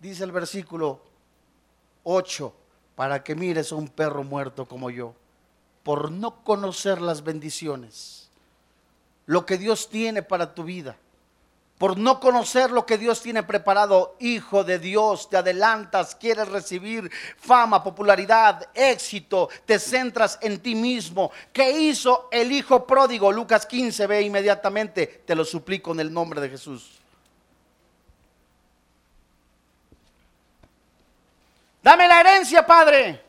dice 0.00 0.24
el 0.24 0.32
versículo 0.32 1.06
8, 2.08 2.54
para 2.94 3.22
que 3.22 3.34
mires 3.34 3.72
a 3.72 3.74
un 3.74 3.88
perro 3.88 4.24
muerto 4.24 4.66
como 4.66 4.90
yo, 4.90 5.14
por 5.82 6.10
no 6.10 6.42
conocer 6.42 7.00
las 7.00 7.24
bendiciones, 7.24 8.30
lo 9.26 9.44
que 9.44 9.58
Dios 9.58 9.90
tiene 9.90 10.22
para 10.22 10.54
tu 10.54 10.64
vida 10.64 10.96
por 11.78 11.98
no 11.98 12.20
conocer 12.20 12.70
lo 12.70 12.86
que 12.86 12.96
Dios 12.96 13.20
tiene 13.20 13.42
preparado, 13.42 14.16
hijo 14.18 14.64
de 14.64 14.78
Dios, 14.78 15.28
te 15.28 15.36
adelantas, 15.36 16.14
quieres 16.14 16.48
recibir 16.48 17.10
fama, 17.36 17.82
popularidad, 17.82 18.68
éxito, 18.74 19.48
te 19.66 19.78
centras 19.78 20.38
en 20.40 20.60
ti 20.60 20.74
mismo. 20.74 21.30
¿Qué 21.52 21.70
hizo 21.70 22.28
el 22.30 22.50
hijo 22.52 22.86
pródigo? 22.86 23.30
Lucas 23.30 23.66
15, 23.66 24.06
ve 24.06 24.22
inmediatamente, 24.22 25.22
te 25.26 25.34
lo 25.34 25.44
suplico 25.44 25.92
en 25.92 26.00
el 26.00 26.12
nombre 26.12 26.40
de 26.40 26.48
Jesús. 26.48 26.95
Dame 31.86 32.08
la 32.08 32.18
herencia, 32.18 32.66
Padre, 32.66 33.22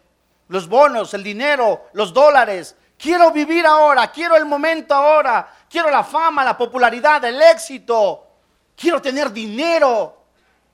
los 0.47 0.67
bonos, 0.67 1.13
el 1.13 1.21
dinero, 1.21 1.89
los 1.93 2.11
dólares. 2.11 2.75
Quiero 2.97 3.29
vivir 3.31 3.67
ahora, 3.67 4.11
quiero 4.11 4.35
el 4.35 4.45
momento 4.45 4.95
ahora, 4.95 5.47
quiero 5.69 5.91
la 5.91 6.03
fama, 6.03 6.43
la 6.43 6.57
popularidad, 6.57 7.23
el 7.25 7.39
éxito 7.39 8.25
quiero 8.75 8.99
tener 8.99 9.31
dinero. 9.31 10.23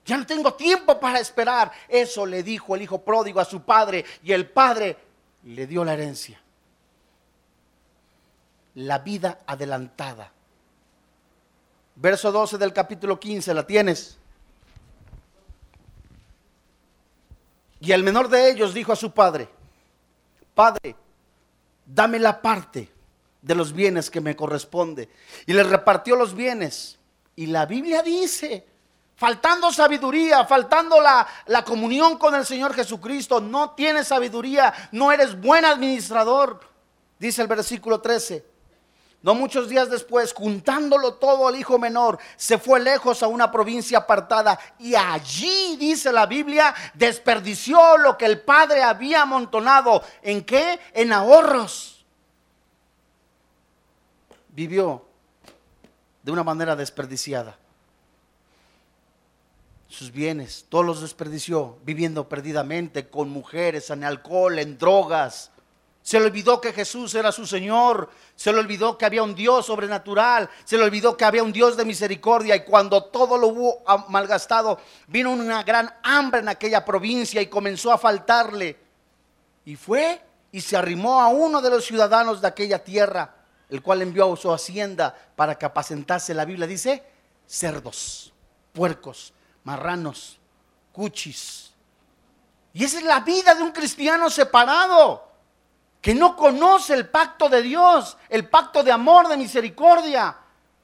Ya 0.05 0.15
no 0.15 0.25
tengo 0.25 0.53
tiempo 0.53 0.97
para 0.97 1.19
esperar. 1.19 1.73
Eso 1.89 2.25
le 2.25 2.41
dijo 2.41 2.73
el 2.73 2.83
hijo 2.83 3.03
pródigo 3.03 3.41
a 3.41 3.45
su 3.45 3.63
padre 3.63 4.05
y 4.23 4.31
el 4.31 4.49
padre 4.49 4.95
le 5.43 5.67
dio 5.67 5.83
la 5.83 5.93
herencia. 5.95 6.41
La 8.75 8.99
vida 8.99 9.39
adelantada. 9.45 10.31
Verso 11.95 12.31
12 12.31 12.57
del 12.57 12.71
capítulo 12.71 13.19
15, 13.19 13.53
¿la 13.53 13.67
tienes? 13.67 14.22
Y 17.83 17.91
el 17.91 18.01
menor 18.01 18.29
de 18.29 18.49
ellos 18.49 18.73
dijo 18.73 18.93
a 18.93 18.95
su 18.95 19.11
padre, 19.11 19.49
Padre, 20.55 20.95
dame 21.85 22.17
la 22.17 22.41
parte 22.41 22.89
de 23.41 23.55
los 23.55 23.73
bienes 23.73 24.09
que 24.09 24.21
me 24.21 24.37
corresponde. 24.37 25.09
Y 25.45 25.51
le 25.51 25.63
repartió 25.63 26.15
los 26.15 26.33
bienes. 26.33 26.97
Y 27.35 27.47
la 27.47 27.65
Biblia 27.65 28.01
dice, 28.01 28.65
faltando 29.17 29.69
sabiduría, 29.69 30.45
faltando 30.45 31.01
la, 31.01 31.27
la, 31.47 31.65
comunión 31.65 32.17
con 32.17 32.33
el 32.35 32.45
Señor 32.45 32.73
Jesucristo, 32.73 33.41
no 33.41 33.71
tienes 33.71 34.07
sabiduría, 34.07 34.73
no 34.93 35.11
eres 35.11 35.37
buen 35.37 35.65
administrador, 35.65 36.61
dice 37.19 37.41
el 37.41 37.49
versículo 37.49 37.99
13. 37.99 38.45
No 39.23 39.33
muchos 39.33 39.69
días 39.69 39.89
después, 39.89 40.33
juntándolo 40.33 41.13
todo 41.13 41.47
el 41.47 41.55
hijo 41.55 41.79
menor, 41.79 42.19
se 42.35 42.57
fue 42.57 42.81
lejos 42.81 43.23
a 43.23 43.27
una 43.27 43.49
provincia 43.49 43.99
apartada 43.99 44.59
y 44.77 44.95
allí, 44.95 45.77
dice 45.77 46.11
la 46.11 46.25
Biblia, 46.25 46.75
desperdició 46.93 47.97
lo 47.97 48.17
que 48.17 48.25
el 48.25 48.41
padre 48.41 48.83
había 48.83 49.21
amontonado. 49.21 50.03
¿En 50.21 50.43
qué? 50.43 50.77
En 50.93 51.13
ahorros. 51.13 52.05
Vivió 54.49 55.05
de 56.21 56.31
una 56.33 56.43
manera 56.43 56.75
desperdiciada. 56.75 57.57
Sus 59.87 60.11
bienes, 60.11 60.65
todos 60.67 60.85
los 60.85 61.01
desperdició 61.01 61.77
viviendo 61.85 62.27
perdidamente 62.27 63.07
con 63.07 63.29
mujeres, 63.29 63.89
en 63.89 64.03
alcohol, 64.03 64.59
en 64.59 64.77
drogas. 64.77 65.52
Se 66.03 66.19
le 66.19 66.27
olvidó 66.27 66.61
que 66.61 66.73
Jesús 66.73 67.15
era 67.15 67.31
su 67.31 67.47
Señor. 67.47 68.09
Se 68.35 68.53
le 68.53 68.59
olvidó 68.59 68.97
que 68.97 69.05
había 69.05 69.23
un 69.23 69.33
Dios 69.33 69.65
sobrenatural. 69.65 70.49
Se 70.63 70.77
le 70.77 70.83
olvidó 70.83 71.17
que 71.17 71.25
había 71.25 71.41
un 71.41 71.51
Dios 71.51 71.75
de 71.75 71.85
misericordia. 71.85 72.55
Y 72.55 72.63
cuando 72.63 73.05
todo 73.05 73.37
lo 73.37 73.47
hubo 73.47 73.83
malgastado, 74.09 74.79
vino 75.07 75.31
una 75.31 75.63
gran 75.63 75.91
hambre 76.03 76.41
en 76.41 76.49
aquella 76.49 76.85
provincia 76.85 77.41
y 77.41 77.47
comenzó 77.47 77.91
a 77.91 77.97
faltarle. 77.97 78.77
Y 79.65 79.77
fue 79.77 80.21
y 80.51 80.61
se 80.61 80.77
arrimó 80.77 81.19
a 81.21 81.29
uno 81.29 81.61
de 81.61 81.71
los 81.71 81.85
ciudadanos 81.85 82.41
de 82.41 82.47
aquella 82.47 82.83
tierra 82.83 83.33
el 83.73 83.81
cual 83.81 84.03
envió 84.03 84.31
a 84.31 84.37
su 84.37 84.53
hacienda 84.53 85.17
para 85.35 85.57
que 85.57 85.65
apacentase, 85.65 86.35
la 86.35 86.45
Biblia 86.45 86.67
dice, 86.67 87.03
cerdos, 87.47 88.31
puercos, 88.71 89.33
marranos, 89.63 90.37
cuchis. 90.91 91.71
Y 92.71 92.83
esa 92.83 92.99
es 92.99 93.03
la 93.03 93.21
vida 93.21 93.55
de 93.55 93.63
un 93.63 93.71
cristiano 93.71 94.29
separado, 94.29 95.27
que 96.03 96.13
no 96.13 96.35
conoce 96.35 96.93
el 96.93 97.07
pacto 97.07 97.47
de 97.47 97.61
Dios, 97.61 98.17
el 98.27 98.49
pacto 98.49 98.83
de 98.83 98.91
amor, 98.91 99.29
de 99.29 99.37
misericordia. 99.37 100.35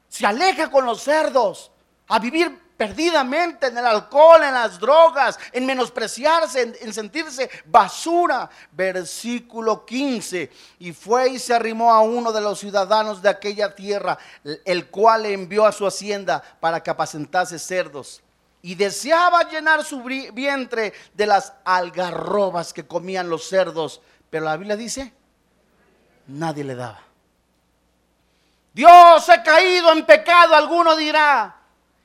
Se 0.07 0.25
aleja 0.25 0.71
con 0.71 0.85
los 0.85 1.01
cerdos 1.01 1.73
a 2.07 2.19
vivir 2.19 2.57
perdidamente 2.77 3.67
en 3.67 3.77
el 3.77 3.85
alcohol, 3.85 4.41
en 4.41 4.53
las 4.53 4.79
drogas, 4.79 5.37
en 5.51 5.65
menospreciarse, 5.65 6.73
en, 6.79 6.93
sentirse 6.93 7.49
basura. 7.65 8.49
Versículo 8.71 9.85
15. 9.85 10.49
Y 10.79 10.93
fue 10.93 11.31
y 11.31 11.39
se 11.39 11.53
arrimó 11.53 11.91
a 11.91 11.99
uno 11.99 12.31
de 12.31 12.39
los 12.39 12.57
ciudadanos 12.57 13.21
de 13.21 13.27
aquella 13.27 13.75
tierra, 13.75 14.17
el 14.63 14.87
cual 14.87 15.23
le 15.23 15.33
envió 15.33 15.65
a 15.65 15.73
su 15.73 15.85
hacienda 15.85 16.41
para 16.61 16.81
que 16.81 16.91
apacentase 16.91 17.59
cerdos. 17.59 18.23
Y 18.61 18.75
deseaba 18.75 19.49
llenar 19.49 19.83
su 19.83 20.01
vientre 20.01 20.93
de 21.13 21.25
las 21.25 21.51
algarrobas 21.65 22.71
que 22.71 22.87
comían 22.87 23.29
los 23.29 23.49
cerdos. 23.49 23.99
Pero 24.29 24.45
la 24.45 24.57
Biblia 24.57 24.75
dice, 24.75 25.13
nadie 26.27 26.63
le 26.63 26.75
daba. 26.75 27.01
Dios 28.73 29.27
he 29.29 29.43
caído 29.43 29.91
en 29.91 30.05
pecado, 30.05 30.55
alguno 30.55 30.95
dirá. 30.95 31.55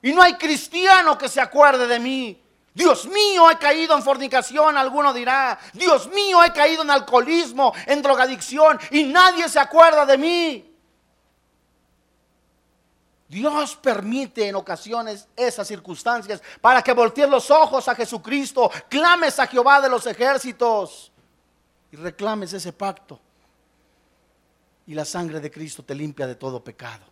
Y 0.02 0.12
no 0.12 0.22
hay 0.22 0.34
cristiano 0.34 1.16
que 1.16 1.28
se 1.28 1.40
acuerde 1.40 1.86
de 1.86 1.98
mí. 1.98 2.40
Dios 2.72 3.06
mío, 3.06 3.50
he 3.50 3.58
caído 3.58 3.96
en 3.96 4.02
fornicación, 4.02 4.76
alguno 4.76 5.12
dirá. 5.12 5.58
Dios 5.72 6.08
mío, 6.08 6.42
he 6.42 6.52
caído 6.52 6.82
en 6.82 6.90
alcoholismo, 6.90 7.72
en 7.86 8.02
drogadicción, 8.02 8.80
y 8.90 9.04
nadie 9.04 9.48
se 9.48 9.60
acuerda 9.60 10.04
de 10.04 10.18
mí. 10.18 10.70
Dios 13.28 13.76
permite 13.76 14.48
en 14.48 14.56
ocasiones 14.56 15.28
esas 15.36 15.66
circunstancias 15.66 16.42
para 16.60 16.82
que 16.82 16.92
voltees 16.92 17.28
los 17.28 17.50
ojos 17.50 17.88
a 17.88 17.94
Jesucristo, 17.94 18.70
clames 18.88 19.38
a 19.38 19.46
Jehová 19.46 19.80
de 19.80 19.88
los 19.88 20.06
ejércitos 20.06 21.12
y 21.94 21.96
reclames 21.96 22.52
ese 22.52 22.72
pacto. 22.72 23.20
Y 24.88 24.94
la 24.94 25.04
sangre 25.04 25.38
de 25.38 25.48
Cristo 25.48 25.84
te 25.84 25.94
limpia 25.94 26.26
de 26.26 26.34
todo 26.34 26.62
pecado. 26.62 27.04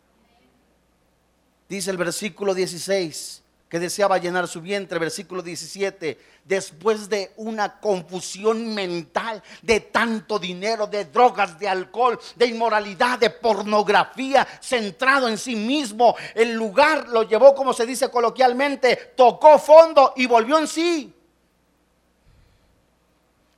Dice 1.69 1.93
el 1.93 1.97
versículo 1.97 2.53
16 2.53 3.43
que 3.69 3.79
deseaba 3.79 4.19
llenar 4.19 4.49
su 4.49 4.61
vientre, 4.61 4.99
versículo 4.99 5.41
17, 5.41 6.19
después 6.45 7.09
de 7.09 7.33
una 7.37 7.79
confusión 7.79 8.75
mental 8.75 9.41
de 9.63 9.81
tanto 9.81 10.39
dinero, 10.39 10.89
de 10.89 11.05
drogas, 11.07 11.59
de 11.61 11.69
alcohol, 11.69 12.19
de 12.35 12.47
inmoralidad, 12.47 13.21
de 13.21 13.31
pornografía, 13.31 14.47
centrado 14.61 15.29
en 15.29 15.39
sí 15.39 15.55
mismo, 15.55 16.17
el 16.35 16.53
lugar 16.53 17.09
lo 17.09 17.23
llevó, 17.23 17.55
como 17.55 17.73
se 17.73 17.87
dice 17.87 18.11
coloquialmente, 18.11 19.13
tocó 19.17 19.59
fondo 19.61 20.13
y 20.17 20.27
volvió 20.27 20.59
en 20.59 20.67
sí. 20.67 21.15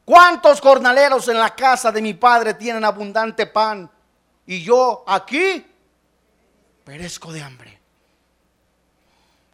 ¿Cuántos 0.04 0.60
jornaleros 0.60 1.28
en 1.28 1.38
la 1.38 1.54
casa 1.54 1.90
de 1.90 2.02
mi 2.02 2.14
padre 2.14 2.54
tienen 2.54 2.84
abundante 2.84 3.46
pan? 3.46 3.90
Y 4.46 4.62
yo 4.62 5.02
aquí 5.06 5.64
perezco 6.84 7.32
de 7.32 7.42
hambre. 7.42 7.80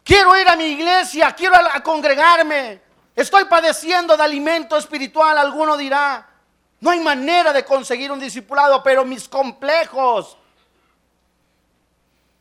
Quiero 0.03 0.37
ir 0.37 0.47
a 0.47 0.57
mi 0.57 0.65
iglesia, 0.65 1.33
quiero 1.33 1.55
a 1.55 1.81
congregarme. 1.81 2.81
Estoy 3.15 3.45
padeciendo 3.45 4.17
de 4.17 4.23
alimento 4.23 4.75
espiritual, 4.75 5.37
alguno 5.37 5.77
dirá. 5.77 6.27
No 6.81 6.89
hay 6.89 6.99
manera 6.99 7.53
de 7.53 7.63
conseguir 7.63 8.11
un 8.11 8.19
discipulado, 8.19 8.83
pero 8.83 9.05
mis 9.05 9.29
complejos, 9.29 10.37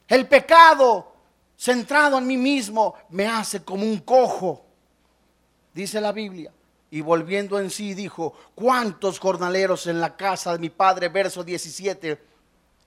el 0.09 0.27
pecado 0.27 1.13
centrado 1.57 2.19
en 2.19 2.27
mí 2.27 2.37
mismo 2.37 2.95
me 3.11 3.29
hace 3.29 3.63
como 3.63 3.85
un 3.85 3.99
cojo, 4.01 4.65
dice 5.73 6.01
la 6.01 6.11
Biblia. 6.11 6.51
Y 6.91 7.01
volviendo 7.01 7.59
en 7.61 7.71
sí 7.71 7.95
dijo, 7.95 8.35
¿cuántos 8.55 9.19
jornaleros 9.19 9.87
en 9.87 10.01
la 10.01 10.17
casa 10.17 10.53
de 10.53 10.59
mi 10.59 10.71
padre? 10.71 11.09
Verso 11.09 11.45
17. 11.45 12.21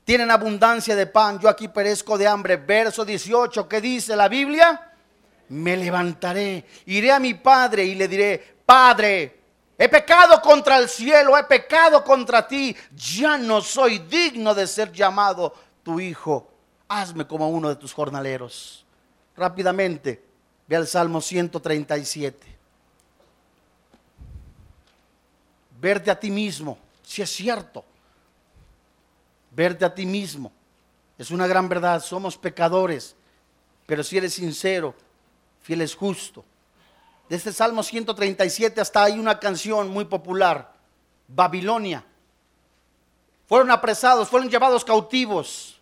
Tienen 0.04 0.30
abundancia 0.30 0.96
de 0.96 1.08
pan, 1.08 1.40
yo 1.40 1.48
aquí 1.48 1.70
perezco 1.70 2.18
de 2.18 2.28
hambre. 2.28 2.58
Verso 2.58 3.06
18, 3.06 3.68
¿qué 3.70 3.80
dice 3.80 4.16
la 4.16 4.28
Biblia? 4.28 4.92
Me 5.50 5.78
levantaré, 5.78 6.66
iré 6.86 7.12
a 7.12 7.20
mi 7.20 7.34
padre 7.34 7.86
y 7.86 7.96
le 7.96 8.08
diré, 8.08 8.54
Padre, 8.66 9.42
he 9.78 9.90
pecado 9.90 10.42
contra 10.42 10.78
el 10.78 10.88
cielo, 10.88 11.38
he 11.38 11.44
pecado 11.44 12.04
contra 12.04 12.48
ti, 12.48 12.76
ya 12.96 13.38
no 13.38 13.62
soy 13.62 14.00
digno 14.00 14.54
de 14.54 14.68
ser 14.68 14.92
llamado 14.92 15.54
tu 15.84 16.00
hijo. 16.00 16.50
Hazme 16.88 17.28
como 17.28 17.50
uno 17.50 17.70
de 17.70 17.76
tus 17.76 17.94
jornaleros. 17.94 18.86
Rápidamente, 19.36 20.24
ve 20.68 20.76
al 20.76 20.88
Salmo 20.88 21.22
137. 21.22 22.53
Verte 25.84 26.10
a 26.10 26.18
ti 26.18 26.32
mismo, 26.32 26.78
si 27.04 27.22
es 27.22 27.30
cierto, 27.30 27.84
verte 29.52 29.84
a 29.84 29.94
ti 29.94 30.06
mismo. 30.06 30.50
Es 31.18 31.30
una 31.30 31.46
gran 31.46 31.68
verdad, 31.68 32.02
somos 32.02 32.38
pecadores, 32.38 33.18
pero 33.86 34.02
si 34.02 34.18
eres 34.18 34.34
sincero, 34.34 34.96
fiel 35.62 35.82
es 35.82 35.94
justo. 35.94 36.46
De 37.28 37.36
este 37.36 37.52
Salmo 37.52 37.84
137 37.84 38.80
hasta 38.80 39.04
hay 39.04 39.20
una 39.20 39.38
canción 39.38 39.90
muy 39.90 40.06
popular, 40.06 40.72
Babilonia. 41.28 42.06
Fueron 43.46 43.70
apresados, 43.70 44.30
fueron 44.30 44.50
llevados 44.50 44.86
cautivos. 44.86 45.82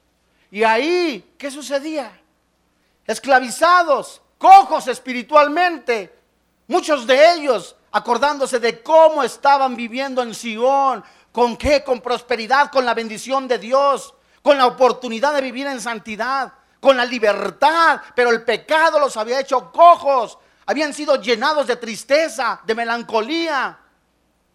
Y 0.49 0.63
ahí, 0.63 1.35
¿qué 1.37 1.51
sucedía? 1.51 2.19
Esclavizados, 3.05 4.19
cojos 4.39 4.87
espiritualmente. 4.87 6.20
Muchos 6.71 7.05
de 7.05 7.34
ellos 7.34 7.75
acordándose 7.91 8.57
de 8.57 8.81
cómo 8.81 9.23
estaban 9.23 9.75
viviendo 9.75 10.21
en 10.21 10.34
Sion, 10.34 11.03
con 11.34 11.57
qué, 11.57 11.84
con 11.84 11.99
prosperidad, 11.99 12.71
con 12.71 12.86
la 12.86 12.93
bendición 12.93 13.45
de 13.45 13.57
Dios, 13.57 14.13
con 14.41 14.57
la 14.57 14.67
oportunidad 14.67 15.34
de 15.34 15.41
vivir 15.41 15.67
en 15.67 15.81
santidad, 15.81 16.53
con 16.79 16.95
la 16.95 17.03
libertad, 17.03 17.99
pero 18.15 18.29
el 18.29 18.43
pecado 18.43 18.99
los 18.99 19.17
había 19.17 19.41
hecho 19.41 19.69
cojos, 19.69 20.38
habían 20.65 20.93
sido 20.93 21.21
llenados 21.21 21.67
de 21.67 21.75
tristeza, 21.75 22.62
de 22.63 22.73
melancolía. 22.73 23.77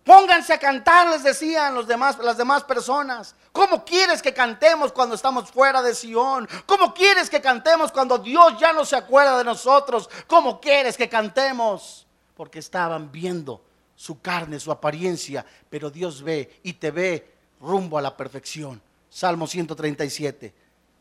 Pónganse 0.02 0.54
a 0.54 0.58
cantar, 0.58 1.08
les 1.08 1.22
decían 1.22 1.74
los 1.74 1.86
demás, 1.86 2.16
las 2.20 2.38
demás 2.38 2.64
personas. 2.64 3.34
¿Cómo 3.52 3.84
quieres 3.84 4.22
que 4.22 4.32
cantemos 4.32 4.90
cuando 4.90 5.16
estamos 5.16 5.50
fuera 5.50 5.82
de 5.82 5.94
Sion? 5.94 6.48
¿Cómo 6.64 6.94
quieres 6.94 7.28
que 7.28 7.42
cantemos 7.42 7.92
cuando 7.92 8.16
Dios 8.16 8.58
ya 8.58 8.72
no 8.72 8.86
se 8.86 8.96
acuerda 8.96 9.36
de 9.36 9.44
nosotros? 9.44 10.08
¿Cómo 10.26 10.62
quieres 10.62 10.96
que 10.96 11.10
cantemos? 11.10 12.05
Porque 12.36 12.58
estaban 12.58 13.10
viendo 13.10 13.62
su 13.96 14.20
carne, 14.20 14.60
su 14.60 14.70
apariencia, 14.70 15.44
pero 15.70 15.90
Dios 15.90 16.22
ve 16.22 16.60
y 16.62 16.74
te 16.74 16.90
ve 16.90 17.34
rumbo 17.60 17.96
a 17.96 18.02
la 18.02 18.16
perfección. 18.16 18.80
Salmo 19.08 19.46
137, 19.46 20.54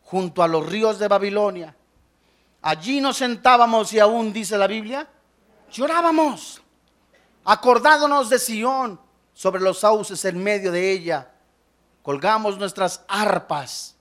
junto 0.03 0.41
a 0.41 0.47
los 0.47 0.65
ríos 0.65 0.97
de 0.97 1.09
Babilonia. 1.09 1.75
Allí 2.61 3.01
nos 3.01 3.17
sentábamos 3.17 3.91
y 3.93 3.99
aún 3.99 4.31
dice 4.31 4.57
la 4.57 4.67
Biblia, 4.67 5.07
llorábamos, 5.69 6.61
acordándonos 7.43 8.29
de 8.29 8.39
Sión 8.39 8.99
sobre 9.33 9.61
los 9.61 9.79
sauces 9.79 10.23
en 10.23 10.41
medio 10.41 10.71
de 10.71 10.91
ella. 10.91 11.31
Colgamos 12.01 12.57
nuestras 12.57 13.03
arpas 13.07 13.95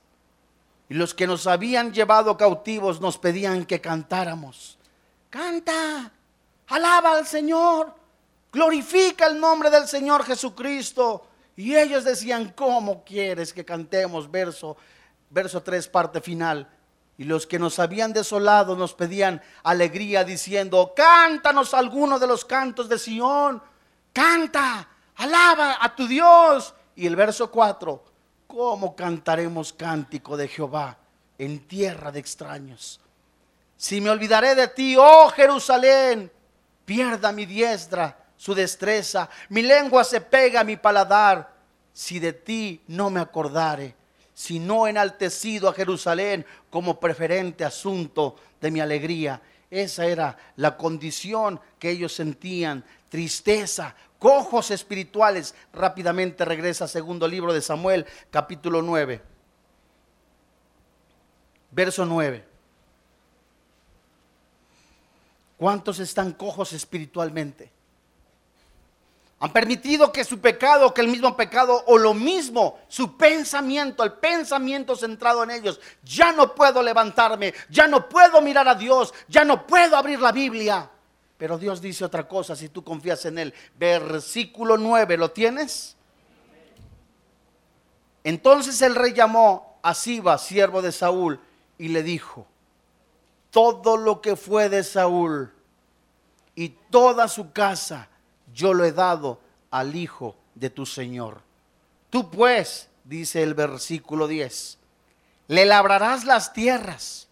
y 0.87 0.93
los 0.93 1.13
que 1.13 1.27
nos 1.27 1.47
habían 1.47 1.93
llevado 1.93 2.37
cautivos 2.37 3.01
nos 3.01 3.17
pedían 3.17 3.65
que 3.65 3.81
cantáramos. 3.81 4.77
Canta, 5.29 6.11
Alaba 6.67 7.17
al 7.17 7.25
Señor. 7.25 7.93
Glorifica 8.51 9.27
el 9.27 9.39
nombre 9.39 9.69
del 9.69 9.87
Señor 9.87 10.23
Jesucristo. 10.23 11.27
Y 11.55 11.75
ellos 11.75 12.03
decían, 12.03 12.53
¿cómo 12.55 13.03
quieres 13.03 13.53
que 13.53 13.63
cantemos? 13.63 14.29
Verso, 14.29 14.77
verso 15.29 15.61
3, 15.61 15.87
parte 15.87 16.21
final. 16.21 16.69
Y 17.17 17.23
los 17.23 17.47
que 17.47 17.59
nos 17.59 17.79
habían 17.79 18.11
desolado 18.11 18.75
nos 18.75 18.93
pedían 18.93 19.41
alegría 19.63 20.23
diciendo, 20.23 20.93
cántanos 20.95 21.73
alguno 21.73 22.19
de 22.19 22.27
los 22.27 22.43
cantos 22.43 22.89
de 22.89 22.99
Sión. 22.99 23.61
Canta, 24.11 24.87
alaba 25.15 25.77
a 25.79 25.95
tu 25.95 26.07
Dios. 26.07 26.73
Y 26.95 27.07
el 27.07 27.15
verso 27.15 27.49
4, 27.51 28.03
¿cómo 28.47 28.95
cantaremos 28.95 29.71
cántico 29.71 30.35
de 30.35 30.47
Jehová 30.47 30.97
en 31.37 31.67
tierra 31.67 32.11
de 32.11 32.19
extraños? 32.19 32.99
Si 33.77 34.01
me 34.01 34.09
olvidaré 34.09 34.55
de 34.55 34.67
ti, 34.69 34.95
oh 34.97 35.29
Jerusalén, 35.29 36.31
pierda 36.85 37.31
mi 37.31 37.45
diestra 37.45 38.17
su 38.37 38.53
destreza, 38.53 39.29
mi 39.49 39.61
lengua 39.61 40.03
se 40.03 40.21
pega 40.21 40.61
a 40.61 40.63
mi 40.63 40.77
paladar, 40.77 41.53
si 41.91 42.19
de 42.19 42.33
ti 42.33 42.83
no 42.87 43.09
me 43.09 43.19
acordare, 43.19 43.95
si 44.33 44.59
no 44.59 44.85
enaltecido 44.85 45.69
a 45.69 45.73
Jerusalén 45.73 46.45
como 46.69 46.99
preferente 46.99 47.63
asunto 47.63 48.35
de 48.59 48.69
mi 48.69 48.81
alegría. 48.81 49.41
Esa 49.71 50.05
era 50.05 50.37
la 50.57 50.77
condición 50.77 51.59
que 51.79 51.89
ellos 51.89 52.13
sentían, 52.13 52.83
tristeza, 53.09 53.95
cojos 54.19 54.71
espirituales. 54.71 55.55
Rápidamente 55.73 56.43
regresa 56.45 56.87
segundo 56.87 57.27
libro 57.27 57.53
de 57.53 57.61
Samuel, 57.61 58.05
capítulo 58.29 58.81
9, 58.81 59.21
verso 61.71 62.05
9. 62.05 62.54
¿Cuántos 65.57 65.99
están 65.99 66.33
cojos 66.33 66.73
espiritualmente? 66.73 67.71
Han 69.39 69.51
permitido 69.51 70.11
que 70.11 70.23
su 70.23 70.39
pecado, 70.39 70.93
que 70.93 71.01
el 71.01 71.07
mismo 71.07 71.35
pecado 71.35 71.83
o 71.87 71.97
lo 71.97 72.13
mismo, 72.13 72.79
su 72.87 73.17
pensamiento, 73.17 74.03
el 74.03 74.13
pensamiento 74.13 74.95
centrado 74.95 75.43
en 75.43 75.51
ellos, 75.51 75.79
ya 76.03 76.31
no 76.31 76.55
puedo 76.55 76.81
levantarme, 76.81 77.53
ya 77.69 77.87
no 77.87 78.07
puedo 78.07 78.41
mirar 78.41 78.67
a 78.67 78.75
Dios, 78.75 79.13
ya 79.27 79.43
no 79.43 79.67
puedo 79.67 79.97
abrir 79.97 80.19
la 80.19 80.31
Biblia. 80.31 80.89
Pero 81.37 81.57
Dios 81.57 81.81
dice 81.81 82.05
otra 82.05 82.27
cosa 82.27 82.55
si 82.55 82.69
tú 82.69 82.83
confías 82.83 83.25
en 83.25 83.37
Él. 83.37 83.53
Versículo 83.77 84.77
9, 84.77 85.17
¿lo 85.17 85.31
tienes? 85.31 85.97
Entonces 88.23 88.81
el 88.81 88.95
rey 88.95 89.13
llamó 89.13 89.77
a 89.83 89.93
Siba, 89.93 90.37
siervo 90.37 90.81
de 90.81 90.93
Saúl, 90.93 91.39
y 91.77 91.89
le 91.89 92.01
dijo, 92.03 92.47
todo 93.55 93.95
lo 93.95 94.19
que 94.19 94.35
fue 94.35 94.67
de 94.67 94.83
Saúl 94.83 95.49
y 96.55 96.75
toda 96.89 97.29
su 97.29 97.53
casa 97.53 98.09
yo 98.53 98.73
lo 98.73 98.83
he 98.83 98.91
dado 98.91 99.39
al 99.71 99.95
hijo 99.95 100.35
de 100.55 100.69
tu 100.69 100.85
Señor. 100.85 101.39
Tú 102.09 102.29
pues, 102.29 102.89
dice 103.05 103.43
el 103.43 103.53
versículo 103.53 104.27
10, 104.27 104.77
le 105.47 105.65
labrarás 105.65 106.25
las 106.25 106.51
tierras, 106.51 107.29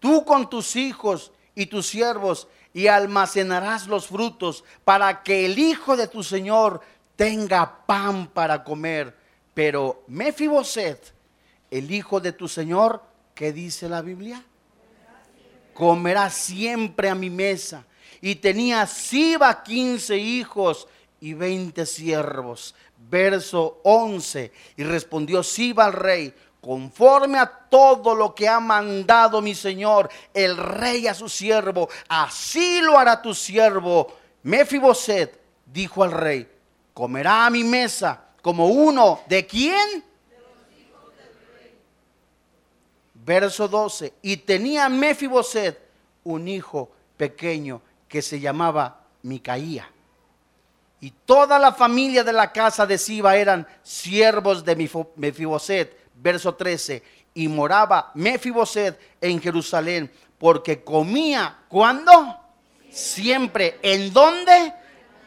tú 0.00 0.24
con 0.24 0.50
tus 0.50 0.74
hijos 0.74 1.30
y 1.54 1.66
tus 1.66 1.86
siervos, 1.86 2.48
y 2.74 2.88
almacenarás 2.88 3.86
los 3.86 4.08
frutos 4.08 4.64
para 4.84 5.22
que 5.22 5.46
el 5.46 5.56
hijo 5.56 5.96
de 5.96 6.08
tu 6.08 6.24
Señor 6.24 6.80
tenga 7.14 7.86
pan 7.86 8.26
para 8.26 8.64
comer. 8.64 9.16
Pero 9.54 10.02
Mefiboset, 10.08 11.14
el 11.70 11.92
hijo 11.92 12.18
de 12.18 12.32
tu 12.32 12.48
Señor, 12.48 13.04
¿qué 13.36 13.52
dice 13.52 13.88
la 13.88 14.02
Biblia? 14.02 14.44
Comerá 15.80 16.28
siempre 16.28 17.08
a 17.08 17.14
mi 17.14 17.30
mesa. 17.30 17.86
Y 18.20 18.34
tenía 18.34 18.86
Siba 18.86 19.62
quince 19.62 20.18
hijos 20.18 20.86
y 21.22 21.32
veinte 21.32 21.86
siervos. 21.86 22.74
Verso 23.08 23.80
11. 23.84 24.52
Y 24.76 24.84
respondió 24.84 25.42
Siba 25.42 25.86
al 25.86 25.94
rey, 25.94 26.34
conforme 26.60 27.38
a 27.38 27.46
todo 27.46 28.14
lo 28.14 28.34
que 28.34 28.46
ha 28.46 28.60
mandado 28.60 29.40
mi 29.40 29.54
señor, 29.54 30.10
el 30.34 30.58
rey 30.58 31.06
a 31.06 31.14
su 31.14 31.30
siervo, 31.30 31.88
así 32.10 32.82
lo 32.82 32.98
hará 32.98 33.22
tu 33.22 33.34
siervo. 33.34 34.14
Mefiboset 34.42 35.40
dijo 35.64 36.04
al 36.04 36.12
rey, 36.12 36.46
comerá 36.92 37.46
a 37.46 37.50
mi 37.50 37.64
mesa 37.64 38.22
como 38.42 38.66
uno 38.66 39.20
de 39.28 39.46
quién? 39.46 40.04
Verso 43.24 43.68
12, 43.68 44.14
y 44.22 44.38
tenía 44.38 44.88
Mefiboset 44.88 45.78
un 46.24 46.48
hijo 46.48 46.90
pequeño 47.16 47.82
que 48.08 48.22
se 48.22 48.40
llamaba 48.40 49.04
Micaía. 49.22 49.88
Y 51.00 51.12
toda 51.24 51.58
la 51.58 51.72
familia 51.72 52.22
de 52.22 52.32
la 52.32 52.52
casa 52.52 52.86
de 52.86 52.98
Siba 52.98 53.36
eran 53.36 53.66
siervos 53.82 54.64
de 54.64 54.76
Mefiboset, 55.16 55.96
verso 56.14 56.54
13, 56.54 57.02
y 57.34 57.48
moraba 57.48 58.10
Mefiboset 58.14 58.98
en 59.20 59.40
Jerusalén, 59.40 60.10
porque 60.38 60.82
comía, 60.82 61.58
¿cuándo? 61.68 62.38
Siempre, 62.90 63.78
¿en 63.82 64.12
dónde? 64.12 64.74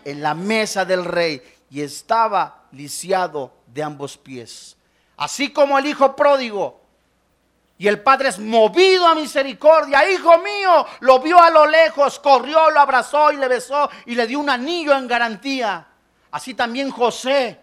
En 0.05 0.21
la 0.21 0.33
mesa 0.33 0.85
del 0.85 1.05
rey. 1.05 1.41
y 1.69 1.81
estaba 1.81 2.65
lisiado 2.71 3.51
de 3.65 3.81
ambos 3.81 4.15
pies. 4.15 4.77
Así 5.17 5.49
como 5.49 5.79
el 5.79 5.87
hijo 5.87 6.15
pródigo. 6.15 6.82
Y 7.77 7.87
el 7.87 8.01
padre 8.01 8.29
es 8.29 8.39
movido 8.39 9.07
a 9.07 9.15
misericordia. 9.15 10.09
Hijo 10.09 10.37
mío, 10.39 10.85
lo 11.01 11.19
vio 11.19 11.41
a 11.41 11.49
lo 11.49 11.65
lejos, 11.65 12.19
corrió, 12.19 12.69
lo 12.69 12.79
abrazó 12.79 13.31
y 13.31 13.37
le 13.37 13.47
besó 13.47 13.89
y 14.05 14.15
le 14.15 14.27
dio 14.27 14.39
un 14.39 14.49
anillo 14.49 14.95
en 14.95 15.07
garantía. 15.07 15.87
Así 16.31 16.53
también 16.53 16.91
José, 16.91 17.59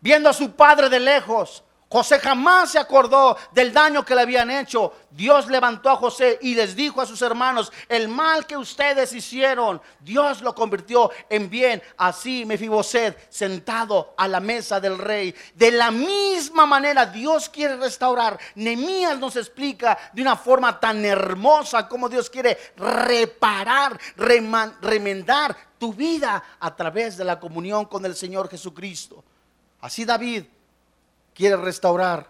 viendo 0.00 0.28
a 0.28 0.32
su 0.32 0.52
padre 0.52 0.88
de 0.88 1.00
lejos, 1.00 1.64
José 1.92 2.20
jamás 2.20 2.70
se 2.70 2.78
acordó 2.78 3.36
del 3.50 3.72
daño 3.72 4.04
que 4.04 4.14
le 4.14 4.20
habían 4.20 4.48
hecho. 4.48 4.92
Dios 5.10 5.48
levantó 5.48 5.90
a 5.90 5.96
José 5.96 6.38
y 6.40 6.54
les 6.54 6.76
dijo 6.76 7.00
a 7.00 7.06
sus 7.06 7.20
hermanos, 7.20 7.72
el 7.88 8.06
mal 8.06 8.46
que 8.46 8.56
ustedes 8.56 9.12
hicieron, 9.12 9.82
Dios 9.98 10.40
lo 10.40 10.54
convirtió 10.54 11.10
en 11.28 11.50
bien. 11.50 11.82
Así 11.96 12.44
Mefiboset, 12.44 13.28
sentado 13.28 14.14
a 14.16 14.28
la 14.28 14.38
mesa 14.38 14.78
del 14.78 14.98
rey. 14.98 15.34
De 15.56 15.72
la 15.72 15.90
misma 15.90 16.64
manera 16.64 17.06
Dios 17.06 17.48
quiere 17.48 17.74
restaurar. 17.76 18.38
Nemías 18.54 19.18
nos 19.18 19.34
explica 19.34 19.98
de 20.12 20.22
una 20.22 20.36
forma 20.36 20.78
tan 20.78 21.04
hermosa 21.04 21.88
como 21.88 22.08
Dios 22.08 22.30
quiere 22.30 22.56
reparar, 22.76 23.98
remendar 24.16 25.56
tu 25.76 25.92
vida 25.92 26.40
a 26.60 26.76
través 26.76 27.16
de 27.16 27.24
la 27.24 27.40
comunión 27.40 27.86
con 27.86 28.06
el 28.06 28.14
Señor 28.14 28.48
Jesucristo. 28.48 29.24
Así 29.80 30.04
David 30.04 30.44
quiere 31.40 31.56
restaurar 31.56 32.28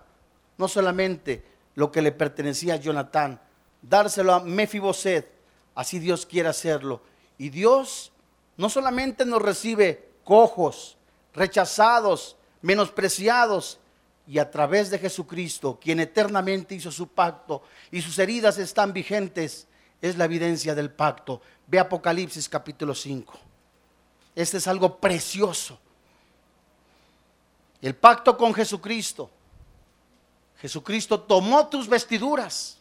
no 0.56 0.68
solamente 0.68 1.44
lo 1.74 1.90
que 1.90 2.00
le 2.00 2.12
pertenecía 2.12 2.74
a 2.74 2.76
Jonatán, 2.76 3.40
dárselo 3.82 4.32
a 4.32 4.38
Mefiboset, 4.38 5.28
así 5.74 5.98
Dios 5.98 6.24
quiere 6.24 6.48
hacerlo. 6.48 7.02
Y 7.36 7.48
Dios 7.48 8.12
no 8.56 8.70
solamente 8.70 9.24
nos 9.24 9.42
recibe 9.42 10.10
cojos, 10.22 10.96
rechazados, 11.34 12.36
menospreciados, 12.62 13.80
y 14.28 14.38
a 14.38 14.48
través 14.48 14.90
de 14.90 15.00
Jesucristo, 15.00 15.80
quien 15.82 15.98
eternamente 15.98 16.76
hizo 16.76 16.92
su 16.92 17.08
pacto 17.08 17.64
y 17.90 18.02
sus 18.02 18.16
heridas 18.20 18.58
están 18.58 18.92
vigentes, 18.92 19.66
es 20.00 20.16
la 20.18 20.26
evidencia 20.26 20.72
del 20.72 20.92
pacto. 20.92 21.42
Ve 21.66 21.80
Apocalipsis 21.80 22.48
capítulo 22.48 22.94
5. 22.94 23.34
Este 24.36 24.58
es 24.58 24.68
algo 24.68 24.98
precioso. 24.98 25.80
El 27.80 27.94
pacto 27.94 28.36
con 28.36 28.52
Jesucristo. 28.54 29.30
Jesucristo 30.60 31.20
tomó 31.20 31.68
tus 31.68 31.88
vestiduras. 31.88 32.78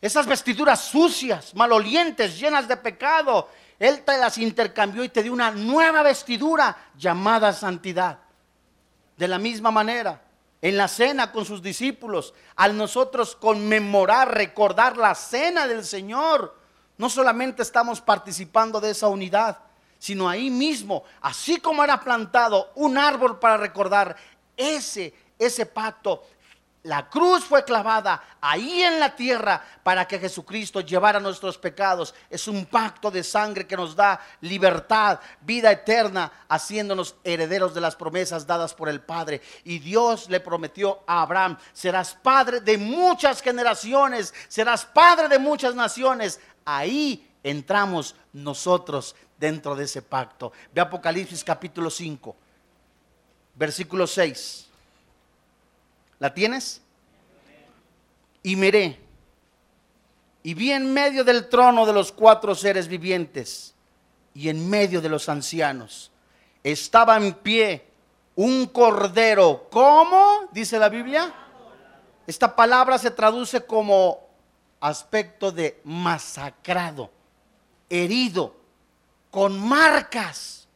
Esas 0.00 0.26
vestiduras 0.26 0.80
sucias, 0.80 1.54
malolientes, 1.54 2.38
llenas 2.38 2.66
de 2.68 2.76
pecado. 2.76 3.48
Él 3.78 4.02
te 4.02 4.16
las 4.16 4.38
intercambió 4.38 5.04
y 5.04 5.08
te 5.08 5.22
dio 5.22 5.32
una 5.32 5.50
nueva 5.50 6.02
vestidura 6.02 6.76
llamada 6.96 7.52
santidad. 7.52 8.18
De 9.16 9.28
la 9.28 9.38
misma 9.38 9.70
manera, 9.70 10.22
en 10.62 10.76
la 10.76 10.88
cena 10.88 11.32
con 11.32 11.44
sus 11.44 11.62
discípulos, 11.62 12.34
al 12.56 12.76
nosotros 12.76 13.36
conmemorar, 13.36 14.34
recordar 14.34 14.96
la 14.96 15.14
cena 15.14 15.66
del 15.66 15.84
Señor, 15.84 16.56
no 16.98 17.10
solamente 17.10 17.62
estamos 17.62 18.00
participando 18.00 18.80
de 18.80 18.90
esa 18.90 19.08
unidad, 19.08 19.58
sino 20.06 20.28
ahí 20.28 20.50
mismo, 20.50 21.02
así 21.20 21.56
como 21.56 21.82
era 21.82 21.98
plantado 21.98 22.70
un 22.76 22.96
árbol 22.96 23.40
para 23.40 23.56
recordar 23.56 24.14
ese, 24.56 25.12
ese 25.36 25.66
pacto, 25.66 26.22
la 26.84 27.10
cruz 27.10 27.44
fue 27.44 27.64
clavada 27.64 28.22
ahí 28.40 28.84
en 28.84 29.00
la 29.00 29.16
tierra 29.16 29.60
para 29.82 30.06
que 30.06 30.20
Jesucristo 30.20 30.80
llevara 30.80 31.18
nuestros 31.18 31.58
pecados. 31.58 32.14
Es 32.30 32.46
un 32.46 32.66
pacto 32.66 33.10
de 33.10 33.24
sangre 33.24 33.66
que 33.66 33.76
nos 33.76 33.96
da 33.96 34.20
libertad, 34.42 35.18
vida 35.40 35.72
eterna, 35.72 36.30
haciéndonos 36.48 37.16
herederos 37.24 37.74
de 37.74 37.80
las 37.80 37.96
promesas 37.96 38.46
dadas 38.46 38.74
por 38.74 38.88
el 38.88 39.00
Padre. 39.00 39.42
Y 39.64 39.80
Dios 39.80 40.30
le 40.30 40.38
prometió 40.38 41.00
a 41.08 41.22
Abraham, 41.22 41.58
serás 41.72 42.14
padre 42.14 42.60
de 42.60 42.78
muchas 42.78 43.42
generaciones, 43.42 44.32
serás 44.46 44.84
padre 44.84 45.26
de 45.26 45.40
muchas 45.40 45.74
naciones. 45.74 46.38
Ahí 46.64 47.28
entramos 47.42 48.14
nosotros 48.32 49.16
dentro 49.38 49.74
de 49.76 49.84
ese 49.84 50.02
pacto. 50.02 50.52
Ve 50.72 50.80
Apocalipsis 50.80 51.44
capítulo 51.44 51.90
5, 51.90 52.36
versículo 53.54 54.06
6. 54.06 54.66
¿La 56.18 56.32
tienes? 56.32 56.80
Y 58.42 58.56
miré, 58.56 58.98
y 60.42 60.54
vi 60.54 60.70
en 60.70 60.92
medio 60.92 61.24
del 61.24 61.48
trono 61.48 61.84
de 61.84 61.92
los 61.92 62.12
cuatro 62.12 62.54
seres 62.54 62.86
vivientes 62.86 63.74
y 64.32 64.48
en 64.48 64.70
medio 64.70 65.00
de 65.00 65.08
los 65.08 65.28
ancianos, 65.28 66.12
estaba 66.62 67.16
en 67.16 67.34
pie 67.34 67.84
un 68.36 68.66
cordero. 68.66 69.66
¿Cómo? 69.70 70.48
Dice 70.52 70.78
la 70.78 70.88
Biblia. 70.88 71.34
Esta 72.26 72.54
palabra 72.54 72.98
se 72.98 73.10
traduce 73.10 73.66
como 73.66 74.20
aspecto 74.80 75.50
de 75.50 75.80
masacrado, 75.84 77.10
herido, 77.88 78.55
con 79.36 79.60
marcas. 79.60 80.66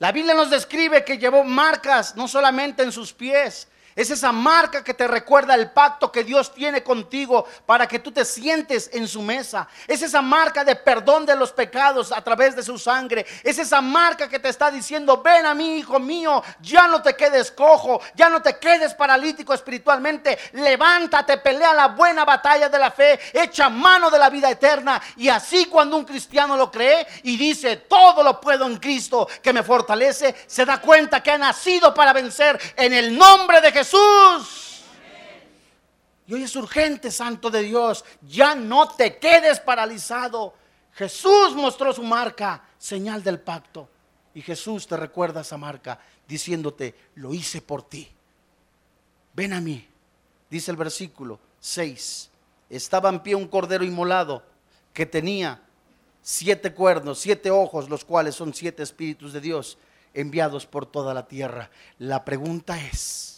La 0.00 0.10
Biblia 0.10 0.34
nos 0.34 0.50
describe 0.50 1.04
que 1.04 1.16
llevó 1.16 1.44
marcas 1.44 2.16
no 2.16 2.26
solamente 2.26 2.82
en 2.82 2.90
sus 2.90 3.12
pies, 3.12 3.68
es 3.98 4.12
esa 4.12 4.30
marca 4.30 4.84
que 4.84 4.94
te 4.94 5.08
recuerda 5.08 5.56
el 5.56 5.72
pacto 5.72 6.12
que 6.12 6.22
Dios 6.22 6.54
tiene 6.54 6.84
contigo 6.84 7.48
para 7.66 7.88
que 7.88 7.98
tú 7.98 8.12
te 8.12 8.24
sientes 8.24 8.88
en 8.92 9.08
su 9.08 9.22
mesa. 9.22 9.66
Es 9.88 10.02
esa 10.02 10.22
marca 10.22 10.62
de 10.62 10.76
perdón 10.76 11.26
de 11.26 11.34
los 11.34 11.50
pecados 11.50 12.12
a 12.12 12.22
través 12.22 12.54
de 12.54 12.62
su 12.62 12.78
sangre. 12.78 13.26
Es 13.42 13.58
esa 13.58 13.80
marca 13.80 14.28
que 14.28 14.38
te 14.38 14.50
está 14.50 14.70
diciendo, 14.70 15.20
ven 15.20 15.44
a 15.46 15.52
mí, 15.52 15.78
hijo 15.78 15.98
mío, 15.98 16.44
ya 16.60 16.86
no 16.86 17.02
te 17.02 17.16
quedes 17.16 17.50
cojo, 17.50 18.00
ya 18.14 18.28
no 18.28 18.40
te 18.40 18.56
quedes 18.58 18.94
paralítico 18.94 19.52
espiritualmente. 19.52 20.38
Levántate, 20.52 21.38
pelea 21.38 21.74
la 21.74 21.88
buena 21.88 22.24
batalla 22.24 22.68
de 22.68 22.78
la 22.78 22.92
fe, 22.92 23.18
echa 23.32 23.68
mano 23.68 24.10
de 24.10 24.18
la 24.20 24.30
vida 24.30 24.48
eterna. 24.48 25.02
Y 25.16 25.28
así 25.28 25.64
cuando 25.64 25.96
un 25.96 26.04
cristiano 26.04 26.56
lo 26.56 26.70
cree 26.70 27.04
y 27.24 27.36
dice, 27.36 27.78
todo 27.88 28.22
lo 28.22 28.40
puedo 28.40 28.64
en 28.64 28.76
Cristo 28.76 29.26
que 29.42 29.52
me 29.52 29.64
fortalece, 29.64 30.36
se 30.46 30.64
da 30.64 30.80
cuenta 30.80 31.20
que 31.20 31.32
ha 31.32 31.38
nacido 31.38 31.92
para 31.92 32.12
vencer 32.12 32.60
en 32.76 32.92
el 32.92 33.18
nombre 33.18 33.60
de 33.60 33.72
Jesús 33.72 33.87
Jesús. 33.88 34.82
Y 36.26 36.34
hoy 36.34 36.42
es 36.42 36.54
urgente, 36.56 37.10
Santo 37.10 37.50
de 37.50 37.62
Dios, 37.62 38.04
ya 38.20 38.54
no 38.54 38.88
te 38.88 39.18
quedes 39.18 39.60
paralizado. 39.60 40.54
Jesús 40.92 41.54
mostró 41.54 41.92
su 41.92 42.02
marca, 42.02 42.68
señal 42.76 43.22
del 43.22 43.40
pacto. 43.40 43.88
Y 44.34 44.42
Jesús 44.42 44.86
te 44.86 44.96
recuerda 44.96 45.40
esa 45.40 45.56
marca 45.56 45.98
diciéndote, 46.26 46.94
lo 47.14 47.32
hice 47.32 47.62
por 47.62 47.82
ti. 47.82 48.06
Ven 49.32 49.54
a 49.54 49.60
mí, 49.60 49.88
dice 50.50 50.70
el 50.70 50.76
versículo 50.76 51.40
6. 51.60 52.28
Estaba 52.68 53.08
en 53.08 53.20
pie 53.20 53.34
un 53.34 53.48
cordero 53.48 53.84
inmolado 53.84 54.42
que 54.92 55.06
tenía 55.06 55.62
siete 56.20 56.74
cuernos, 56.74 57.20
siete 57.20 57.50
ojos, 57.50 57.88
los 57.88 58.04
cuales 58.04 58.34
son 58.34 58.52
siete 58.52 58.82
espíritus 58.82 59.32
de 59.32 59.40
Dios 59.40 59.78
enviados 60.12 60.66
por 60.66 60.84
toda 60.84 61.14
la 61.14 61.26
tierra. 61.26 61.70
La 61.98 62.24
pregunta 62.26 62.78
es, 62.78 63.37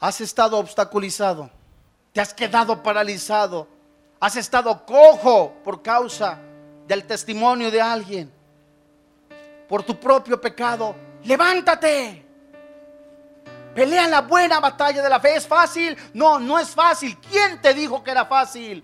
Has 0.00 0.20
estado 0.22 0.58
obstaculizado, 0.58 1.50
te 2.12 2.20
has 2.22 2.32
quedado 2.32 2.82
paralizado, 2.82 3.68
has 4.18 4.34
estado 4.36 4.84
cojo 4.86 5.52
por 5.62 5.82
causa 5.82 6.38
del 6.86 7.04
testimonio 7.04 7.70
de 7.70 7.82
alguien, 7.82 8.32
por 9.68 9.82
tu 9.82 10.00
propio 10.00 10.40
pecado. 10.40 10.96
Levántate. 11.24 12.26
Pelea 13.74 14.08
la 14.08 14.22
buena 14.22 14.58
batalla 14.58 15.02
de 15.02 15.08
la 15.08 15.20
fe. 15.20 15.36
¿Es 15.36 15.46
fácil? 15.46 15.96
No, 16.14 16.40
no 16.40 16.58
es 16.58 16.70
fácil. 16.70 17.16
¿Quién 17.18 17.60
te 17.60 17.72
dijo 17.72 18.02
que 18.02 18.10
era 18.10 18.24
fácil? 18.24 18.82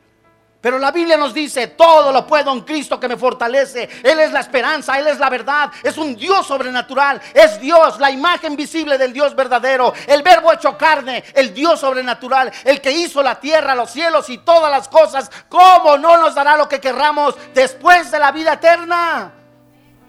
Pero 0.66 0.80
la 0.80 0.90
Biblia 0.90 1.16
nos 1.16 1.32
dice, 1.32 1.68
todo 1.68 2.10
lo 2.10 2.26
puedo 2.26 2.52
en 2.52 2.62
Cristo 2.62 2.98
que 2.98 3.06
me 3.06 3.16
fortalece. 3.16 3.88
Él 4.02 4.18
es 4.18 4.32
la 4.32 4.40
esperanza, 4.40 4.98
Él 4.98 5.06
es 5.06 5.20
la 5.20 5.30
verdad. 5.30 5.70
Es 5.80 5.96
un 5.96 6.16
Dios 6.16 6.44
sobrenatural. 6.44 7.22
Es 7.32 7.60
Dios, 7.60 8.00
la 8.00 8.10
imagen 8.10 8.56
visible 8.56 8.98
del 8.98 9.12
Dios 9.12 9.36
verdadero. 9.36 9.94
El 10.08 10.24
verbo 10.24 10.52
hecho 10.52 10.76
carne, 10.76 11.22
el 11.34 11.54
Dios 11.54 11.78
sobrenatural. 11.78 12.50
El 12.64 12.80
que 12.80 12.90
hizo 12.90 13.22
la 13.22 13.38
tierra, 13.38 13.76
los 13.76 13.92
cielos 13.92 14.28
y 14.28 14.38
todas 14.38 14.68
las 14.68 14.88
cosas. 14.88 15.30
¿Cómo 15.48 15.98
no 15.98 16.16
nos 16.16 16.34
dará 16.34 16.56
lo 16.56 16.68
que 16.68 16.80
querramos 16.80 17.36
después 17.54 18.10
de 18.10 18.18
la 18.18 18.32
vida 18.32 18.54
eterna? 18.54 19.32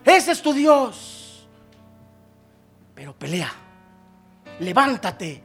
Ese 0.04 0.32
es 0.32 0.42
tu 0.42 0.54
Dios. 0.54 1.48
Pero 2.96 3.14
pelea. 3.14 3.54
Levántate. 4.62 5.44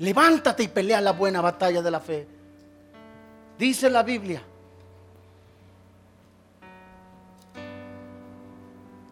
Levántate 0.00 0.64
y 0.64 0.68
pelea 0.68 1.00
la 1.00 1.12
buena 1.12 1.40
batalla 1.40 1.80
de 1.80 1.90
la 1.90 2.00
fe. 2.00 2.33
Dice 3.58 3.88
la 3.90 4.02
Biblia. 4.02 4.42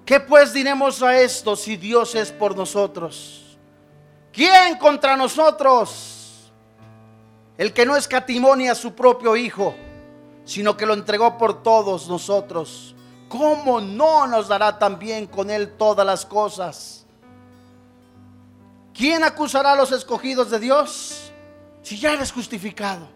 ¿Qué 0.05 0.21
pues 0.21 0.53
diremos 0.53 1.03
a 1.03 1.19
esto 1.21 1.57
si 1.57 1.77
Dios 1.77 2.15
es 2.15 2.33
por 2.33 2.57
nosotros? 2.57 3.57
¿Quién 4.33 4.77
contra 4.79 5.17
nosotros? 5.17 6.51
El 7.57 7.73
que 7.73 7.87
no 7.87 7.97
escatimó 7.97 8.55
a 8.55 8.75
su 8.75 8.95
propio 8.95 9.37
Hijo, 9.37 9.75
sino 10.45 10.77
que 10.77 10.87
lo 10.87 10.95
entregó 10.95 11.39
por 11.39 11.63
todos 11.63 12.09
nosotros. 12.09 12.95
¿cómo 13.33 13.81
no 13.81 14.27
nos 14.27 14.49
dará 14.49 14.79
también 14.79 15.27
con 15.27 15.49
Él 15.49 15.73
todas 15.79 16.05
las 16.05 16.27
cosas? 16.27 17.07
¿Quién 18.93 19.25
acusará 19.25 19.73
a 19.73 19.77
los 19.77 19.91
escogidos 19.91 20.51
de 20.51 20.59
Dios 20.59 21.33
si 21.81 21.99
ya 21.99 22.13
eres 22.13 22.31
justificado? 22.31 23.09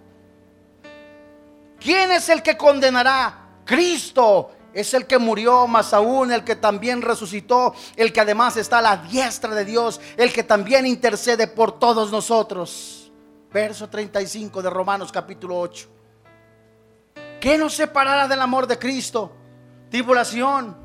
¿Quién 1.86 2.10
es 2.10 2.28
el 2.30 2.42
que 2.42 2.56
condenará? 2.56 3.60
Cristo 3.64 4.50
es 4.74 4.92
el 4.92 5.06
que 5.06 5.18
murió, 5.18 5.68
más 5.68 5.94
aún 5.94 6.32
el 6.32 6.42
que 6.42 6.56
también 6.56 7.00
resucitó, 7.00 7.76
el 7.94 8.12
que 8.12 8.22
además 8.22 8.56
está 8.56 8.78
a 8.78 8.82
la 8.82 8.96
diestra 8.96 9.54
de 9.54 9.64
Dios, 9.64 10.00
el 10.16 10.32
que 10.32 10.42
también 10.42 10.84
intercede 10.84 11.46
por 11.46 11.78
todos 11.78 12.10
nosotros. 12.10 13.12
Verso 13.52 13.88
35 13.88 14.62
de 14.62 14.68
Romanos 14.68 15.12
capítulo 15.12 15.60
8. 15.60 15.88
¿Qué 17.40 17.56
nos 17.56 17.74
separará 17.74 18.26
del 18.26 18.40
amor 18.40 18.66
de 18.66 18.80
Cristo? 18.80 19.30
Tribulación, 19.88 20.76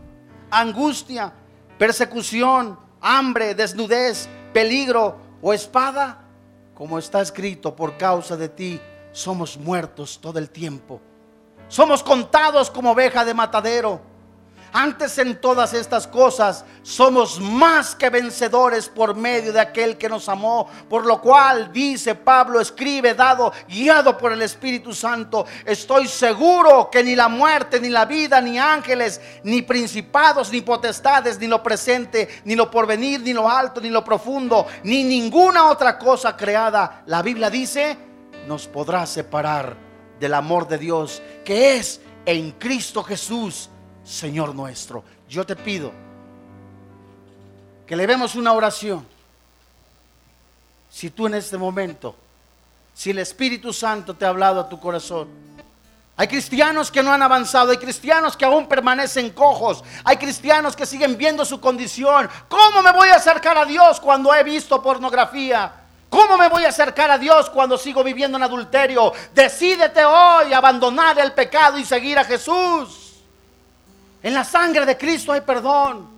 angustia, 0.52 1.34
persecución, 1.80 2.80
hambre, 3.02 3.56
desnudez, 3.56 4.30
peligro 4.54 5.18
o 5.42 5.52
espada. 5.52 6.28
Como 6.76 7.00
está 7.00 7.22
escrito, 7.22 7.76
por 7.76 7.98
causa 7.98 8.38
de 8.38 8.50
ti 8.50 8.80
somos 9.12 9.58
muertos 9.58 10.20
todo 10.22 10.40
el 10.40 10.50
tiempo. 10.50 11.02
Somos 11.68 12.04
contados 12.04 12.70
como 12.70 12.92
oveja 12.92 13.24
de 13.24 13.34
matadero. 13.34 14.12
Antes 14.74 15.18
en 15.18 15.40
todas 15.40 15.74
estas 15.74 16.08
cosas 16.08 16.64
somos 16.82 17.42
más 17.42 17.94
que 17.94 18.10
vencedores 18.10 18.88
por 18.88 19.16
medio 19.16 19.52
de 19.52 19.60
aquel 19.60 19.98
que 19.98 20.08
nos 20.08 20.30
amó, 20.30 20.70
por 20.90 21.06
lo 21.06 21.20
cual 21.20 21.74
dice 21.74 22.16
Pablo, 22.16 22.62
escribe, 22.62 23.14
dado, 23.14 23.52
guiado 23.68 24.18
por 24.18 24.32
el 24.32 24.42
Espíritu 24.42 24.94
Santo, 24.94 25.46
estoy 25.66 26.08
seguro 26.08 26.90
que 26.90 27.04
ni 27.04 27.18
la 27.18 27.28
muerte, 27.28 27.82
ni 27.82 27.90
la 27.90 28.06
vida, 28.06 28.40
ni 28.40 28.58
ángeles, 28.58 29.20
ni 29.44 29.62
principados, 29.62 30.50
ni 30.54 30.62
potestades, 30.62 31.38
ni 31.38 31.48
lo 31.48 31.62
presente, 31.62 32.42
ni 32.46 32.56
lo 32.56 32.72
porvenir, 32.72 33.20
ni 33.20 33.34
lo 33.34 33.50
alto, 33.50 33.82
ni 33.82 33.90
lo 33.90 34.06
profundo, 34.06 34.68
ni 34.84 35.04
ninguna 35.04 35.70
otra 35.70 35.98
cosa 35.98 36.38
creada, 36.38 37.04
la 37.08 37.22
Biblia 37.22 37.50
dice, 37.50 38.11
nos 38.48 38.68
podrá 38.68 39.06
separar 39.06 39.76
del 40.20 40.34
amor 40.34 40.68
de 40.68 40.78
Dios 40.78 41.22
que 41.44 41.78
es 41.78 42.02
en 42.26 42.52
Cristo 42.52 43.04
Jesús 43.04 43.70
Señor 44.04 44.56
nuestro. 44.56 45.04
Yo 45.30 45.46
te 45.46 45.56
pido 45.56 45.92
que 47.86 47.96
le 47.96 48.08
vemos 48.08 48.36
una 48.36 48.54
oración. 48.54 49.06
Si 50.90 51.10
tú 51.10 51.28
en 51.28 51.36
este 51.36 51.58
momento, 51.58 52.16
si 52.94 53.12
el 53.12 53.20
Espíritu 53.20 53.72
Santo 53.72 54.14
te 54.14 54.26
ha 54.26 54.30
hablado 54.30 54.60
a 54.60 54.70
tu 54.70 54.80
corazón, 54.80 55.30
hay 56.18 56.28
cristianos 56.28 56.92
que 56.92 57.02
no 57.02 57.12
han 57.12 57.22
avanzado, 57.24 57.72
hay 57.72 57.78
cristianos 57.78 58.36
que 58.36 58.46
aún 58.46 58.68
permanecen 58.68 59.32
cojos, 59.32 59.84
hay 60.04 60.18
cristianos 60.18 60.76
que 60.76 60.86
siguen 60.86 61.18
viendo 61.18 61.46
su 61.46 61.60
condición. 61.60 62.30
¿Cómo 62.48 62.82
me 62.84 62.92
voy 62.92 63.10
a 63.10 63.16
acercar 63.16 63.58
a 63.58 63.66
Dios 63.66 64.00
cuando 64.00 64.34
he 64.34 64.44
visto 64.44 64.82
pornografía? 64.82 65.81
¿Cómo 66.12 66.38
me 66.38 66.50
voy 66.50 66.66
a 66.66 66.70
acercar 66.70 67.10
a 67.10 67.18
Dios 67.18 67.50
cuando 67.50 67.78
sigo 67.78 68.04
viviendo 68.04 68.38
en 68.38 68.44
adulterio? 68.44 69.14
Decídete 69.34 70.04
hoy 70.04 70.52
abandonar 70.52 71.18
el 71.20 71.32
pecado 71.32 71.78
y 71.78 71.86
seguir 71.86 72.20
a 72.20 72.26
Jesús. 72.26 73.22
En 74.22 74.34
la 74.34 74.44
sangre 74.44 74.86
de 74.86 74.98
Cristo 74.98 75.32
hay 75.32 75.40
perdón. 75.40 76.10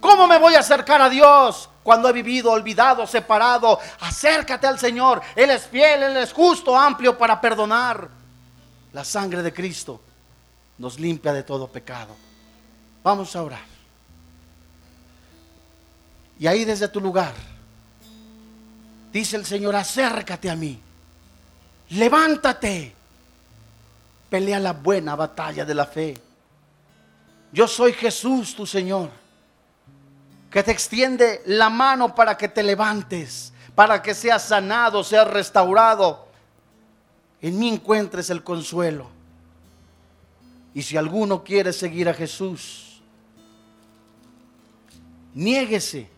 ¿Cómo 0.00 0.26
me 0.26 0.38
voy 0.38 0.54
a 0.54 0.60
acercar 0.60 1.02
a 1.02 1.10
Dios 1.10 1.68
cuando 1.82 2.08
he 2.08 2.12
vivido 2.14 2.52
olvidado, 2.52 3.06
separado? 3.06 3.78
Acércate 4.00 4.66
al 4.66 4.78
Señor. 4.78 5.20
Él 5.36 5.50
es 5.50 5.66
fiel, 5.66 6.04
Él 6.04 6.16
es 6.16 6.32
justo, 6.32 6.74
amplio 6.74 7.18
para 7.18 7.38
perdonar. 7.38 8.08
La 8.94 9.04
sangre 9.04 9.42
de 9.42 9.52
Cristo 9.52 10.00
nos 10.78 10.98
limpia 10.98 11.34
de 11.34 11.42
todo 11.42 11.68
pecado. 11.68 12.16
Vamos 13.04 13.36
a 13.36 13.42
orar. 13.42 13.72
Y 16.38 16.46
ahí 16.46 16.64
desde 16.64 16.88
tu 16.88 16.98
lugar, 16.98 17.34
dice 19.12 19.36
el 19.36 19.44
Señor, 19.44 19.76
acércate 19.76 20.50
a 20.50 20.56
mí. 20.56 20.80
Levántate. 21.90 22.94
Pelea 24.30 24.58
la 24.58 24.72
buena 24.72 25.14
batalla 25.14 25.64
de 25.64 25.74
la 25.74 25.84
fe. 25.84 26.18
Yo 27.52 27.68
soy 27.68 27.92
Jesús, 27.92 28.56
tu 28.56 28.66
Señor, 28.66 29.10
que 30.50 30.62
te 30.62 30.70
extiende 30.70 31.42
la 31.44 31.68
mano 31.68 32.14
para 32.14 32.38
que 32.38 32.48
te 32.48 32.62
levantes, 32.62 33.52
para 33.74 34.00
que 34.00 34.14
seas 34.14 34.42
sanado, 34.42 35.04
seas 35.04 35.28
restaurado. 35.28 36.28
En 37.42 37.58
mí 37.58 37.68
encuentres 37.68 38.30
el 38.30 38.42
consuelo. 38.42 39.10
Y 40.72 40.80
si 40.80 40.96
alguno 40.96 41.44
quiere 41.44 41.74
seguir 41.74 42.08
a 42.08 42.14
Jesús, 42.14 43.02
niéguese, 45.34 46.08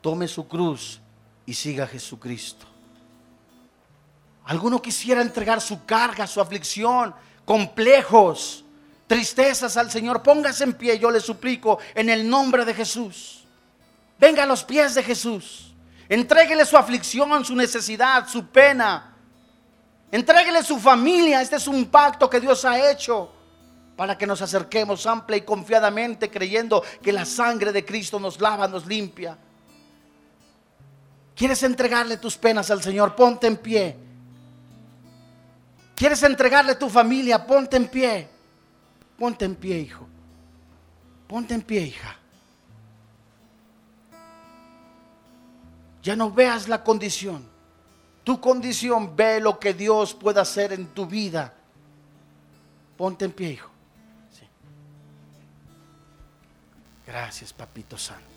tome 0.00 0.28
su 0.28 0.46
cruz 0.46 1.01
y 1.46 1.54
siga 1.54 1.86
Jesucristo. 1.86 2.66
Alguno 4.44 4.82
quisiera 4.82 5.22
entregar 5.22 5.60
su 5.60 5.84
carga, 5.84 6.26
su 6.26 6.40
aflicción, 6.40 7.14
complejos, 7.44 8.64
tristezas 9.06 9.76
al 9.76 9.90
Señor, 9.90 10.22
póngase 10.22 10.64
en 10.64 10.74
pie, 10.74 10.98
yo 10.98 11.10
le 11.10 11.20
suplico, 11.20 11.78
en 11.94 12.08
el 12.08 12.28
nombre 12.28 12.64
de 12.64 12.74
Jesús. 12.74 13.44
Venga 14.18 14.44
a 14.44 14.46
los 14.46 14.64
pies 14.64 14.94
de 14.94 15.02
Jesús. 15.02 15.74
Entréguele 16.08 16.64
su 16.64 16.76
aflicción, 16.76 17.44
su 17.44 17.54
necesidad, 17.54 18.28
su 18.28 18.46
pena. 18.46 19.14
Entréguele 20.10 20.62
su 20.62 20.78
familia. 20.78 21.40
Este 21.40 21.56
es 21.56 21.66
un 21.66 21.86
pacto 21.86 22.28
que 22.28 22.40
Dios 22.40 22.64
ha 22.64 22.90
hecho 22.90 23.32
para 23.96 24.16
que 24.16 24.26
nos 24.26 24.42
acerquemos 24.42 25.06
amplia 25.06 25.38
y 25.38 25.42
confiadamente 25.42 26.30
creyendo 26.30 26.82
que 27.02 27.12
la 27.12 27.24
sangre 27.24 27.72
de 27.72 27.84
Cristo 27.84 28.18
nos 28.18 28.40
lava, 28.40 28.68
nos 28.68 28.86
limpia. 28.86 29.38
¿Quieres 31.42 31.60
entregarle 31.64 32.18
tus 32.18 32.36
penas 32.36 32.70
al 32.70 32.80
Señor? 32.80 33.16
Ponte 33.16 33.48
en 33.48 33.56
pie. 33.56 33.96
¿Quieres 35.96 36.22
entregarle 36.22 36.76
tu 36.76 36.88
familia? 36.88 37.44
Ponte 37.44 37.76
en 37.76 37.88
pie. 37.88 38.28
Ponte 39.18 39.44
en 39.44 39.56
pie, 39.56 39.80
hijo. 39.80 40.06
Ponte 41.26 41.54
en 41.54 41.62
pie, 41.62 41.80
hija. 41.80 42.16
Ya 46.00 46.14
no 46.14 46.30
veas 46.30 46.68
la 46.68 46.84
condición. 46.84 47.44
Tu 48.22 48.40
condición 48.40 49.16
ve 49.16 49.40
lo 49.40 49.58
que 49.58 49.74
Dios 49.74 50.14
puede 50.14 50.38
hacer 50.38 50.72
en 50.72 50.94
tu 50.94 51.06
vida. 51.06 51.52
Ponte 52.96 53.24
en 53.24 53.32
pie, 53.32 53.50
hijo. 53.50 53.70
Gracias, 57.04 57.52
papito 57.52 57.98
santo. 57.98 58.31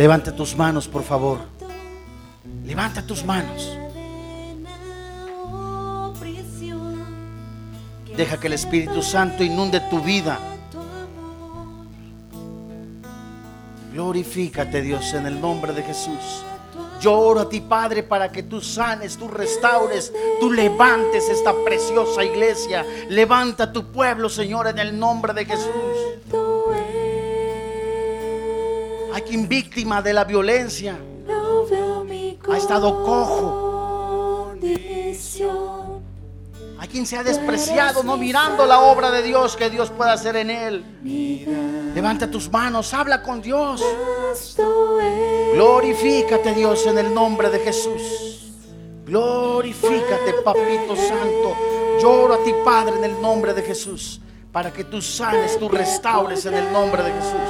Levanta 0.00 0.34
tus 0.34 0.56
manos, 0.56 0.88
por 0.88 1.02
favor. 1.02 1.40
Levanta 2.64 3.06
tus 3.06 3.22
manos. 3.22 3.76
Deja 8.16 8.40
que 8.40 8.46
el 8.46 8.54
Espíritu 8.54 9.02
Santo 9.02 9.44
inunde 9.44 9.78
tu 9.90 10.00
vida. 10.00 10.38
Glorifícate, 13.92 14.80
Dios, 14.80 15.12
en 15.12 15.26
el 15.26 15.38
nombre 15.38 15.74
de 15.74 15.82
Jesús. 15.82 16.46
Yo 16.98 17.18
oro 17.18 17.40
a 17.40 17.48
ti, 17.50 17.60
Padre, 17.60 18.02
para 18.02 18.32
que 18.32 18.42
tú 18.42 18.62
sanes, 18.62 19.18
tú 19.18 19.28
restaures, 19.28 20.14
tú 20.40 20.50
levantes 20.50 21.28
esta 21.28 21.52
preciosa 21.62 22.24
iglesia. 22.24 22.86
Levanta 23.10 23.70
tu 23.70 23.92
pueblo, 23.92 24.30
Señor, 24.30 24.66
en 24.68 24.78
el 24.78 24.98
nombre 24.98 25.34
de 25.34 25.44
Jesús. 25.44 25.89
Hay 29.20 29.26
quien 29.26 29.46
víctima 29.50 30.00
de 30.00 30.14
la 30.14 30.24
violencia 30.24 30.98
ha 32.50 32.56
estado 32.56 33.04
cojo. 33.04 34.54
Hay 36.78 36.88
quien 36.88 37.04
se 37.04 37.18
ha 37.18 37.22
despreciado 37.22 38.02
no 38.02 38.16
mirando 38.16 38.64
la 38.64 38.80
obra 38.80 39.10
de 39.10 39.22
Dios 39.22 39.58
que 39.58 39.68
Dios 39.68 39.90
puede 39.90 40.10
hacer 40.12 40.36
en 40.36 40.48
él. 40.48 41.92
Levanta 41.94 42.30
tus 42.30 42.50
manos, 42.50 42.94
habla 42.94 43.20
con 43.20 43.42
Dios. 43.42 43.84
Glorifícate 45.52 46.54
Dios 46.54 46.86
en 46.86 46.96
el 46.96 47.12
nombre 47.12 47.50
de 47.50 47.58
Jesús. 47.58 48.54
Glorifícate, 49.04 50.32
papito 50.42 50.96
santo. 50.96 51.54
Lloro 52.00 52.32
a 52.32 52.42
ti, 52.42 52.54
Padre, 52.64 52.96
en 52.96 53.04
el 53.04 53.20
nombre 53.20 53.52
de 53.52 53.60
Jesús, 53.60 54.18
para 54.50 54.72
que 54.72 54.84
tú 54.84 55.02
sanes, 55.02 55.58
tú 55.58 55.68
restaures 55.68 56.46
en 56.46 56.54
el 56.54 56.72
nombre 56.72 57.02
de 57.02 57.12
Jesús 57.12 57.49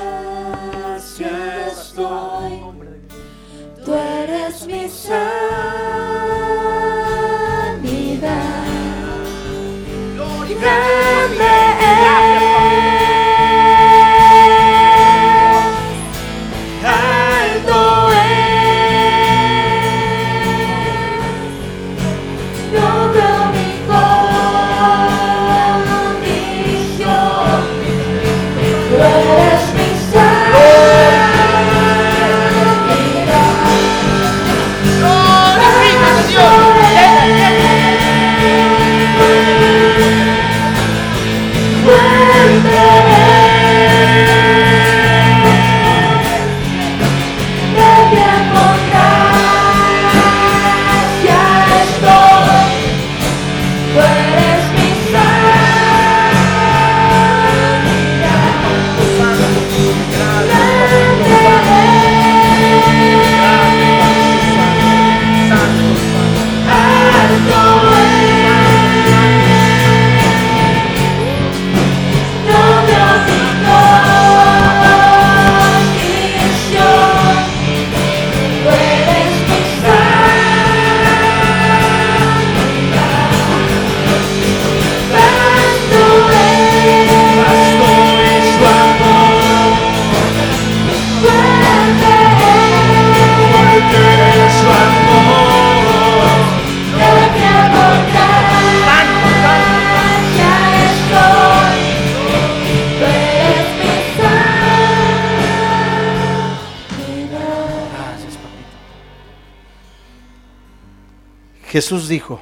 Jesús 111.71 112.09
dijo, 112.09 112.41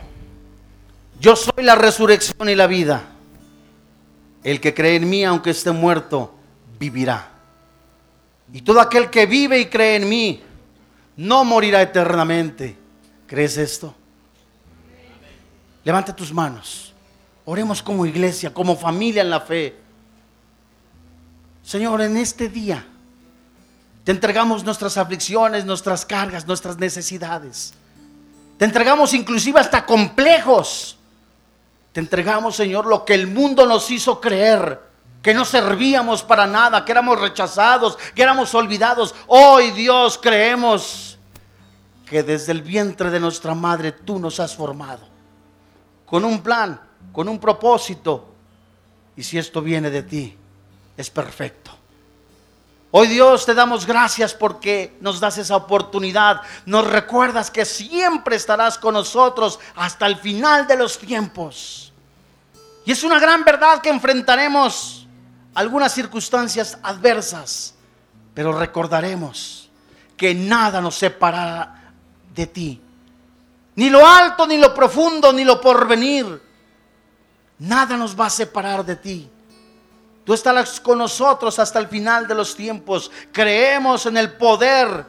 yo 1.20 1.36
soy 1.36 1.62
la 1.62 1.74
resurrección 1.74 2.48
y 2.48 2.54
la 2.54 2.66
vida. 2.66 3.10
El 4.42 4.58
que 4.58 4.72
cree 4.72 4.96
en 4.96 5.10
mí, 5.10 5.22
aunque 5.22 5.50
esté 5.50 5.70
muerto, 5.70 6.34
vivirá. 6.78 7.28
Y 8.54 8.62
todo 8.62 8.80
aquel 8.80 9.10
que 9.10 9.26
vive 9.26 9.60
y 9.60 9.66
cree 9.66 9.96
en 9.96 10.08
mí, 10.08 10.42
no 11.18 11.44
morirá 11.44 11.82
eternamente. 11.82 12.78
¿Crees 13.26 13.58
esto? 13.58 13.94
Levanta 15.84 16.16
tus 16.16 16.32
manos. 16.32 16.94
Oremos 17.44 17.82
como 17.82 18.06
iglesia, 18.06 18.54
como 18.54 18.76
familia 18.76 19.20
en 19.20 19.28
la 19.28 19.42
fe. 19.42 19.76
Señor, 21.62 22.00
en 22.00 22.16
este 22.16 22.48
día 22.48 22.86
te 24.04 24.12
entregamos 24.12 24.64
nuestras 24.64 24.96
aflicciones, 24.96 25.66
nuestras 25.66 26.06
cargas, 26.06 26.46
nuestras 26.46 26.78
necesidades. 26.78 27.74
Te 28.58 28.64
entregamos 28.64 29.14
inclusive 29.14 29.60
hasta 29.60 29.86
complejos. 29.86 30.98
Te 31.92 32.00
entregamos, 32.00 32.56
Señor, 32.56 32.86
lo 32.86 33.04
que 33.04 33.14
el 33.14 33.28
mundo 33.28 33.64
nos 33.66 33.90
hizo 33.90 34.20
creer, 34.20 34.80
que 35.22 35.32
no 35.32 35.44
servíamos 35.44 36.22
para 36.24 36.46
nada, 36.46 36.84
que 36.84 36.92
éramos 36.92 37.20
rechazados, 37.20 37.96
que 38.14 38.22
éramos 38.22 38.52
olvidados. 38.54 39.14
Hoy, 39.28 39.70
Dios, 39.70 40.18
creemos 40.18 41.18
que 42.04 42.22
desde 42.24 42.52
el 42.52 42.62
vientre 42.62 43.10
de 43.10 43.20
nuestra 43.20 43.54
madre 43.54 43.92
tú 43.92 44.18
nos 44.18 44.40
has 44.40 44.56
formado, 44.56 45.06
con 46.04 46.24
un 46.24 46.42
plan, 46.42 46.80
con 47.12 47.28
un 47.28 47.38
propósito. 47.38 48.34
Y 49.16 49.22
si 49.22 49.38
esto 49.38 49.62
viene 49.62 49.90
de 49.90 50.02
ti, 50.02 50.36
es 50.96 51.10
perfecto. 51.10 51.77
Hoy 52.90 53.06
Dios 53.06 53.44
te 53.44 53.52
damos 53.52 53.84
gracias 53.84 54.32
porque 54.32 54.96
nos 55.00 55.20
das 55.20 55.36
esa 55.36 55.56
oportunidad. 55.56 56.40
Nos 56.64 56.86
recuerdas 56.86 57.50
que 57.50 57.66
siempre 57.66 58.36
estarás 58.36 58.78
con 58.78 58.94
nosotros 58.94 59.60
hasta 59.76 60.06
el 60.06 60.16
final 60.16 60.66
de 60.66 60.76
los 60.76 60.98
tiempos. 60.98 61.92
Y 62.86 62.92
es 62.92 63.02
una 63.02 63.18
gran 63.18 63.44
verdad 63.44 63.82
que 63.82 63.90
enfrentaremos 63.90 65.06
algunas 65.54 65.92
circunstancias 65.92 66.78
adversas, 66.82 67.74
pero 68.32 68.58
recordaremos 68.58 69.68
que 70.16 70.34
nada 70.34 70.80
nos 70.80 70.94
separará 70.94 71.92
de 72.34 72.46
ti. 72.46 72.80
Ni 73.74 73.90
lo 73.90 74.06
alto, 74.06 74.46
ni 74.46 74.56
lo 74.56 74.72
profundo, 74.72 75.30
ni 75.32 75.44
lo 75.44 75.60
porvenir. 75.60 76.42
Nada 77.58 77.98
nos 77.98 78.18
va 78.18 78.26
a 78.26 78.30
separar 78.30 78.84
de 78.84 78.96
ti. 78.96 79.30
Tú 80.28 80.34
estarás 80.34 80.78
con 80.78 80.98
nosotros 80.98 81.58
hasta 81.58 81.78
el 81.78 81.88
final 81.88 82.28
de 82.28 82.34
los 82.34 82.54
tiempos. 82.54 83.10
Creemos 83.32 84.04
en 84.04 84.18
el 84.18 84.32
poder 84.32 85.06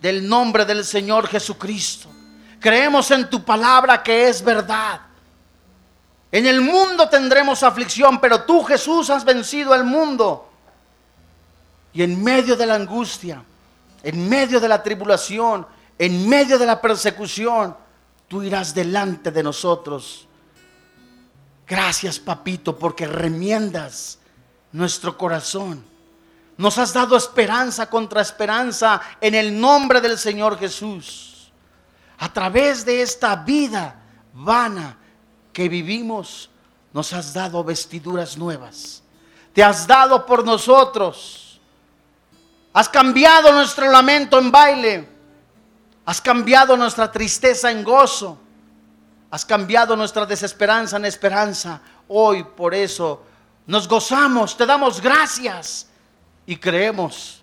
del 0.00 0.28
nombre 0.28 0.64
del 0.64 0.84
Señor 0.84 1.26
Jesucristo. 1.26 2.08
Creemos 2.60 3.10
en 3.10 3.28
tu 3.28 3.42
palabra 3.42 4.00
que 4.00 4.28
es 4.28 4.40
verdad. 4.40 5.00
En 6.30 6.46
el 6.46 6.60
mundo 6.60 7.08
tendremos 7.08 7.64
aflicción, 7.64 8.20
pero 8.20 8.44
tú 8.44 8.62
Jesús 8.62 9.10
has 9.10 9.24
vencido 9.24 9.72
al 9.72 9.82
mundo. 9.82 10.48
Y 11.92 12.04
en 12.04 12.22
medio 12.22 12.54
de 12.54 12.66
la 12.66 12.76
angustia, 12.76 13.42
en 14.04 14.28
medio 14.28 14.60
de 14.60 14.68
la 14.68 14.80
tribulación, 14.80 15.66
en 15.98 16.28
medio 16.28 16.60
de 16.60 16.66
la 16.66 16.80
persecución, 16.80 17.76
tú 18.28 18.44
irás 18.44 18.72
delante 18.72 19.32
de 19.32 19.42
nosotros. 19.42 20.28
Gracias, 21.66 22.20
papito, 22.20 22.78
porque 22.78 23.04
remiendas 23.04 24.18
nuestro 24.72 25.16
corazón. 25.16 25.84
Nos 26.56 26.76
has 26.78 26.92
dado 26.92 27.16
esperanza 27.16 27.88
contra 27.88 28.20
esperanza 28.20 29.00
en 29.20 29.34
el 29.34 29.58
nombre 29.58 30.00
del 30.00 30.18
Señor 30.18 30.58
Jesús. 30.58 31.52
A 32.18 32.32
través 32.32 32.84
de 32.84 33.00
esta 33.00 33.36
vida 33.36 33.94
vana 34.34 34.96
que 35.52 35.68
vivimos, 35.68 36.50
nos 36.92 37.12
has 37.12 37.32
dado 37.32 37.62
vestiduras 37.62 38.36
nuevas. 38.36 39.02
Te 39.52 39.62
has 39.62 39.86
dado 39.86 40.26
por 40.26 40.44
nosotros. 40.44 41.60
Has 42.72 42.88
cambiado 42.88 43.52
nuestro 43.52 43.90
lamento 43.90 44.38
en 44.38 44.50
baile. 44.50 45.08
Has 46.04 46.20
cambiado 46.20 46.76
nuestra 46.76 47.10
tristeza 47.10 47.70
en 47.70 47.84
gozo. 47.84 48.38
Has 49.30 49.44
cambiado 49.44 49.94
nuestra 49.94 50.26
desesperanza 50.26 50.96
en 50.96 51.04
esperanza. 51.04 51.80
Hoy 52.08 52.42
por 52.42 52.74
eso 52.74 53.22
nos 53.68 53.86
gozamos, 53.86 54.56
te 54.56 54.64
damos 54.64 55.02
gracias 55.02 55.88
y 56.46 56.56
creemos 56.56 57.42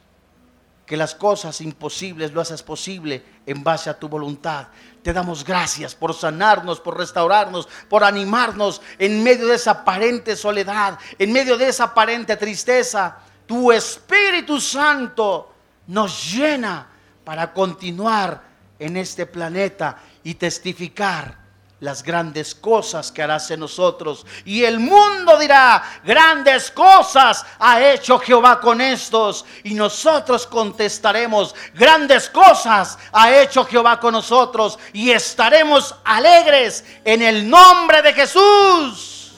que 0.84 0.98
las 0.98 1.14
cosas 1.14 1.62
imposibles 1.62 2.34
lo 2.34 2.42
haces 2.42 2.64
posible 2.64 3.24
en 3.46 3.64
base 3.64 3.92
a 3.92 4.00
tu 4.00 4.10
voluntad. 4.10 4.68
Te 5.04 5.14
damos 5.14 5.44
gracias 5.44 5.94
por 5.94 6.16
sanarnos, 6.16 6.80
por 6.80 6.98
restaurarnos, 6.98 7.70
por 7.88 8.04
animarnos 8.04 8.82
en 8.98 9.24
medio 9.24 9.46
de 9.46 9.54
esa 9.54 9.72
aparente 9.72 10.36
soledad, 10.36 10.98
en 11.20 11.32
medio 11.32 11.58
de 11.58 11.70
esa 11.70 11.84
aparente 11.86 12.36
tristeza. 12.38 13.20
Tu 13.46 13.72
Espíritu 13.72 14.60
Santo 14.60 15.54
nos 15.86 16.34
llena 16.34 16.88
para 17.24 17.54
continuar 17.54 18.42
en 18.80 18.98
este 18.98 19.28
planeta 19.28 20.02
y 20.24 20.34
testificar 20.34 21.45
las 21.80 22.04
grandes 22.04 22.56
cosas 22.56 23.12
que 23.12 23.22
harás 23.22 23.52
en 23.52 23.60
nosotros. 23.60 24.26
Y 24.46 24.64
el 24.64 24.80
mundo 24.80 25.38
dirá, 25.38 25.84
grandes 26.04 26.72
cosas 26.72 27.46
ha 27.60 27.82
hecho 27.82 28.20
Jehová 28.20 28.60
con 28.60 28.82
estos. 28.82 29.46
Y 29.64 29.74
nosotros 29.74 30.48
contestaremos, 30.48 31.54
grandes 31.74 32.30
cosas 32.30 32.98
ha 33.12 33.34
hecho 33.36 33.66
Jehová 33.66 34.00
con 34.00 34.14
nosotros. 34.14 34.80
Y 34.94 35.12
estaremos 35.12 35.96
alegres 36.04 36.84
en 37.04 37.22
el 37.22 37.50
nombre 37.50 38.02
de 38.02 38.14
Jesús. 38.14 39.34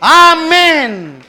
Amén. 0.00 1.27